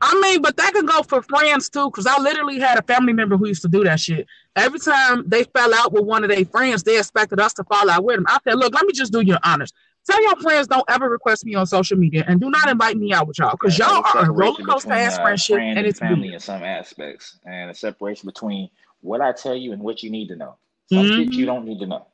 I 0.00 0.20
mean, 0.20 0.42
but 0.42 0.56
that 0.56 0.72
could 0.74 0.86
go 0.86 1.02
for 1.02 1.22
friends 1.22 1.68
too, 1.68 1.90
because 1.90 2.06
I 2.06 2.20
literally 2.20 2.58
had 2.60 2.78
a 2.78 2.82
family 2.82 3.12
member 3.12 3.36
who 3.36 3.48
used 3.48 3.62
to 3.62 3.68
do 3.68 3.82
that 3.84 3.98
shit. 3.98 4.26
Every 4.54 4.78
time 4.78 5.24
they 5.28 5.44
fell 5.44 5.74
out 5.74 5.92
with 5.92 6.04
one 6.04 6.22
of 6.24 6.30
their 6.30 6.44
friends, 6.44 6.82
they 6.82 6.98
expected 6.98 7.40
us 7.40 7.52
to 7.54 7.64
fall 7.64 7.90
out 7.90 8.04
with 8.04 8.16
them. 8.16 8.24
I 8.28 8.38
said, 8.44 8.58
look, 8.58 8.74
let 8.74 8.86
me 8.86 8.92
just 8.92 9.12
do 9.12 9.20
your 9.20 9.38
honors. 9.42 9.72
Tell 10.06 10.22
your 10.22 10.36
friends 10.36 10.68
don't 10.68 10.84
ever 10.88 11.08
request 11.08 11.44
me 11.44 11.54
on 11.54 11.66
social 11.66 11.98
media 11.98 12.24
and 12.26 12.40
do 12.40 12.48
not 12.48 12.68
invite 12.68 12.96
me 12.96 13.12
out 13.12 13.28
with 13.28 13.38
y'all 13.38 13.50
because 13.50 13.78
y'all 13.78 14.02
a 14.02 14.18
are 14.18 14.24
a 14.24 14.30
roller 14.30 14.64
coaster 14.64 14.92
ass 14.92 15.18
uh, 15.18 15.22
friendship 15.22 15.56
friend 15.56 15.78
and 15.78 15.86
it's 15.86 15.98
family 15.98 16.28
weird. 16.28 16.34
in 16.34 16.40
some 16.40 16.62
aspects, 16.62 17.38
and 17.44 17.70
a 17.70 17.74
separation 17.74 18.26
between 18.26 18.70
what 19.00 19.20
I 19.20 19.32
tell 19.32 19.54
you 19.54 19.72
and 19.72 19.82
what 19.82 20.02
you 20.02 20.10
need 20.10 20.28
to 20.28 20.36
know. 20.36 20.56
Some 20.90 21.06
shit 21.08 21.34
you 21.34 21.44
don't 21.44 21.66
need 21.66 21.80
to 21.80 21.86
know. 21.86 22.06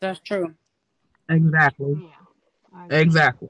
That's 0.00 0.20
true. 0.20 0.54
Exactly. 1.28 2.08
Yeah. 2.78 2.96
Exactly. 2.96 3.48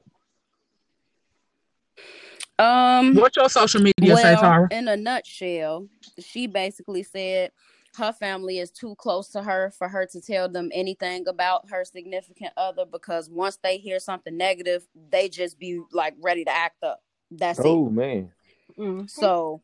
Um 2.61 3.15
What 3.15 3.35
your 3.35 3.49
social 3.49 3.81
media 3.81 4.15
say, 4.15 4.35
Tara? 4.35 4.67
in 4.71 4.87
a 4.87 4.95
nutshell, 4.95 5.87
she 6.19 6.47
basically 6.47 7.03
said 7.03 7.51
her 7.97 8.13
family 8.13 8.59
is 8.59 8.71
too 8.71 8.95
close 8.95 9.29
to 9.29 9.43
her 9.43 9.71
for 9.77 9.87
her 9.89 10.05
to 10.05 10.21
tell 10.21 10.47
them 10.47 10.69
anything 10.73 11.27
about 11.27 11.69
her 11.69 11.83
significant 11.83 12.53
other 12.55 12.85
because 12.85 13.29
once 13.29 13.57
they 13.63 13.77
hear 13.77 13.99
something 13.99 14.37
negative, 14.37 14.87
they 15.09 15.27
just 15.27 15.59
be 15.59 15.81
like 15.91 16.13
ready 16.21 16.45
to 16.45 16.55
act 16.55 16.83
up. 16.83 17.01
That's 17.31 17.59
Oh 17.63 17.89
man. 17.89 18.31
Mhm. 18.77 19.05
it. 19.05 19.09
So 19.09 19.61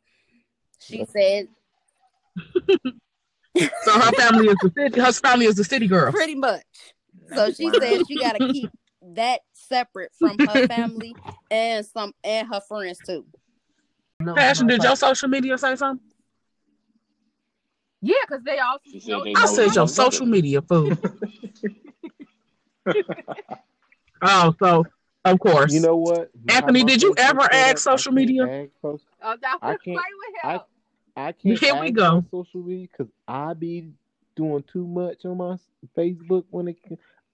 she 0.79 1.05
said 1.05 1.47
So 3.83 3.91
her 3.91 4.11
family 4.13 4.47
is 4.47 4.55
the 4.61 4.71
city. 4.75 4.99
Her 4.99 5.11
family 5.11 5.45
is 5.45 5.55
the 5.55 5.63
city 5.63 5.87
girl. 5.87 6.11
pretty 6.11 6.35
much. 6.35 6.63
So 7.35 7.51
she 7.51 7.71
said 7.79 8.07
she 8.07 8.17
got 8.17 8.33
to 8.33 8.47
keep 8.51 8.71
that 9.15 9.41
separate 9.53 10.11
from 10.17 10.37
her 10.39 10.67
family 10.67 11.15
and 11.51 11.85
some 11.85 12.13
and 12.23 12.47
her 12.47 12.61
friends 12.61 12.99
too. 13.05 13.25
No, 14.19 14.33
Passion, 14.33 14.67
did 14.67 14.81
motherfucker. 14.81 14.83
your 14.83 14.95
social 14.95 15.29
media 15.29 15.57
say 15.57 15.75
something? 15.75 16.05
Yeah, 18.01 18.15
because 18.27 18.43
they 18.43 18.59
all. 18.59 18.77
Said 18.85 19.01
they 19.23 19.33
I 19.35 19.45
said 19.45 19.67
each 19.67 19.75
your 19.75 19.87
social 19.87 20.25
media 20.25 20.61
fool. 20.61 20.91
oh, 24.21 24.55
so 24.59 24.85
of 25.25 25.39
course. 25.39 25.73
You 25.73 25.79
know 25.81 25.95
what? 25.97 26.29
Anthony, 26.49 26.83
did 26.83 27.01
you 27.01 27.13
ever 27.17 27.41
set 27.41 27.53
ask 27.53 27.77
social 27.79 28.11
media? 28.13 28.43
ask 28.47 28.69
Oh, 29.21 29.35
that 29.41 29.57
I 29.61 29.75
can't- 29.77 29.97
with 29.97 30.35
I- 30.43 30.61
I 31.15 31.31
can't 31.31 31.59
Here 31.59 31.75
we 31.79 31.91
go. 31.91 32.23
social 32.31 32.61
media 32.61 32.87
because 32.91 33.11
I 33.27 33.53
be 33.55 33.91
doing 34.35 34.63
too 34.71 34.85
much 34.85 35.25
on 35.25 35.37
my 35.37 35.57
Facebook 35.97 36.45
when 36.51 36.67
it. 36.67 36.77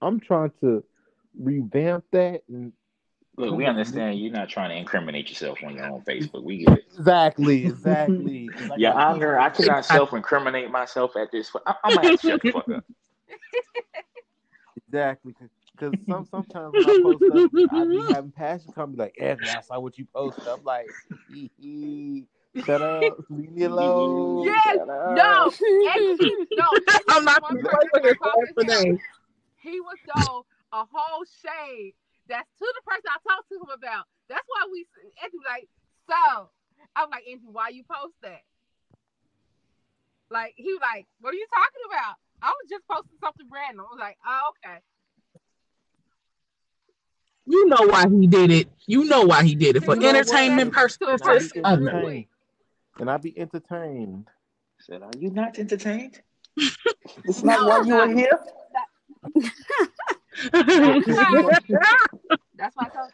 I'm 0.00 0.18
trying 0.20 0.52
to 0.62 0.82
revamp 1.38 2.04
that 2.12 2.42
and 2.48 2.72
Look, 3.36 3.56
we 3.56 3.66
understand 3.66 4.20
you're 4.20 4.32
not 4.32 4.48
trying 4.48 4.70
to 4.70 4.76
incriminate 4.76 5.28
yourself 5.28 5.58
when 5.60 5.74
you're 5.74 5.84
on 5.92 6.02
Facebook. 6.02 6.44
We 6.44 6.58
get 6.58 6.72
it. 6.74 6.84
Exactly, 6.96 7.66
exactly. 7.66 8.50
'Cause 8.56 8.70
I 8.70 8.76
Yeah, 8.76 8.92
gotta 8.92 9.04
I'm 9.06 9.18
keep- 9.18 9.28
I 9.28 9.50
cannot 9.50 9.84
self-incriminate 9.84 10.70
myself 10.70 11.16
at 11.16 11.32
this. 11.32 11.50
I- 11.66 11.74
I'm 11.82 11.94
gonna 11.94 12.10
have 12.10 12.20
to 12.20 12.26
shut 12.26 12.42
the 12.42 12.52
fuck 12.52 12.68
up. 12.68 12.84
Exactly, 14.88 15.34
because 15.76 15.96
some 16.06 16.24
sometimes 16.30 16.74
when 16.74 16.86
I 16.86 17.02
post 17.02 17.24
stuff, 17.24 17.50
I 17.72 17.84
be 17.84 18.12
having 18.12 18.30
passion 18.30 18.70
come 18.72 18.92
be 18.92 18.98
like, 18.98 19.16
Anthony, 19.20 19.50
I 19.50 19.60
saw 19.60 19.80
what 19.80 19.98
you 19.98 20.06
posted. 20.14 20.46
I'm 20.46 20.62
like, 20.62 20.86
hee 21.26 21.50
hee, 21.58 22.26
shut 22.64 22.80
up, 22.80 23.18
leave 23.28 23.50
me 23.50 23.62
alone. 23.64 24.44
Yes, 24.44 24.62
Shut 24.76 24.88
up. 24.88 25.16
No, 25.16 25.50
Anthony, 25.96 26.46
no. 26.56 26.64
I'm 27.08 27.24
not 27.24 27.40
gonna 27.42 27.60
person 27.60 27.88
play 27.92 28.02
with 28.02 28.18
I 28.22 28.30
for 28.54 28.64
to 28.64 28.72
him, 28.72 28.84
days. 28.92 29.00
He 29.56 29.80
was 29.80 29.96
throw 30.04 30.44
a 30.74 30.82
whole 30.90 31.22
shade. 31.24 31.94
That's 32.26 32.48
to 32.58 32.66
the 32.66 32.82
person 32.82 33.06
I 33.14 33.20
talked 33.22 33.48
to 33.52 33.56
him 33.62 33.70
about. 33.70 34.04
That's 34.28 34.44
why 34.48 34.66
we 34.72 34.86
Anthony 35.22 35.38
was 35.38 35.46
like, 35.48 35.68
so 36.10 36.50
I'm 36.96 37.10
like, 37.10 37.24
Anthony, 37.30 37.52
why 37.52 37.68
you 37.70 37.84
post 37.86 38.14
that? 38.22 38.42
Like 40.30 40.54
he 40.56 40.72
was 40.72 40.82
like, 40.82 41.06
What 41.20 41.32
are 41.34 41.38
you 41.38 41.46
talking 41.52 41.84
about? 41.86 42.16
I 42.42 42.48
was 42.48 42.66
just 42.68 42.84
posting 42.90 43.18
something 43.22 43.46
random. 43.52 43.86
I 43.88 43.94
was 43.94 44.00
like, 44.00 44.18
oh, 44.26 44.52
okay. 44.52 44.78
You 47.46 47.68
know 47.68 47.86
why 47.86 48.08
he 48.08 48.26
did 48.26 48.50
it. 48.50 48.68
You 48.86 49.04
know 49.04 49.22
why 49.22 49.44
he 49.44 49.54
did 49.54 49.76
it 49.76 49.84
for 49.84 49.94
You 49.94 50.00
know 50.02 50.08
entertainment 50.10 50.72
To 50.72 50.74
purposes 50.74 50.98
And 51.00 51.22
I 51.22 51.28
person. 51.34 51.62
be 51.62 51.64
only. 51.64 52.28
entertained. 52.98 53.10
I 53.10 53.16
be 53.18 53.38
entertained. 53.38 54.28
Said, 54.80 55.02
are 55.02 55.10
you 55.18 55.30
not 55.30 55.58
entertained? 55.58 56.20
It's 57.26 57.42
not 57.42 57.66
why 57.66 57.82
you 57.86 57.94
are 57.96 58.08
here. 58.08 58.40
That's 60.52 60.76
why 62.76 62.86
I 62.86 62.88
told 62.88 63.10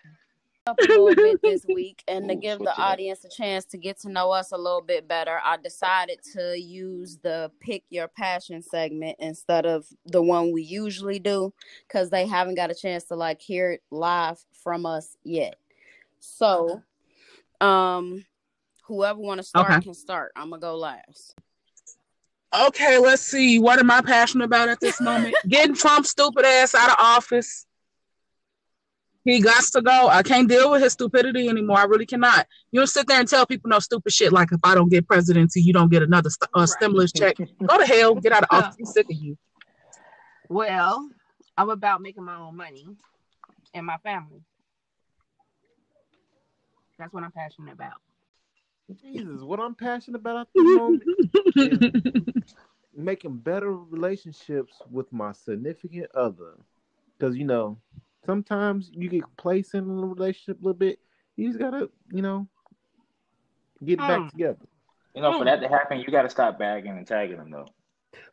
up 0.66 0.78
a 0.80 0.92
little 0.92 1.14
bit 1.14 1.40
this 1.42 1.64
week 1.66 2.02
and 2.08 2.28
to 2.28 2.34
give 2.34 2.58
the 2.58 2.76
audience 2.76 3.24
a 3.24 3.28
chance 3.28 3.64
to 3.66 3.78
get 3.78 3.98
to 4.00 4.10
know 4.10 4.30
us 4.30 4.52
a 4.52 4.56
little 4.56 4.82
bit 4.82 5.08
better, 5.08 5.40
I 5.42 5.56
decided 5.56 6.20
to 6.34 6.58
use 6.58 7.18
the 7.22 7.50
pick 7.60 7.84
your 7.90 8.08
passion 8.08 8.62
segment 8.62 9.16
instead 9.18 9.66
of 9.66 9.86
the 10.06 10.22
one 10.22 10.52
we 10.52 10.62
usually 10.62 11.18
do 11.18 11.52
because 11.86 12.10
they 12.10 12.26
haven't 12.26 12.56
got 12.56 12.70
a 12.70 12.74
chance 12.74 13.04
to 13.04 13.16
like 13.16 13.40
hear 13.40 13.72
it 13.72 13.82
live 13.90 14.38
from 14.52 14.86
us 14.86 15.16
yet. 15.24 15.56
So, 16.20 16.82
um, 17.60 18.24
whoever 18.84 19.18
want 19.18 19.38
to 19.38 19.44
start 19.44 19.72
Okay. 19.72 19.80
can 19.80 19.94
start. 19.94 20.32
I'm 20.36 20.50
gonna 20.50 20.60
go 20.60 20.76
last. 20.76 21.34
Okay, 22.52 22.98
let's 22.98 23.22
see. 23.22 23.58
What 23.60 23.78
am 23.78 23.90
I 23.90 24.00
passionate 24.00 24.44
about 24.44 24.68
at 24.68 24.80
this 24.80 25.00
moment? 25.00 25.34
Getting 25.48 25.74
Trump's 25.74 26.10
stupid 26.10 26.44
ass 26.44 26.74
out 26.74 26.90
of 26.90 26.96
office. 26.98 27.66
He 29.24 29.40
got 29.40 29.62
to 29.64 29.82
go. 29.82 30.08
I 30.08 30.22
can't 30.22 30.48
deal 30.48 30.70
with 30.70 30.82
his 30.82 30.94
stupidity 30.94 31.48
anymore. 31.48 31.78
I 31.78 31.84
really 31.84 32.06
cannot. 32.06 32.46
You 32.72 32.80
don't 32.80 32.86
sit 32.86 33.06
there 33.06 33.20
and 33.20 33.28
tell 33.28 33.46
people 33.46 33.68
no 33.68 33.78
stupid 33.78 34.12
shit 34.12 34.32
like 34.32 34.48
if 34.50 34.60
I 34.64 34.74
don't 34.74 34.88
get 34.88 35.06
presidency, 35.06 35.60
you 35.60 35.72
don't 35.72 35.90
get 35.90 36.02
another 36.02 36.30
st- 36.30 36.48
uh, 36.56 36.60
Right. 36.60 36.68
stimulus 36.68 37.12
check. 37.12 37.36
Go 37.36 37.78
to 37.78 37.86
hell. 37.86 38.14
Get 38.14 38.32
out 38.32 38.44
of 38.44 38.48
office. 38.50 38.76
I'm 38.80 38.86
sick 38.86 39.06
of 39.10 39.16
you. 39.16 39.36
Well, 40.48 41.08
I'm 41.56 41.68
about 41.70 42.00
making 42.00 42.24
my 42.24 42.36
own 42.36 42.56
money 42.56 42.86
and 43.74 43.86
my 43.86 43.98
family. 43.98 44.40
That's 46.98 47.12
what 47.12 47.22
I'm 47.22 47.32
passionate 47.32 47.72
about. 47.74 48.00
Jesus, 48.94 49.42
what 49.42 49.60
I'm 49.60 49.74
passionate 49.74 50.18
about 50.18 50.36
at 50.36 50.48
the 50.54 50.62
moment 50.62 51.02
is 51.56 52.54
making 52.94 53.36
better 53.38 53.74
relationships 53.74 54.80
with 54.90 55.12
my 55.12 55.32
significant 55.32 56.06
other. 56.14 56.54
Because, 57.18 57.36
you 57.36 57.44
know, 57.44 57.78
sometimes 58.24 58.90
you 58.94 59.08
get 59.08 59.22
complacent 59.22 59.86
in 59.88 59.98
a 59.98 60.06
relationship 60.06 60.60
a 60.60 60.64
little 60.64 60.78
bit. 60.78 60.98
You 61.36 61.48
just 61.48 61.58
got 61.58 61.70
to, 61.70 61.90
you 62.10 62.22
know, 62.22 62.48
get 63.84 63.94
it 63.98 64.02
Hmm. 64.02 64.06
back 64.08 64.30
together. 64.30 64.58
You 65.14 65.22
know, 65.22 65.38
for 65.38 65.44
that 65.44 65.60
to 65.60 65.68
happen, 65.68 65.98
you 65.98 66.06
got 66.06 66.22
to 66.22 66.30
stop 66.30 66.58
bagging 66.58 66.96
and 66.96 67.06
tagging 67.06 67.36
them, 67.36 67.50
though. 67.50 67.66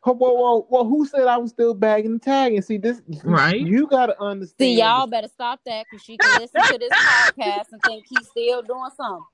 Whoa, 0.02 0.12
whoa, 0.14 0.32
whoa, 0.32 0.62
whoa, 0.62 0.84
who 0.84 1.06
said 1.06 1.26
I 1.26 1.36
was 1.36 1.50
still 1.50 1.74
bagging 1.74 2.12
and 2.12 2.22
tagging? 2.22 2.62
See, 2.62 2.78
this, 2.78 3.02
Right. 3.24 3.60
You 3.60 3.86
got 3.86 4.06
to 4.06 4.20
understand. 4.20 4.68
See, 4.68 4.78
y'all 4.78 5.06
better 5.06 5.28
stop 5.28 5.60
that 5.66 5.86
because 5.90 6.04
she 6.04 6.16
can 6.16 6.30
listen 6.36 6.60
to 6.62 6.78
this 6.78 6.90
podcast 7.36 7.66
and 7.72 7.82
think 7.82 8.06
he's 8.08 8.28
still 8.28 8.62
doing 8.62 8.90
something. 8.96 9.24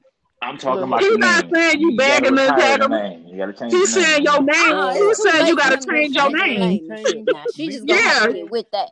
I'm 0.44 0.58
talking 0.58 0.82
about 0.84 1.00
He 1.00 1.08
the 1.10 1.18
not 1.18 1.44
name. 1.44 1.54
saying 1.54 1.80
you 1.80 1.96
gotta 1.96 2.20
begging 2.22 2.38
and 2.38 2.38
retire 2.38 2.78
tagging 2.78 2.88
name. 2.90 3.26
You 3.28 3.36
got 3.38 3.46
to 3.46 3.52
change 3.54 3.72
He 3.72 3.80
the 3.80 3.86
said 3.86 4.16
name. 4.18 4.24
your 4.24 4.34
uh, 4.34 4.40
name. 4.92 5.02
He 5.08 5.14
said 5.14 5.46
you 5.48 5.56
got 5.56 5.80
to 5.80 5.86
change 5.90 6.14
your 6.14 6.30
change 6.30 6.40
his 6.40 6.48
name. 6.48 6.60
name 6.60 6.90
and 6.90 6.98
shit 7.00 7.26
now. 7.26 7.44
She 7.54 7.66
just 7.72 7.86
gonna 7.86 8.00
have 8.00 8.26
to 8.28 8.32
get 8.34 8.50
with 8.50 8.70
that. 8.72 8.90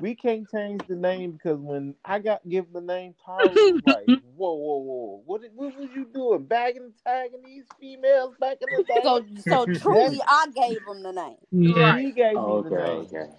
we 0.00 0.14
can't 0.14 0.50
change 0.50 0.80
the 0.88 0.96
name 0.96 1.32
because 1.32 1.58
when 1.58 1.94
I 2.04 2.18
got 2.18 2.46
given 2.48 2.72
the 2.72 2.80
name 2.80 3.14
Tara, 3.24 3.50
it 3.50 3.74
was 3.74 3.82
like, 3.86 4.06
whoa, 4.36 4.54
whoa, 4.54 4.78
whoa, 4.78 5.22
what, 5.26 5.42
did- 5.42 5.52
what 5.54 5.76
was 5.76 5.88
you 5.94 6.06
doing? 6.12 6.44
Bagging 6.44 6.82
and 6.84 6.92
tagging 7.06 7.42
these 7.44 7.64
females 7.78 8.34
back 8.40 8.58
in 8.62 8.68
the 8.70 8.84
day? 8.88 9.00
So, 9.02 9.66
so 9.66 9.66
truly, 9.80 10.20
I 10.26 10.46
gave 10.54 10.78
him 10.86 11.02
the 11.02 11.12
name. 11.12 11.36
Yeah, 11.50 11.98
he 11.98 12.12
gave 12.12 12.36
Oh, 12.36 12.62
me 12.62 12.70
the 12.70 12.76
okay, 12.76 12.96
name. 12.96 13.00
okay. 13.14 13.30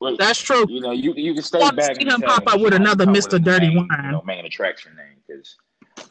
Well, 0.00 0.16
that's 0.16 0.38
true. 0.38 0.64
you 0.68 0.80
know, 0.80 0.92
you 0.92 1.12
you 1.16 1.34
can 1.34 1.42
stay 1.42 1.58
Want 1.58 1.72
to 1.72 1.76
bagging 1.76 2.06
see 2.06 2.14
him 2.14 2.22
pop 2.22 2.44
tagging, 2.44 2.48
up 2.54 2.60
with 2.60 2.72
you 2.72 2.78
have 2.78 2.96
to 2.98 3.02
another 3.02 3.06
Mr. 3.06 3.42
Dirty 3.42 3.66
name, 3.68 3.76
Wine. 3.90 4.04
You 4.04 4.12
know, 4.12 4.22
making 4.24 4.44
attraction 4.46 4.94
name 4.96 5.16
because 5.26 5.56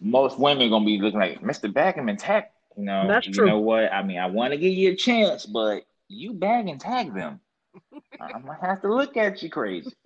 most 0.02 0.40
women 0.40 0.70
gonna 0.70 0.86
be 0.86 1.00
looking 1.00 1.20
like 1.20 1.42
Mr. 1.42 1.72
Bagging 1.72 2.10
and 2.10 2.20
tag. 2.20 2.46
You 2.78 2.84
know, 2.84 3.08
That's 3.08 3.28
you 3.28 3.34
true. 3.34 3.48
know 3.48 3.60
what? 3.60 3.92
I 3.92 4.04
mean, 4.04 4.20
I 4.20 4.28
want 4.28 4.54
to 4.54 4.58
give 4.58 4.74
you 4.74 4.92
a 4.92 4.96
chance, 4.96 5.46
but 5.46 5.84
you 6.08 6.34
bag 6.34 6.68
and 6.68 6.80
tag 6.80 7.14
them. 7.14 7.40
I'm 8.22 8.44
gonna 8.44 8.58
have 8.62 8.82
to 8.84 8.94
look 8.94 9.18
at 9.18 9.42
you 9.42 9.50
crazy. 9.50 9.92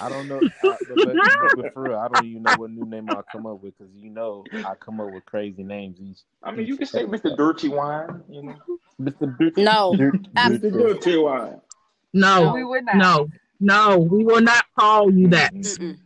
I 0.00 0.08
don't 0.08 0.26
know, 0.26 0.40
I, 0.64 0.76
but, 0.88 1.04
but, 1.04 1.56
but 1.56 1.72
for 1.74 1.82
real, 1.84 1.96
I 1.98 2.08
don't 2.08 2.24
even 2.24 2.42
know 2.42 2.54
what 2.56 2.70
new 2.70 2.84
name 2.84 3.08
I'll 3.10 3.22
come 3.30 3.46
up 3.46 3.62
with 3.62 3.78
because 3.78 3.92
you 3.94 4.10
know 4.10 4.44
I 4.64 4.74
come 4.74 5.00
up 5.00 5.12
with 5.12 5.24
crazy 5.26 5.62
names 5.62 5.98
each. 6.00 6.18
I 6.42 6.50
mean, 6.50 6.66
you 6.66 6.76
can 6.76 6.86
say 6.86 7.04
Mr. 7.04 7.36
Dirty 7.36 7.68
Wine, 7.68 8.22
you 8.28 8.42
know. 8.42 8.56
Mr. 9.00 9.38
Dirt, 9.38 9.56
No, 9.56 9.94
Dirt, 9.96 10.14
absolutely. 10.36 10.82
Dirty 10.94 11.18
Wine. 11.18 11.60
No, 12.12 12.52
we 12.54 12.64
would 12.64 12.84
not. 12.84 12.96
no, 12.96 13.28
no. 13.62 13.98
We 13.98 14.24
will 14.24 14.40
not 14.40 14.64
call 14.78 15.12
you 15.12 15.28
that. 15.28 15.54
Mm-mm. 15.54 15.98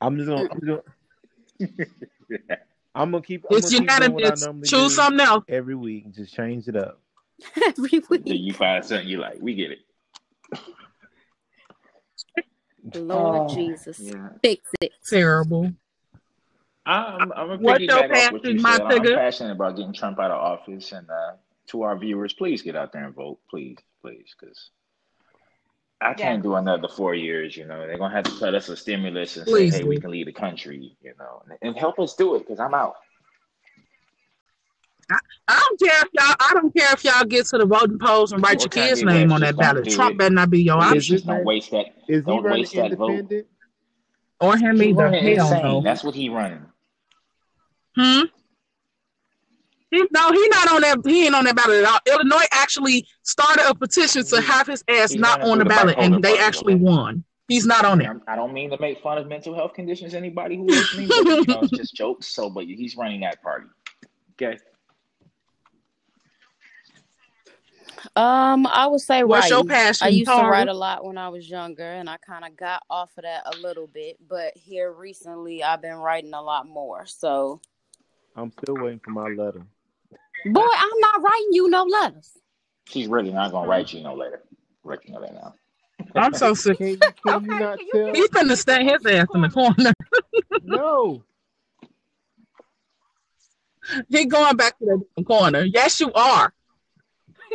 I'm 0.00 0.16
just 0.16 0.28
gonna, 0.28 0.48
I'm, 0.50 0.60
just 0.60 0.82
gonna, 1.60 1.76
I'm 2.94 3.10
gonna 3.10 3.22
keep. 3.22 3.44
I'm 3.50 3.56
It's 3.56 3.70
gonna 3.70 3.86
keep 3.86 3.98
doing 3.98 4.12
what 4.12 4.22
I 4.24 4.26
unanimous. 4.26 4.44
normally 4.44 4.68
Choose 4.68 4.92
do 4.92 4.94
something 4.96 5.20
else. 5.26 5.44
every 5.48 5.74
week. 5.74 6.12
Just 6.14 6.34
change 6.34 6.68
it 6.68 6.76
up. 6.76 7.00
Every 7.66 7.88
Then 7.98 8.02
week. 8.10 8.22
you 8.26 8.52
find 8.54 8.84
something 8.84 9.08
you 9.08 9.18
like. 9.18 9.38
We 9.40 9.54
get 9.54 9.72
it. 9.72 9.78
Lord 12.94 13.50
Oh. 13.50 13.54
Jesus. 13.54 13.98
Yeah. 13.98 14.28
Fix 14.42 14.70
it. 14.80 14.92
Terrible. 15.08 15.72
I'm, 16.86 17.32
I'm 17.32 17.48
gonna 17.48 17.56
What 17.56 17.80
your 17.80 17.90
piggyback 17.96 18.26
off 18.26 18.32
what 18.32 18.42
passion, 18.42 18.56
you 18.56 18.62
my 18.62 18.76
said. 18.76 18.82
I'm 18.86 19.02
passionate 19.16 19.52
about 19.52 19.76
getting 19.76 19.92
Trump 19.94 20.20
out 20.20 20.30
of 20.30 20.36
office, 20.38 20.92
and 20.92 21.08
uh, 21.10 21.32
to 21.68 21.82
our 21.82 21.98
viewers, 21.98 22.34
please 22.34 22.62
get 22.62 22.76
out 22.76 22.92
there 22.92 23.04
and 23.06 23.14
vote, 23.14 23.38
please, 23.48 23.78
please, 24.02 24.34
because 24.38 24.70
I 26.04 26.14
can't 26.14 26.42
do 26.42 26.54
another 26.56 26.88
four 26.88 27.14
years. 27.14 27.56
You 27.56 27.64
know, 27.66 27.86
they're 27.86 27.98
gonna 27.98 28.14
have 28.14 28.24
to 28.24 28.38
cut 28.38 28.54
us 28.54 28.68
a 28.68 28.76
stimulus 28.76 29.36
and 29.36 29.46
Please 29.46 29.72
say, 29.72 29.78
"Hey, 29.78 29.84
we 29.84 29.98
can 29.98 30.10
leave 30.10 30.26
the 30.26 30.32
country," 30.32 30.96
you 31.02 31.12
know, 31.18 31.42
and, 31.48 31.58
and 31.62 31.76
help 31.76 31.98
us 31.98 32.14
do 32.14 32.34
it 32.34 32.40
because 32.40 32.60
I'm 32.60 32.74
out. 32.74 32.94
I 35.48 35.60
don't 35.68 35.80
care 35.80 36.00
if 36.02 36.08
y'all. 36.14 36.34
I 36.40 36.50
don't 36.54 36.74
care 36.74 36.92
if 36.92 37.04
y'all 37.04 37.24
get 37.24 37.46
to 37.46 37.58
the 37.58 37.66
voting 37.66 37.98
polls 37.98 38.32
and 38.32 38.42
write 38.42 38.58
Or 38.58 38.62
your 38.62 38.68
kid's 38.68 39.02
name 39.02 39.32
on 39.32 39.40
that 39.42 39.56
ballot. 39.56 39.88
Trump 39.90 40.12
it. 40.12 40.18
better 40.18 40.34
not 40.34 40.48
be 40.50 40.62
your 40.62 40.78
Is 40.78 40.84
option, 40.84 40.96
this 40.98 41.06
Just 41.06 41.26
don't 41.26 41.36
man- 41.36 41.44
waste 41.44 41.70
that. 41.72 41.86
Is 41.86 41.92
he 42.08 42.20
Don't 42.22 42.42
running 42.42 42.60
waste 42.60 42.74
that 42.74 42.92
vote. 42.96 43.10
independent? 43.10 43.46
or 44.40 44.56
him 44.56 44.80
He 44.80 44.88
either. 44.90 45.08
Hell 45.10 45.20
insane. 45.46 45.62
no. 45.62 45.80
That's 45.82 46.02
what 46.04 46.14
he 46.14 46.28
running. 46.30 46.64
Hmm. 47.96 48.22
He, 49.94 50.04
no, 50.10 50.32
he 50.32 50.48
not 50.48 50.72
on 50.72 50.80
that. 50.82 50.98
He 51.04 51.26
ain't 51.26 51.34
on 51.34 51.44
that 51.44 51.56
ballot 51.56 51.84
at 51.84 51.90
all. 51.90 51.98
Illinois 52.06 52.46
actually 52.52 53.06
started 53.22 53.68
a 53.68 53.74
petition 53.74 54.24
to 54.24 54.40
have 54.40 54.66
his 54.66 54.82
ass 54.88 55.12
he's 55.12 55.20
not 55.20 55.40
on 55.42 55.58
the 55.58 55.64
ballot, 55.64 55.96
and 55.98 56.22
they 56.22 56.38
actually 56.38 56.74
won. 56.74 57.24
He's 57.48 57.66
not 57.66 57.84
on 57.84 57.98
there. 57.98 58.08
I'm- 58.08 58.36
don't 58.36 58.54
mean 58.54 58.70
to 58.70 58.80
make 58.80 59.00
fun 59.02 59.18
of 59.18 59.26
mental 59.26 59.54
health 59.54 59.74
conditions. 59.74 60.14
Anybody 60.14 60.56
who's 60.56 60.70
listening, 60.70 61.08
but, 61.08 61.24
you 61.26 61.44
know, 61.54 61.60
it's 61.62 61.76
just 61.76 61.94
jokes. 61.94 62.26
So, 62.26 62.48
but 62.48 62.64
he's 62.64 62.96
running 62.96 63.20
that 63.20 63.42
party. 63.42 63.66
Okay. 64.32 64.58
Um, 68.16 68.66
I 68.66 68.86
would 68.86 69.00
say 69.00 69.24
What's 69.24 69.48
your 69.48 69.58
writing. 69.58 69.68
passion, 69.70 70.06
I 70.06 70.10
used 70.10 70.30
to 70.30 70.42
write 70.42 70.68
a 70.68 70.74
lot 70.74 71.04
when 71.04 71.18
I 71.18 71.28
was 71.28 71.48
younger, 71.48 71.84
and 71.84 72.08
I 72.08 72.16
kind 72.18 72.44
of 72.44 72.56
got 72.56 72.82
off 72.90 73.10
of 73.16 73.24
that 73.24 73.42
a 73.46 73.58
little 73.58 73.86
bit. 73.86 74.16
But 74.28 74.56
here 74.56 74.92
recently, 74.92 75.62
I've 75.62 75.82
been 75.82 75.96
writing 75.96 76.34
a 76.34 76.42
lot 76.42 76.66
more. 76.68 77.06
So, 77.06 77.60
I'm 78.36 78.52
still 78.52 78.76
waiting 78.76 79.00
for 79.00 79.10
my 79.10 79.28
letter. 79.28 79.62
Boy, 80.44 80.66
I'm 80.76 81.00
not 81.00 81.22
writing 81.22 81.48
you 81.52 81.68
no 81.68 81.84
letters. 81.84 82.30
She's 82.86 83.08
really 83.08 83.32
not 83.32 83.52
gonna 83.52 83.68
write 83.68 83.92
you 83.92 84.02
no 84.02 84.14
letter. 84.14 84.42
Let 84.84 85.06
you 85.06 85.14
know 85.14 85.20
that 85.20 85.34
now. 85.34 85.54
I'm 86.14 86.34
so 86.34 86.54
sick. 86.54 86.78
Can 86.78 86.88
you, 86.88 86.96
can 86.96 87.12
you 87.24 87.32
Okay, 87.32 87.46
not 87.46 87.78
can 87.78 87.86
you 87.86 88.04
tell? 88.04 88.14
He's 88.14 88.28
finna 88.28 88.56
stay 88.56 88.84
his 88.84 89.06
ass 89.06 89.26
in 89.34 89.40
the 89.40 89.48
corner. 89.48 89.92
No. 90.62 91.22
he 94.08 94.26
going 94.26 94.56
back 94.56 94.78
to 94.78 95.06
the 95.16 95.24
corner. 95.24 95.62
Yes, 95.62 96.00
you 96.00 96.12
are. 96.12 96.52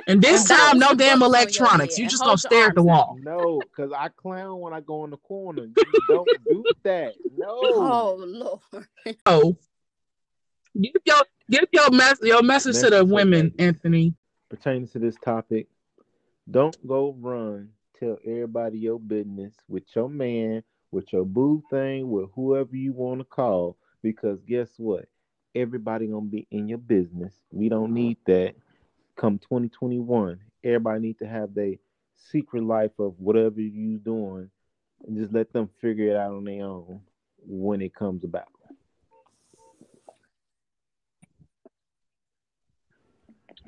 And 0.07 0.21
this 0.21 0.47
time, 0.47 0.79
no 0.79 0.93
damn 0.93 1.19
books 1.19 1.35
on 1.35 1.41
your 1.41 1.41
electronics. 1.41 1.97
You 1.97 2.07
just 2.07 2.21
hold 2.23 2.29
gonna 2.29 2.37
stare 2.37 2.67
at 2.67 2.75
the 2.75 2.83
wall. 2.83 3.19
No, 3.21 3.67
because 3.69 3.91
I 3.91 4.09
clown 4.09 4.59
when 4.59 4.73
I 4.73 4.79
go 4.81 5.03
in 5.03 5.11
the 5.11 5.17
corner. 5.17 5.63
You 5.63 5.75
don't 6.07 6.29
do 6.47 6.65
that. 6.83 7.15
No. 7.37 7.47
Oh 7.51 8.15
Lord. 8.17 8.87
Oh, 9.25 9.57
give 10.79 10.93
your 11.05 11.23
give 11.49 11.67
your 11.71 11.91
mess 11.91 12.19
your 12.21 12.43
message 12.43 12.79
to 12.79 12.89
the 12.89 13.03
women. 13.03 13.53
Anthony. 13.59 14.13
Pertaining 14.49 14.87
to 14.89 14.99
this 14.99 15.15
topic, 15.23 15.67
don't 16.49 16.75
go 16.87 17.15
run. 17.19 17.69
Tell 17.99 18.17
everybody 18.25 18.79
your 18.79 18.99
business 18.99 19.53
with 19.67 19.83
your 19.93 20.09
man, 20.09 20.63
with 20.91 21.11
your 21.11 21.25
boo 21.25 21.61
thing, 21.69 22.09
with 22.09 22.29
whoever 22.33 22.75
you 22.75 22.93
want 22.93 23.19
to 23.19 23.25
call. 23.25 23.77
Because 24.01 24.39
guess 24.47 24.69
what? 24.77 25.05
Everybody 25.53 26.07
gonna 26.07 26.25
be 26.25 26.47
in 26.51 26.67
your 26.67 26.77
business. 26.77 27.33
We 27.51 27.69
don't 27.69 27.93
need 27.93 28.17
that. 28.25 28.55
Come 29.15 29.37
2021, 29.39 30.39
everybody 30.63 31.01
need 31.01 31.19
to 31.19 31.27
have 31.27 31.53
their 31.53 31.73
secret 32.15 32.63
life 32.63 32.97
of 32.99 33.19
whatever 33.19 33.59
you 33.59 33.97
doing, 33.97 34.49
and 35.05 35.17
just 35.17 35.33
let 35.33 35.51
them 35.51 35.69
figure 35.81 36.11
it 36.11 36.15
out 36.15 36.31
on 36.31 36.45
their 36.45 36.63
own 36.63 37.01
when 37.45 37.81
it 37.81 37.93
comes 37.93 38.23
about. 38.23 38.47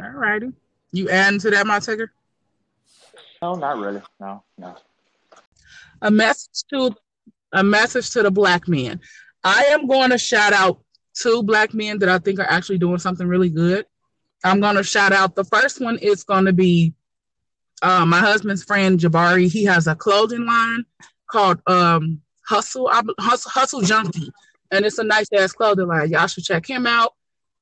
All 0.01 0.09
righty. 0.11 0.51
You 0.91 1.09
adding 1.09 1.39
to 1.39 1.51
that, 1.51 1.67
my 1.67 1.79
ticker? 1.79 2.11
No, 3.41 3.55
not 3.55 3.77
really. 3.77 4.01
No, 4.19 4.43
no. 4.57 4.75
A 6.01 6.11
message 6.11 6.63
to 6.73 6.95
a 7.53 7.63
message 7.63 8.09
to 8.11 8.23
the 8.23 8.31
black 8.31 8.67
men. 8.67 8.99
I 9.43 9.63
am 9.65 9.87
going 9.87 10.11
to 10.11 10.17
shout 10.17 10.53
out 10.53 10.81
two 11.13 11.43
black 11.43 11.73
men 11.73 11.99
that 11.99 12.09
I 12.09 12.19
think 12.19 12.39
are 12.39 12.49
actually 12.49 12.77
doing 12.77 12.99
something 12.99 13.27
really 13.27 13.49
good. 13.49 13.85
I'm 14.43 14.59
going 14.59 14.75
to 14.75 14.83
shout 14.83 15.11
out 15.11 15.35
the 15.35 15.43
first 15.43 15.81
one 15.81 15.97
is 15.99 16.23
going 16.23 16.45
to 16.45 16.53
be 16.53 16.93
uh, 17.81 18.05
my 18.05 18.19
husband's 18.19 18.63
friend 18.63 18.99
Jabari. 18.99 19.51
He 19.51 19.65
has 19.65 19.87
a 19.87 19.95
clothing 19.95 20.45
line 20.45 20.85
called 21.29 21.61
um, 21.67 22.21
Hustle, 22.47 22.89
Hustle 23.19 23.51
Hustle 23.51 23.81
Junkie, 23.81 24.31
and 24.71 24.85
it's 24.85 24.97
a 24.97 25.03
nice 25.03 25.27
ass 25.33 25.53
clothing 25.53 25.87
line. 25.87 26.09
Y'all 26.09 26.27
should 26.27 26.43
check 26.43 26.67
him 26.67 26.87
out. 26.87 27.13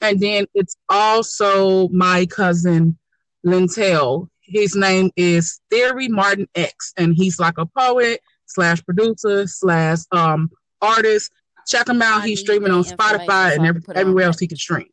And 0.01 0.19
then 0.19 0.45
it's 0.53 0.75
also 0.87 1.89
my 1.89 2.25
cousin 2.25 2.97
Lintel. 3.43 4.29
His 4.41 4.75
name 4.75 5.11
is 5.15 5.59
Theory 5.69 6.07
Martin 6.07 6.47
X, 6.55 6.93
and 6.97 7.13
he's 7.15 7.39
like 7.39 7.57
a 7.57 7.65
poet 7.65 8.21
slash 8.45 8.83
producer 8.83 9.45
slash 9.47 9.99
um 10.11 10.49
artist. 10.81 11.31
Check 11.67 11.87
him 11.87 12.01
out. 12.01 12.23
He's 12.23 12.39
streaming 12.39 12.71
on 12.71 12.83
Spotify 12.83 13.55
and 13.55 13.65
every, 13.65 13.81
can 13.81 13.85
put 13.85 13.95
it 13.95 13.99
on 13.99 14.01
everywhere 14.01 14.23
else 14.25 14.39
he 14.39 14.47
can 14.47 14.57
stream. 14.57 14.87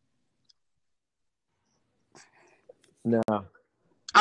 Now, 3.05 3.47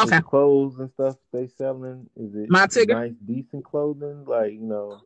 Okay. 0.03 0.21
Clothes 0.21 0.79
and 0.79 0.91
stuff 0.91 1.15
they 1.31 1.47
selling? 1.47 2.09
Is 2.17 2.35
it 2.35 2.49
My 2.49 2.67
ticket? 2.67 2.95
nice, 2.95 3.13
decent 3.25 3.63
clothing? 3.63 4.25
Like 4.25 4.53
you 4.53 4.61
know, 4.61 4.99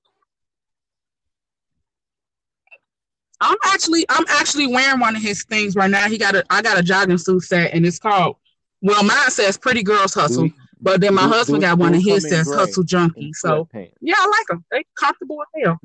I'm 3.41 3.55
actually 3.65 4.05
I'm 4.09 4.25
actually 4.27 4.67
wearing 4.67 4.99
one 4.99 5.15
of 5.15 5.21
his 5.21 5.43
things 5.45 5.75
right 5.75 5.89
now. 5.89 6.07
He 6.09 6.17
got 6.17 6.35
a 6.35 6.43
I 6.49 6.61
got 6.61 6.77
a 6.77 6.83
jogging 6.83 7.17
suit 7.17 7.41
set 7.43 7.73
and 7.73 7.85
it's 7.85 7.99
called 7.99 8.35
well 8.81 9.03
mine 9.03 9.29
says 9.31 9.57
Pretty 9.57 9.83
Girls 9.83 10.13
Hustle, 10.13 10.47
do, 10.47 10.53
but 10.81 10.99
then 11.01 11.13
my 11.13 11.23
do- 11.23 11.29
husband 11.29 11.61
do- 11.61 11.67
got 11.67 11.75
do 11.75 11.81
one 11.81 11.93
it 11.93 11.97
and 11.97 12.05
his 12.05 12.23
come 12.23 12.29
says 12.31 12.47
gray 12.47 12.57
Hustle 12.57 12.83
Junkie. 12.83 13.33
So 13.33 13.67
sweatpants. 13.73 13.91
yeah, 14.01 14.15
I 14.17 14.27
like 14.27 14.47
them. 14.47 14.65
They 14.71 14.83
comfortable 14.97 15.37
as 15.41 15.63
hell. 15.63 15.79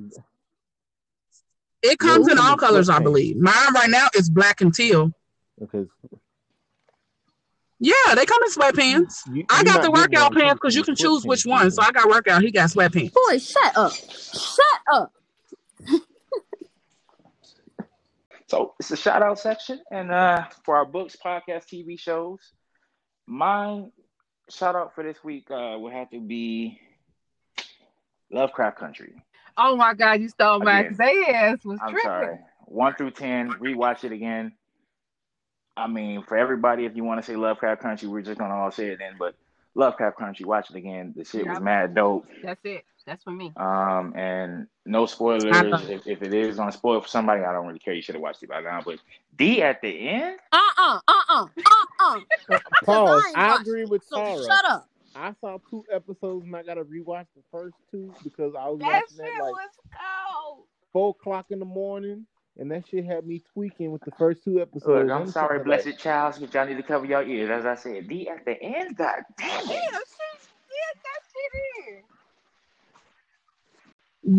It 1.82 1.98
comes 1.98 2.26
Yeah, 2.26 2.32
in 2.32 2.38
all 2.38 2.56
colors, 2.56 2.88
I 2.88 2.98
believe. 2.98 3.36
Mine 3.36 3.72
right 3.74 3.90
now 3.90 4.06
is 4.14 4.30
black 4.30 4.60
and 4.62 4.74
teal. 4.74 5.12
because 5.60 5.86
Yeah, 7.78 7.92
they 8.16 8.24
come 8.24 8.42
in 8.42 8.50
sweatpants. 8.50 9.14
you, 9.32 9.44
I 9.50 9.56
you're 9.58 9.64
got 9.64 9.82
the 9.82 9.90
workout 9.90 10.32
pants 10.32 10.54
because 10.54 10.74
you 10.74 10.82
can 10.82 10.96
choose 10.96 11.24
which 11.26 11.44
one. 11.44 11.70
So. 11.70 11.82
I 11.82 11.90
got 11.92 12.08
workout. 12.08 12.40
He 12.42 12.50
got 12.50 12.70
sweatpants. 12.70 13.12
Boy, 13.12 13.38
shut 13.38 13.76
up. 13.76 13.92
Shut 13.92 14.80
up. 14.92 15.12
So 18.54 18.72
it's 18.78 18.92
a 18.92 18.96
shout 18.96 19.20
out 19.20 19.40
section, 19.40 19.80
and 19.90 20.12
uh, 20.12 20.44
for 20.64 20.76
our 20.76 20.84
books, 20.84 21.16
podcasts, 21.16 21.66
TV 21.66 21.98
shows, 21.98 22.38
my 23.26 23.82
shout 24.48 24.76
out 24.76 24.94
for 24.94 25.02
this 25.02 25.16
week 25.24 25.50
uh, 25.50 25.74
would 25.76 25.92
have 25.92 26.08
to 26.10 26.20
be 26.20 26.78
Lovecraft 28.30 28.78
Country. 28.78 29.14
Oh 29.56 29.74
my 29.74 29.92
God, 29.94 30.20
you 30.20 30.28
stole 30.28 30.60
mine 30.60 30.86
Again. 30.86 30.92
because 30.92 30.98
they 30.98 31.34
ass 31.34 31.64
was 31.64 31.80
I'm 31.82 31.90
tripping. 31.90 32.08
sorry, 32.08 32.38
one 32.66 32.94
through 32.94 33.10
ten, 33.10 33.50
rewatch 33.54 34.04
it 34.04 34.12
again. 34.12 34.52
I 35.76 35.88
mean, 35.88 36.22
for 36.22 36.36
everybody, 36.36 36.84
if 36.84 36.94
you 36.94 37.02
want 37.02 37.20
to 37.20 37.26
say 37.26 37.34
Lovecraft 37.34 37.82
Country, 37.82 38.06
we're 38.06 38.22
just 38.22 38.38
gonna 38.38 38.54
all 38.54 38.70
say 38.70 38.90
it 38.90 39.00
then. 39.00 39.14
But 39.18 39.34
Lovecraft 39.74 40.18
Country, 40.18 40.44
watch 40.44 40.70
it 40.70 40.76
again. 40.76 41.12
The 41.16 41.24
shit 41.24 41.46
was 41.46 41.60
mad 41.60 41.94
dope. 41.94 42.26
That's 42.42 42.60
it. 42.64 42.84
That's 43.06 43.22
for 43.24 43.30
me. 43.32 43.52
Um, 43.56 44.14
and 44.16 44.66
no 44.86 45.06
spoilers. 45.06 45.88
If, 45.90 46.06
if 46.06 46.22
it 46.22 46.32
is 46.32 46.58
on 46.58 46.72
spoil 46.72 47.00
for 47.00 47.08
somebody, 47.08 47.42
I 47.42 47.52
don't 47.52 47.66
really 47.66 47.78
care. 47.78 47.92
You 47.94 48.00
should 48.02 48.14
have 48.14 48.22
watched 48.22 48.42
it 48.42 48.48
by 48.48 48.60
now. 48.60 48.80
But 48.84 48.98
D 49.36 49.62
at 49.62 49.80
the 49.82 50.08
end, 50.08 50.38
Uh-uh. 50.52 51.00
Uh-uh. 51.06 51.46
Uh-uh. 51.56 52.20
Pause. 52.84 53.24
I 53.34 53.52
I 53.52 53.60
agree 53.60 53.84
with 53.84 54.04
So 54.04 54.16
Tara. 54.16 54.36
shut 54.42 54.64
up. 54.66 54.88
I 55.16 55.32
saw 55.40 55.58
two 55.70 55.84
episodes 55.92 56.44
and 56.46 56.56
I 56.56 56.62
gotta 56.62 56.82
rewatch 56.84 57.26
the 57.36 57.42
first 57.52 57.74
two 57.90 58.12
because 58.24 58.54
I 58.58 58.68
was 58.68 58.80
That 58.80 58.86
watching 58.86 59.16
shit 59.16 59.26
that 59.36 59.42
like 59.42 59.52
was 59.52 59.70
cold. 59.92 60.64
four 60.92 61.10
o'clock 61.10 61.46
in 61.50 61.58
the 61.60 61.64
morning, 61.64 62.26
and 62.58 62.70
that 62.70 62.86
shit 62.88 63.04
had 63.04 63.26
me 63.26 63.42
tweaking 63.52 63.90
with 63.92 64.02
the 64.02 64.12
first 64.12 64.44
two 64.44 64.60
episodes. 64.60 64.86
look, 64.86 65.10
I'm 65.10 65.22
I'm 65.22 65.26
sorry, 65.28 65.58
kinda 65.58 65.70
like, 65.70 65.82
blessed 65.84 65.98
child, 65.98 66.36
but 66.40 66.54
y'all 66.54 66.66
need 66.66 66.76
to 66.76 66.82
cover 66.82 67.04
your 67.04 67.22
ears. 67.22 67.50
As 67.50 67.66
I 67.66 67.74
said, 67.74 68.08
D 68.08 68.28
at 68.28 68.44
the 68.44 68.60
end, 68.62 68.96
god 68.96 69.22
damn 69.38 69.48
Yeah, 69.48 69.74
it. 69.74 70.06
she 70.08 70.76
that 71.02 71.20
shit 71.32 71.94
in. 71.96 72.02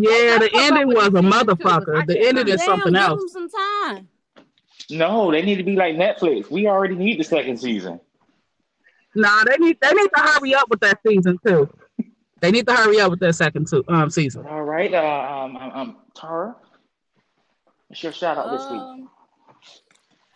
Yeah, 0.04 0.38
the 0.40 0.50
ending 0.54 0.88
was 0.88 1.08
a 1.08 1.22
season 1.22 1.24
two, 1.24 1.30
'cause 1.30 1.36
I 1.36 1.44
motherfucker. 1.44 2.08
The 2.08 2.20
ending 2.28 2.48
is 2.48 2.64
something 2.64 2.96
else. 2.96 3.32
some 3.32 3.50
time. 3.50 4.10
No, 4.90 5.32
they 5.32 5.42
need 5.42 5.56
to 5.58 5.64
be 5.64 5.76
like 5.76 5.96
Netflix. 5.96 6.50
We 6.50 6.68
already 6.68 6.96
need 6.96 7.20
the 7.20 7.24
second 7.24 7.58
season. 7.58 8.00
Nah, 9.16 9.44
they 9.46 9.58
need 9.58 9.78
they 9.82 9.94
need 9.94 10.10
to 10.16 10.22
hurry 10.22 10.54
up 10.56 10.70
with 10.70 10.80
that 10.82 11.00
season 11.06 11.38
too. 11.46 11.70
They 12.42 12.52
need 12.52 12.68
to 12.68 12.74
hurry 12.74 13.00
up 13.00 13.12
with 13.12 13.20
that 13.22 13.34
second 13.36 13.68
two, 13.68 13.84
um 13.88 14.10
season. 14.10 14.46
All 14.46 14.64
right, 14.64 14.94
uh, 14.94 15.00
um, 15.46 15.56
um, 15.56 15.72
um, 15.72 15.98
Tara, 16.16 16.56
what's 17.96 18.04
your 18.04 18.12
shout 18.12 18.38
out 18.38 18.52
this 18.52 18.70
week? 18.70 18.82
Um, 18.82 19.10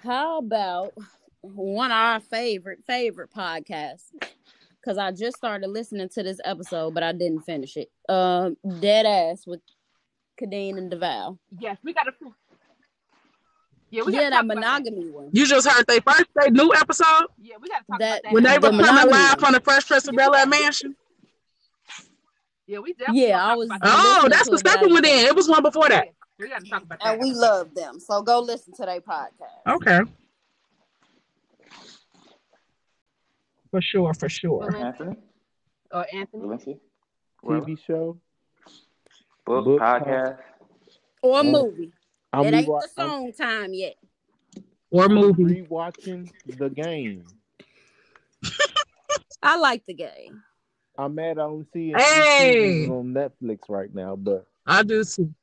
how 0.01 0.37
about 0.37 0.93
one 1.41 1.91
of 1.91 1.97
our 1.97 2.19
favorite 2.21 2.79
favorite 2.87 3.29
podcasts? 3.35 4.05
Because 4.79 4.97
I 4.97 5.11
just 5.11 5.35
started 5.35 5.67
listening 5.67 6.07
to 6.07 6.23
this 6.23 6.39
episode, 6.45 6.93
but 6.93 7.03
I 7.03 7.11
didn't 7.11 7.41
finish 7.41 7.75
it. 7.75 7.91
Um, 8.07 8.55
Dead 8.79 9.05
Ass 9.05 9.45
with 9.45 9.59
Khadeen 10.41 10.77
and 10.77 10.89
Devale. 10.89 11.37
Yes, 11.59 11.77
we 11.83 11.91
got 11.93 12.03
to. 12.03 12.13
Yeah, 13.89 14.03
we 14.03 14.13
Yeah, 14.13 14.29
got 14.29 14.29
that 14.29 14.45
monogamy 14.45 15.09
one. 15.09 15.29
You 15.33 15.45
just 15.45 15.67
heard 15.67 15.85
they 15.87 15.99
first 15.99 16.25
they 16.41 16.49
new 16.51 16.71
episode 16.73 17.25
Yeah, 17.41 17.55
we 17.59 17.67
got 17.67 17.79
to 17.79 17.85
talk 17.91 17.99
That- 17.99 18.19
about 18.19 18.23
that. 18.23 18.33
when 18.33 18.43
they 18.43 18.57
The 18.57 18.71
were 18.71 18.83
coming 18.85 19.11
live 19.11 19.31
one. 19.31 19.39
from 19.39 19.53
the 19.53 19.59
Fresh 19.59 19.85
Prince 19.87 20.07
of 20.07 20.15
Bel 20.15 20.33
Air 20.33 20.45
mansion. 20.45 20.95
yeah, 22.67 22.79
we 22.79 22.93
definitely. 22.93 23.27
Yeah, 23.27 23.43
I 23.45 23.55
was- 23.55 23.67
about. 23.67 23.79
Oh, 23.83 24.27
that's 24.29 24.45
to 24.45 24.51
the 24.51 24.57
it, 24.57 24.63
but 24.63 24.69
I 24.69 24.73
second 24.75 24.93
one. 24.93 25.01
didn't 25.01 25.17
Then 25.17 25.25
it 25.27 25.35
was 25.35 25.49
one 25.49 25.61
before 25.63 25.89
that. 25.89 26.07
We 26.39 26.47
got 26.49 26.63
to 26.63 26.69
talk 26.69 26.83
about 26.83 26.99
that. 27.03 27.13
And 27.13 27.21
we 27.21 27.33
love 27.33 27.73
them. 27.75 27.99
So 27.99 28.21
go 28.21 28.39
listen 28.39 28.73
to 28.75 28.85
their 28.85 29.01
podcast. 29.01 29.67
Okay, 29.67 29.99
for 33.71 33.81
sure, 33.81 34.13
for 34.13 34.29
sure. 34.29 34.69
Oh, 34.73 34.77
Anthony, 34.77 35.15
or 35.91 36.05
Anthony. 36.13 36.41
Valencia, 36.43 36.75
TV 37.43 37.77
show. 37.85 38.17
book, 39.45 39.65
Book, 39.65 39.81
podcast. 39.81 40.37
Or 41.21 41.43
movie. 41.43 41.91
I'm, 42.31 42.45
it 42.45 42.53
ain't 42.53 42.67
rewa- 42.67 42.81
the 42.83 42.87
song 43.01 43.33
time 43.33 43.73
yet. 43.73 43.95
Or 44.91 45.05
I'm 45.05 45.13
movie. 45.13 45.43
rewatching 45.43 46.31
the 46.57 46.69
game. 46.69 47.25
I 49.43 49.57
like 49.57 49.85
the 49.85 49.93
game. 49.93 50.41
I'm 50.97 51.15
mad 51.15 51.31
I 51.31 51.43
don't 51.43 51.67
see 51.73 51.91
it 51.91 51.99
Hey! 52.01 52.85
on 52.87 53.13
Netflix 53.13 53.59
right 53.69 53.93
now, 53.93 54.15
but 54.15 54.45
I 54.65 54.83
do 54.83 55.03
too. 55.03 55.33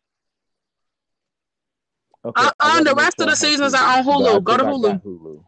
Okay. 2.27 2.43
Uh, 2.43 2.51
I 2.61 2.79
uh, 2.79 2.83
the 2.83 2.95
rest 2.95 3.21
of 3.21 3.29
the 3.29 3.37
seasons 3.37 3.75
Hulu. 3.75 3.79
are 3.79 3.99
on 3.99 3.99
I 3.99 4.03
Hulu. 4.03 4.45
Go 4.45 4.57
to 4.57 4.65
Hulu. 4.65 4.83
got 4.83 5.05
Hulu. 5.05 5.45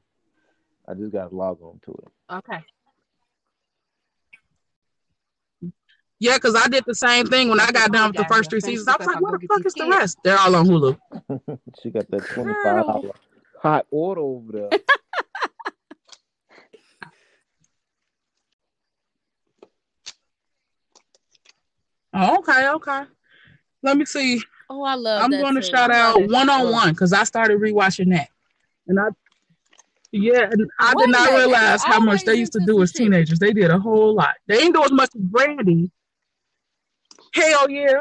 I 0.88 0.94
just 0.94 1.12
got 1.12 1.30
to 1.30 1.36
log 1.36 1.60
on 1.60 1.80
to 1.84 1.92
it. 1.92 2.34
Okay. 2.34 2.64
Yeah, 6.20 6.34
because 6.34 6.56
I 6.56 6.66
did 6.68 6.84
the 6.84 6.94
same 6.94 7.26
thing 7.26 7.48
when 7.48 7.60
I 7.60 7.70
got 7.70 7.92
done 7.92 8.08
with 8.08 8.16
the 8.16 8.24
first 8.24 8.50
three 8.50 8.60
seasons. 8.60 8.88
I 8.88 8.96
was 8.98 9.06
like, 9.06 9.20
what 9.20 9.40
the 9.40 9.46
fuck 9.46 9.64
is 9.64 9.74
the 9.74 9.86
rest? 9.86 10.18
They're 10.24 10.38
all 10.38 10.56
on 10.56 10.66
Hulu. 10.66 10.98
she 11.82 11.90
got 11.90 12.10
that 12.10 12.28
twenty 12.30 12.54
five 12.64 12.86
Girl. 13.02 13.14
hot 13.60 13.86
order 13.90 14.20
over 14.20 14.52
there. 14.52 14.70
Oh, 22.14 22.38
okay, 22.38 22.68
okay. 22.68 23.02
Let 23.82 23.96
me 23.96 24.04
see. 24.04 24.42
Oh, 24.70 24.82
I 24.82 24.94
love 24.94 25.22
I'm 25.24 25.30
that 25.30 25.40
going 25.40 25.54
to 25.54 25.62
shout 25.62 25.90
out 25.90 26.18
that 26.18 26.28
one 26.30 26.48
show. 26.48 26.52
on 26.66 26.72
one 26.72 26.90
because 26.90 27.12
I 27.12 27.24
started 27.24 27.58
rewatching 27.60 28.10
that, 28.14 28.28
and 28.86 29.00
I, 29.00 29.08
yeah, 30.12 30.42
and 30.50 30.70
I 30.78 30.92
Wait 30.94 31.06
did 31.06 31.12
not 31.12 31.30
realize 31.30 31.82
how 31.82 32.00
much 32.00 32.24
they 32.24 32.34
used 32.34 32.52
to 32.52 32.60
do 32.66 32.82
as 32.82 32.90
shit. 32.90 32.98
teenagers. 32.98 33.38
They 33.38 33.52
did 33.52 33.70
a 33.70 33.78
whole 33.78 34.14
lot. 34.14 34.34
They 34.46 34.56
didn't 34.58 34.74
do 34.74 34.84
as 34.84 34.92
much 34.92 35.10
as 35.14 35.20
Brandy. 35.20 35.90
Hell 37.34 37.70
yeah, 37.70 38.00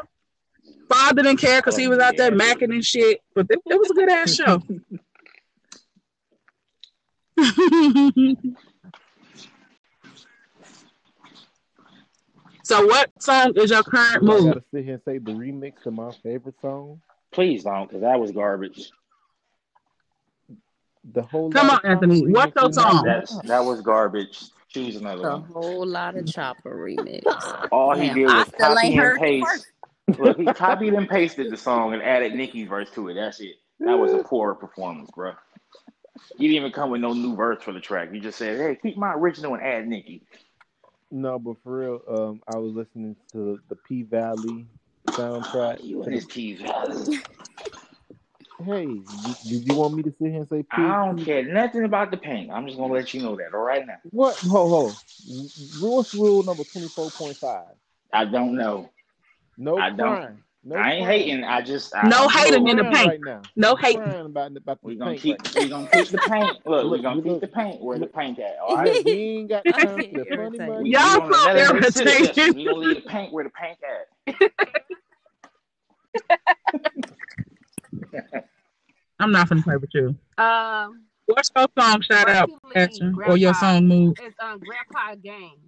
father 0.89 1.23
didn't 1.23 1.39
care 1.39 1.59
because 1.61 1.77
he 1.77 1.87
Oh, 1.87 1.91
was 1.91 1.99
out 1.99 2.17
there 2.17 2.31
macking 2.31 2.73
and 2.73 2.83
shit. 2.83 3.21
But 3.33 3.47
it, 3.49 3.59
it 3.65 3.79
was 3.79 3.89
a 3.91 3.93
good 3.93 4.09
ass 4.09 4.33
show. 4.33 4.61
so, 12.67 12.85
what 12.85 13.09
song 13.23 13.53
is 13.55 13.71
your 13.71 13.81
current 13.81 14.25
Do 14.25 14.31
I 14.31 14.35
mood? 14.35 14.47
gotta 14.55 14.63
sit 14.73 14.83
here 14.83 14.93
and 14.95 15.03
say 15.05 15.17
the 15.19 15.31
remix 15.31 15.85
of 15.85 15.93
my 15.93 16.11
favorite 16.21 16.59
song. 16.61 16.99
Please 17.31 17.63
don't, 17.63 17.87
because 17.87 18.01
that 18.01 18.19
was 18.19 18.31
garbage. 18.31 18.91
The 21.13 21.21
whole 21.21 21.49
Come 21.49 21.69
on, 21.69 21.79
Anthony. 21.85 22.27
What's 22.27 22.53
your 22.55 22.69
remixed 22.69 22.73
song? 22.73 23.03
That's 23.05 23.37
that 23.47 23.63
was 23.63 23.79
garbage. 23.79 24.37
Choose 24.67 24.97
another 24.97 25.25
A 25.25 25.37
one. 25.37 25.49
A 25.49 25.53
whole 25.53 25.85
lot 25.85 26.17
of 26.17 26.29
chopper 26.29 26.75
remix. 26.75 27.23
All 27.71 27.95
he 27.95 28.07
Damn, 28.07 28.15
did 28.15 28.27
I 28.27 28.39
was 28.39 28.47
still 28.47 28.75
copy 28.75 28.87
ain't 28.87 28.99
and 28.99 29.17
paste. 29.17 29.67
Look, 30.19 30.37
he 30.37 30.45
copied 30.47 30.93
and 30.93 31.07
pasted 31.07 31.49
the 31.49 31.57
song 31.57 31.93
and 31.93 32.03
added 32.03 32.33
Nicki's 32.33 32.67
verse 32.67 32.89
to 32.91 33.07
it. 33.07 33.13
That's 33.13 33.39
it. 33.39 33.55
That 33.79 33.97
was 33.97 34.11
a 34.11 34.19
poor 34.19 34.55
performance, 34.55 35.09
bro. 35.15 35.31
You 36.37 36.49
didn't 36.49 36.55
even 36.55 36.71
come 36.73 36.89
with 36.89 36.99
no 36.99 37.13
new 37.13 37.33
verse 37.33 37.63
for 37.63 37.71
the 37.71 37.79
track. 37.79 38.09
You 38.11 38.19
just 38.19 38.37
said, 38.37 38.59
"Hey, 38.59 38.75
keep 38.81 38.97
my 38.97 39.13
original 39.13 39.53
and 39.53 39.63
add 39.63 39.87
Nicki." 39.87 40.23
No, 41.09 41.39
but 41.39 41.55
for 41.63 41.77
real, 41.79 42.01
um, 42.09 42.41
I 42.47 42.57
was 42.57 42.73
listening 42.73 43.15
to 43.31 43.59
the 43.69 43.75
P 43.75 44.03
Valley 44.03 44.67
soundtrack. 45.07 45.83
You 45.83 46.03
and 46.03 46.13
this 46.13 46.25
P 46.25 46.55
Valley. 46.55 47.19
Hey, 48.63 48.87
you 49.43 49.75
want 49.75 49.93
me 49.93 50.03
to 50.03 50.09
sit 50.19 50.31
here 50.31 50.41
and 50.41 50.49
say 50.49 50.63
P? 50.63 50.67
I 50.81 51.05
don't 51.05 51.23
care 51.23 51.43
nothing 51.45 51.83
about 51.83 52.11
the 52.11 52.17
paint. 52.17 52.51
I'm 52.51 52.65
just 52.65 52.77
gonna 52.77 52.91
let 52.93 53.13
you 53.13 53.21
know 53.21 53.35
that. 53.37 53.53
All 53.53 53.61
right 53.61 53.85
now. 53.85 53.99
What? 54.11 54.35
Ho 54.39 54.67
ho. 54.67 54.91
What's 55.79 56.13
rule 56.13 56.43
number 56.43 56.63
twenty 56.63 56.87
four 56.89 57.09
point 57.11 57.37
five? 57.37 57.75
I 58.11 58.25
don't 58.25 58.55
know. 58.55 58.89
No 59.57 59.77
I 59.77 59.89
don't- 59.89 59.97
crying. 59.99 60.43
No 60.67 60.75
I 60.75 60.91
ain't 60.95 61.05
crying. 61.05 61.21
hating. 61.21 61.43
I 61.45 61.61
just 61.61 61.95
I, 61.95 62.09
No 62.09 62.25
I'm 62.25 62.29
hating 62.29 62.67
in 62.67 62.75
the 62.75 62.83
paint. 62.83 63.07
Right 63.07 63.21
now. 63.21 63.41
No 63.55 63.71
I'm 63.71 63.77
hating. 63.77 64.01
about 64.25 64.57
about 64.57 64.79
We 64.83 64.95
the 64.95 64.99
gonna 64.99 65.11
paint 65.11 65.21
keep 65.21 65.37
right 65.39 65.55
now. 65.55 65.61
we 65.61 65.69
gonna 65.69 65.87
keep 65.87 66.09
the 66.09 66.17
paint. 66.17 66.57
Look, 66.65 66.83
we 66.83 66.89
Look, 66.89 67.01
gonna 67.03 67.21
keep 67.21 67.39
the 67.39 67.47
paint 67.47 67.81
where 67.81 67.97
the 67.99 68.07
paint 68.07 68.39
at. 68.39 68.57
All 68.59 68.83
We, 68.83 68.89
ain't 68.89 69.49
got 69.49 69.63
time 69.69 70.03
for 70.09 70.25
the 70.25 70.25
funny 70.35 70.59
money. 70.59 70.89
Y'all 70.89 71.13
We 71.13 71.19
gonna 71.21 71.33
so 71.33 71.45
let 71.45 71.55
it 71.55 71.95
irritating. 71.95 72.55
We 72.55 72.65
gonna 72.65 72.77
leave 72.79 72.95
the 72.95 73.09
paint 73.09 73.31
where 73.31 73.43
the 73.45 73.49
paint 73.49 73.77
at. 73.87 74.51
I'm 79.19 79.31
not 79.31 79.47
gonna 79.47 79.61
play 79.61 79.77
with 79.77 79.89
you. 79.93 80.15
Um, 80.37 81.05
What's 81.27 81.49
your 81.55 81.67
song 81.79 82.01
shout 82.01 82.29
out, 82.29 82.49
Mercury, 82.49 82.71
Pastor, 82.73 83.13
or 83.25 83.37
your 83.37 83.53
song 83.53 83.87
move? 83.87 84.17
it's 84.21 84.35
um 84.41 84.59
Grandpa 84.59 85.15
Game. 85.15 85.59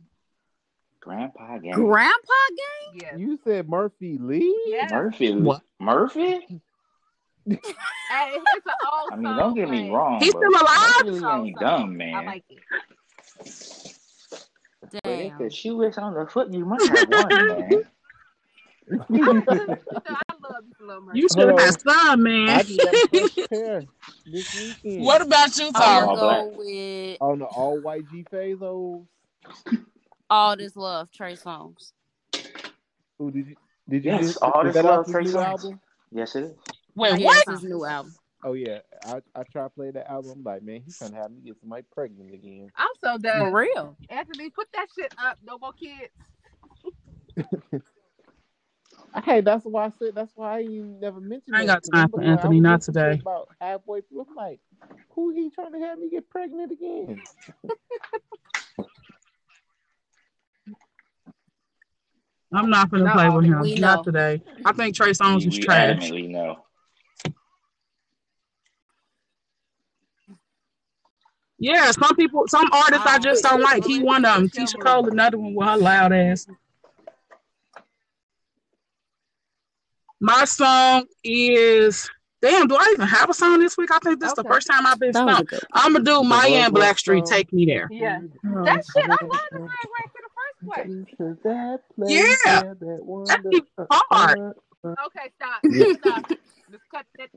Grandpa 1.02 1.58
game. 1.60 1.74
Grandpa 1.74 2.34
game? 2.50 3.02
Yes. 3.02 3.14
You 3.18 3.40
said 3.44 3.70
Murphy 3.70 4.18
Lee? 4.20 4.56
Yes. 4.68 4.92
Murphy. 4.92 5.36
What? 5.36 5.62
Murphy? 5.80 6.62
Hey, 8.12 8.34
it's 8.36 8.66
an 8.66 8.74
old 8.92 9.14
I 9.14 9.16
mean, 9.16 9.36
don't 9.38 9.56
get 9.56 9.70
me 9.70 9.90
wrong. 9.90 10.20
He's 10.20 10.30
still 10.30 10.50
alive? 10.50 11.06
Murphy 11.06 11.26
old 11.26 11.48
ain't 11.48 11.60
dumb, 11.60 11.98
man. 11.98 12.16
I 12.16 12.26
like 12.26 12.44
it. 12.50 12.60
But 14.92 15.02
if 15.06 15.38
the 15.38 15.50
shoe 15.50 15.82
is 15.84 15.98
on 15.98 16.14
the 16.16 16.26
foot, 16.26 16.52
you 16.52 16.66
must 16.66 16.88
have 16.90 17.08
won, 17.10 17.28
man. 17.30 17.84
I 18.92 18.96
love 18.98 20.64
you, 20.80 20.88
little 20.88 21.02
Mercy. 21.04 21.20
You 21.20 21.28
should 21.30 21.48
have 21.48 21.50
Hold 21.50 21.60
had 21.60 21.82
some, 21.82 22.24
man. 22.24 22.50
I 22.50 22.64
just 22.64 22.80
got 22.80 23.50
pair 23.50 23.84
this 24.26 24.76
what 24.84 25.22
about 25.22 25.58
you, 25.58 25.68
I'm 25.68 25.74
Tara? 25.74 26.06
Gonna 26.08 26.20
go 26.20 26.54
with 26.58 27.18
On 27.22 27.40
the 27.40 27.46
all 27.46 27.80
white 27.82 28.10
G 28.12 28.26
Fazos. 28.32 29.06
All 30.30 30.56
This 30.56 30.76
Love, 30.76 31.12
Trey 31.12 31.34
Songz. 31.34 31.92
Ooh, 33.22 33.32
did 33.32 33.48
you 33.48 33.56
did 33.90 34.06
you 34.06 34.12
Yes, 34.12 34.22
just, 34.28 34.38
All 34.42 34.64
This 34.64 34.76
Love, 34.76 34.86
off 35.00 35.06
his 35.06 35.14
Trey 35.14 35.24
new 35.24 35.32
Songz. 35.32 35.44
album? 35.44 35.80
Yes, 36.12 36.36
it 36.36 36.44
is. 36.44 36.52
Wait, 36.96 37.20
Yes, 37.20 37.46
what? 37.48 37.48
his 37.56 37.64
new 37.64 37.86
album. 37.86 38.14
Oh 38.44 38.54
yeah, 38.54 38.80
I 39.06 39.22
I 39.36 39.44
tried 39.44 39.64
to 39.64 39.70
play 39.70 39.92
that 39.92 40.10
album. 40.10 40.44
Like, 40.44 40.64
man, 40.64 40.82
he's 40.86 40.98
trying 40.98 41.12
to 41.12 41.18
have 41.18 41.32
me 41.32 41.42
get 41.44 41.60
somebody 41.60 41.84
pregnant 41.92 42.34
again. 42.34 42.72
I'm 42.78 42.88
so 43.04 43.18
done. 43.18 43.40
For 43.40 43.46
done. 43.46 43.54
real. 43.54 43.98
Anthony, 44.10 44.50
put 44.50 44.68
that 44.74 44.88
shit 44.98 45.12
up. 45.18 45.38
No 45.44 45.58
more 45.58 45.74
kids. 45.74 46.14
Hey, 49.26 49.42
that's 49.42 49.66
why 49.66 49.86
I 49.86 49.92
said 49.98 50.14
that's 50.14 50.32
why 50.36 50.58
I 50.58 50.60
ain't 50.62 51.00
never 51.02 51.20
mentioned. 51.20 51.56
I 51.56 51.60
ain't 51.62 51.68
got 51.68 51.84
time 51.92 52.10
for 52.10 52.22
I'm 52.22 52.28
Anthony, 52.30 52.60
not 52.60 52.80
listening 52.80 52.94
to 52.94 53.00
it 53.00 53.12
today. 53.16 53.22
About 53.22 53.48
halfway 53.60 54.02
through, 54.02 54.28
I'm 54.30 54.36
like, 54.36 54.60
who 55.16 55.32
he 55.32 55.50
trying 55.50 55.74
to 55.74 55.80
have 55.80 55.98
me 55.98 56.10
get 56.10 56.30
pregnant 56.30 56.72
again? 56.72 57.20
I'm 62.52 62.70
not 62.70 62.90
gonna 62.90 63.04
No, 63.06 63.12
play 63.14 63.30
with 63.30 63.46
him. 63.46 63.80
Not 63.80 63.98
know. 63.98 64.04
today. 64.04 64.42
I 64.66 64.72
think 64.74 64.96
Trey 64.96 65.12
Songz 65.12 65.40
we, 65.42 65.46
was 65.48 65.58
we 65.58 65.64
trash. 65.64 66.00
adamantly 66.00 66.30
know. 66.30 66.58
Yeah, 71.60 71.92
some 71.92 72.16
people, 72.16 72.46
some 72.48 72.70
artists 72.72 73.06
I 73.06 73.20
just 73.20 73.44
don't 73.44 73.62
like. 73.62 73.86
He 73.86 74.02
one 74.02 74.24
of 74.26 74.36
them. 74.36 74.50
Keyshia 74.50 74.80
Cole, 74.82 75.08
another 75.10 75.38
one 75.38 75.54
with 75.54 75.68
her 75.68 75.78
loud 75.78 76.14
ass. 76.14 76.48
My 80.22 80.46
song 80.46 81.06
is 81.24 82.10
damn. 82.42 82.68
Do 82.68 82.76
I 82.76 82.90
even 82.94 83.08
have 83.08 83.30
a 83.30 83.34
song 83.34 83.60
this 83.60 83.78
week? 83.78 83.90
I 83.92 84.00
think 84.00 84.20
this 84.20 84.30
is 84.30 84.36
the 84.36 84.44
first 84.44 84.68
time 84.68 84.86
I've 84.86 85.00
been 85.00 85.12
That 85.12 85.46
stumped. 85.48 85.54
I'm 85.74 85.94
gonna 85.94 86.04
do 86.06 86.16
The 86.16 86.24
Mya 86.24 86.66
and 86.66 86.74
Blackstreet. 86.74 87.26
Take 87.26 87.52
me 87.54 87.66
there. 87.66 87.88
Yeah. 87.92 88.22
Oh, 88.46 88.64
That 88.66 88.84
shit, 88.86 89.06
I 89.06 89.08
love 89.10 89.20
the 89.20 89.58
song 89.58 89.68
right 89.68 90.14
to 90.60 90.66
the 90.66 90.72
first 90.76 90.86
place. 90.86 91.18
To 91.18 91.38
that 91.44 91.80
place 91.96 92.10
Yeah. 92.46 92.62
where 92.64 92.76
that 92.76 92.80
That's 92.80 93.02
wonder- 93.04 93.50
even 93.52 93.88
hard. 93.92 94.40
uh, 94.40 94.96
Okay, 95.08 95.32
stop. 95.36 95.62
stop. 96.00 96.32
Let's 96.72 96.84
cut 96.92 97.06
that. 97.18 97.30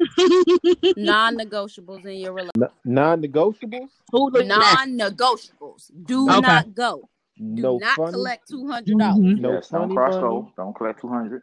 Non-negotiables 0.96 2.04
in 2.06 2.16
your 2.20 2.32
relationship. 2.32 2.72
N- 2.86 2.94
non-negotiables. 2.94 3.88
Who 4.10 4.30
the? 4.30 4.44
Non-negotiables. 4.44 5.90
Do 6.04 6.28
Okay. 6.28 6.40
not 6.40 6.74
go. 6.74 7.08
Do 7.38 7.44
No 7.62 7.78
not 7.78 7.96
funny. 7.96 8.12
collect 8.12 8.48
two 8.48 8.68
hundred 8.68 8.98
dollars. 8.98 9.16
Mhm. 9.24 9.40
No 9.40 9.52
yes, 9.54 9.68
don't 9.68 9.94
cross 9.94 10.14
money. 10.14 10.52
Don't 10.56 10.74
collect 10.76 11.00
two 11.00 11.08
hundred. 11.08 11.42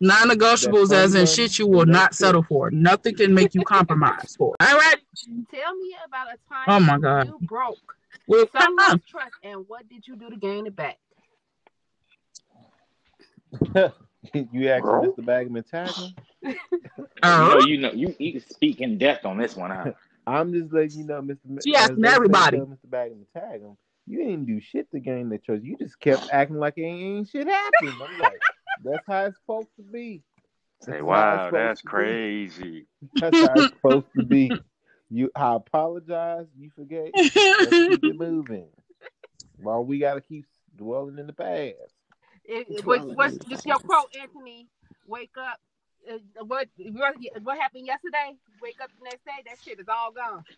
Non-negotiables, 0.00 0.92
as 0.92 1.14
in 1.14 1.26
shit 1.26 1.58
you 1.58 1.66
will 1.68 1.86
not 1.86 2.14
settle 2.14 2.42
for. 2.42 2.70
Nothing 2.70 3.14
can 3.14 3.34
make 3.34 3.54
you 3.54 3.62
compromise 3.62 4.34
for. 4.36 4.54
All 4.60 4.76
right. 4.78 4.96
Tell 5.50 5.74
me 5.76 5.94
about 6.06 6.28
a 6.28 6.38
time 6.48 6.64
Oh 6.68 6.80
my 6.80 6.98
God. 6.98 7.26
you 7.28 7.38
broke 7.42 7.96
Well, 8.30 8.46
come 8.46 8.62
on. 8.62 8.78
someone's 8.78 9.04
trust 9.06 9.32
and 9.42 9.64
what 9.66 9.88
did 9.88 10.06
you 10.06 10.14
do 10.14 10.30
to 10.30 10.36
gain 10.36 10.68
it 10.68 10.76
back? 10.76 10.98
you 14.32 14.68
asking 14.68 14.82
Bro. 14.82 15.14
Mr. 15.18 15.26
Bagman 15.26 15.64
tackle? 15.64 16.12
You 16.44 16.54
know, 17.24 17.58
you 17.58 17.78
know, 17.78 17.90
you, 17.90 18.14
you 18.20 18.32
can 18.40 18.48
speak 18.48 18.80
in 18.80 18.98
depth 18.98 19.24
on 19.26 19.36
this 19.36 19.56
one. 19.56 19.72
Huh? 19.72 19.90
I'm 20.28 20.52
just 20.52 20.72
letting 20.72 20.96
you 21.00 21.04
know, 21.06 21.20
Mr. 21.20 21.38
Ma- 21.48 21.60
She 21.64 21.74
as 21.74 21.90
asking 21.90 22.04
everybody. 22.04 22.58
Mr. 22.58 22.76
Bagman 22.88 23.26
to 23.34 23.40
tag 23.40 23.62
him. 23.62 23.76
You 24.06 24.18
didn't 24.18 24.44
do 24.44 24.60
shit 24.60 24.88
to 24.92 25.00
gain 25.00 25.28
the 25.28 25.38
trust. 25.38 25.64
You 25.64 25.76
just 25.76 25.98
kept 25.98 26.22
acting 26.30 26.58
like 26.58 26.78
ain't, 26.78 27.02
ain't 27.02 27.28
shit 27.28 27.48
happened. 27.48 27.94
I'm 28.00 28.18
like, 28.20 28.40
that's 28.84 29.04
how 29.08 29.24
it's 29.24 29.38
supposed 29.38 29.74
to 29.76 29.82
be. 29.82 30.22
Say, 30.82 30.92
That's 30.92 31.02
wow, 31.02 31.50
that's 31.50 31.80
to 31.80 31.86
be. 31.86 31.90
crazy. 31.90 32.86
That's 33.18 33.40
how 33.40 33.54
it's 33.56 33.70
supposed 33.70 34.06
to 34.16 34.22
be. 34.22 34.52
You, 35.10 35.30
I 35.34 35.56
apologize. 35.56 36.46
You 36.56 36.70
forget. 36.70 37.10
Let's 37.14 37.30
keep 37.32 38.04
it 38.04 38.16
moving. 38.18 38.68
While 39.60 39.84
we 39.84 39.98
gotta 39.98 40.20
keep 40.20 40.46
dwelling 40.76 41.18
in 41.18 41.26
the 41.26 41.32
past. 41.32 41.94
It, 42.44 42.66
it, 42.70 42.86
what's, 42.86 43.04
what's 43.04 43.36
just 43.46 43.66
your 43.66 43.78
quote, 43.78 44.14
Anthony? 44.20 44.68
Wake 45.06 45.36
up. 45.36 45.58
Uh, 46.10 46.44
what 46.44 46.68
what 46.92 47.14
what 47.42 47.58
happened 47.58 47.86
yesterday? 47.86 48.36
Wake 48.62 48.80
up 48.82 48.90
the 48.98 49.04
next 49.04 49.24
day. 49.24 49.42
That 49.46 49.56
shit 49.62 49.78
is 49.80 49.86
all 49.88 50.12
gone. 50.12 50.44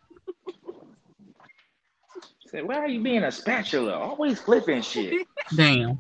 Say, 2.47 2.63
why 2.63 2.77
are 2.77 2.89
you 2.89 3.01
being 3.03 3.25
a 3.25 3.33
spatula? 3.33 3.95
Always 3.95 4.39
flipping 4.39 4.83
shit. 4.83 5.27
Damn. 5.57 5.99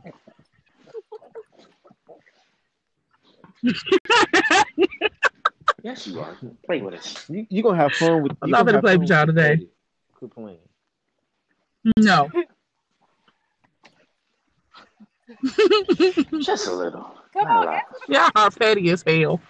Yes, 5.82 6.06
you 6.06 6.20
are. 6.20 6.36
Play 6.66 6.80
with 6.80 6.94
us. 6.94 7.28
You 7.28 7.46
you 7.50 7.62
gonna 7.62 7.76
have 7.76 7.92
fun 7.94 8.22
with. 8.22 8.32
I'm 8.40 8.50
not 8.50 8.58
gonna 8.58 8.72
gonna 8.72 8.82
play 8.82 8.96
with 8.96 9.08
y'all 9.08 9.26
today. 9.26 9.56
petty. 9.56 9.68
Quit 10.14 10.30
playing. 10.30 10.58
No. 11.98 12.30
Just 16.40 16.68
a 16.68 16.72
little. 16.72 17.10
Come 17.32 17.48
Not 17.48 17.66
a 17.66 17.70
on. 17.70 17.80
Y'all 18.08 18.30
are 18.34 18.50
petty 18.50 18.90
as 18.90 19.02
hell. 19.06 19.40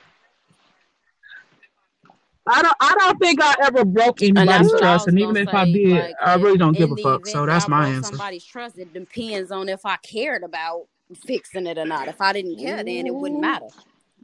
I 2.46 2.62
don't. 2.62 2.76
I 2.80 2.94
don't 2.98 3.18
think 3.18 3.40
I 3.42 3.54
ever 3.62 3.84
broke 3.84 4.22
anybody's 4.22 4.72
what 4.72 4.80
trust, 4.80 5.08
and 5.08 5.18
even 5.18 5.34
gonna 5.34 5.50
if 5.50 5.54
I 5.54 5.64
did, 5.66 5.90
Like, 5.90 6.14
I 6.20 6.34
really 6.36 6.58
don't 6.58 6.76
give 6.76 6.90
a 6.90 6.96
fuck. 6.96 7.26
So 7.26 7.46
that's 7.46 7.66
I 7.66 7.68
my 7.68 7.88
answer. 7.88 8.08
somebody's 8.08 8.44
trust, 8.44 8.78
it 8.78 8.92
depends 8.92 9.52
on 9.52 9.68
if 9.68 9.84
I 9.84 9.96
cared 9.98 10.42
about 10.42 10.86
fixing 11.26 11.66
it 11.66 11.78
or 11.78 11.84
not. 11.84 12.08
If 12.08 12.20
I 12.20 12.32
didn't 12.32 12.58
care, 12.58 12.82
then 12.82 13.06
it 13.06 13.14
wouldn't 13.14 13.40
matter. 13.40 13.68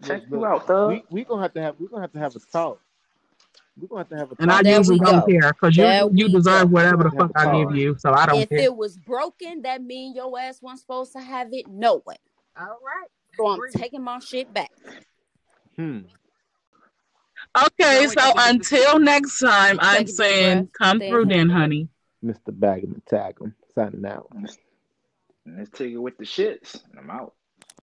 Check 0.04 0.22
you 0.30 0.44
out, 0.46 0.66
thug. 0.66 0.90
we 0.90 1.04
we 1.10 1.24
gonna 1.24 1.42
have 1.42 1.54
to 1.54 1.62
have 1.62 1.74
we 1.78 1.88
gonna 1.88 2.02
have 2.02 2.12
to 2.12 2.18
have 2.18 2.36
a 2.36 2.40
talk. 2.52 2.80
We 3.80 3.86
gonna 3.88 4.00
have 4.00 4.08
to 4.10 4.16
have 4.16 4.26
a 4.32 4.34
talk. 4.34 4.40
And 4.40 4.50
I. 4.50 4.62
There 4.62 4.76
usually 4.78 4.98
don't 4.98 5.20
go. 5.20 5.26
care 5.26 5.52
because 5.52 5.76
you 5.76 6.10
you 6.12 6.28
deserve 6.28 6.62
go. 6.62 6.74
Whatever 6.74 7.04
the 7.04 7.10
fuck 7.10 7.30
I 7.34 7.46
I 7.46 7.54
a 7.60 7.64
give 7.66 7.76
you. 7.76 7.96
So 7.98 8.12
I 8.12 8.26
don't 8.26 8.38
If 8.40 8.48
care. 8.48 8.58
it 8.58 8.76
was 8.76 8.96
broken, 8.96 9.62
that 9.62 9.82
mean 9.82 10.14
your 10.14 10.38
ass 10.38 10.60
wasn't 10.62 10.80
supposed 10.80 11.12
to 11.12 11.20
have 11.20 11.48
it. 11.52 11.66
No 11.68 12.02
way. 12.06 12.16
All 12.58 12.66
right. 12.66 13.08
So 13.36 13.46
I'm 13.48 13.54
Agree. 13.54 13.70
taking 13.72 14.02
my 14.02 14.18
shit 14.20 14.52
back. 14.52 14.70
Hmm. 15.76 16.00
Okay, 17.56 18.06
so 18.08 18.20
up 18.20 18.36
and 18.38 18.60
get 18.60 18.68
this. 18.70 18.72
until 18.72 18.98
next 18.98 19.38
time, 19.40 19.78
I'm 19.80 19.98
Take 19.98 20.02
a 20.02 20.04
deep 20.06 20.14
saying 20.16 20.68
come 20.78 20.98
through 20.98 21.26
then, 21.26 21.48
handle 21.48 21.56
it. 21.56 21.60
honey. 21.60 21.88
Mr. 22.24 22.36
Bagman 22.48 23.02
tag 23.08 23.40
him. 23.40 23.54
Signing 23.74 24.04
out. 24.06 24.28
Let's 25.46 25.70
take 25.70 25.92
it 25.92 25.96
with 25.98 26.18
the 26.18 26.24
shits. 26.24 26.80
I'm 26.98 27.08
out. 27.10 27.34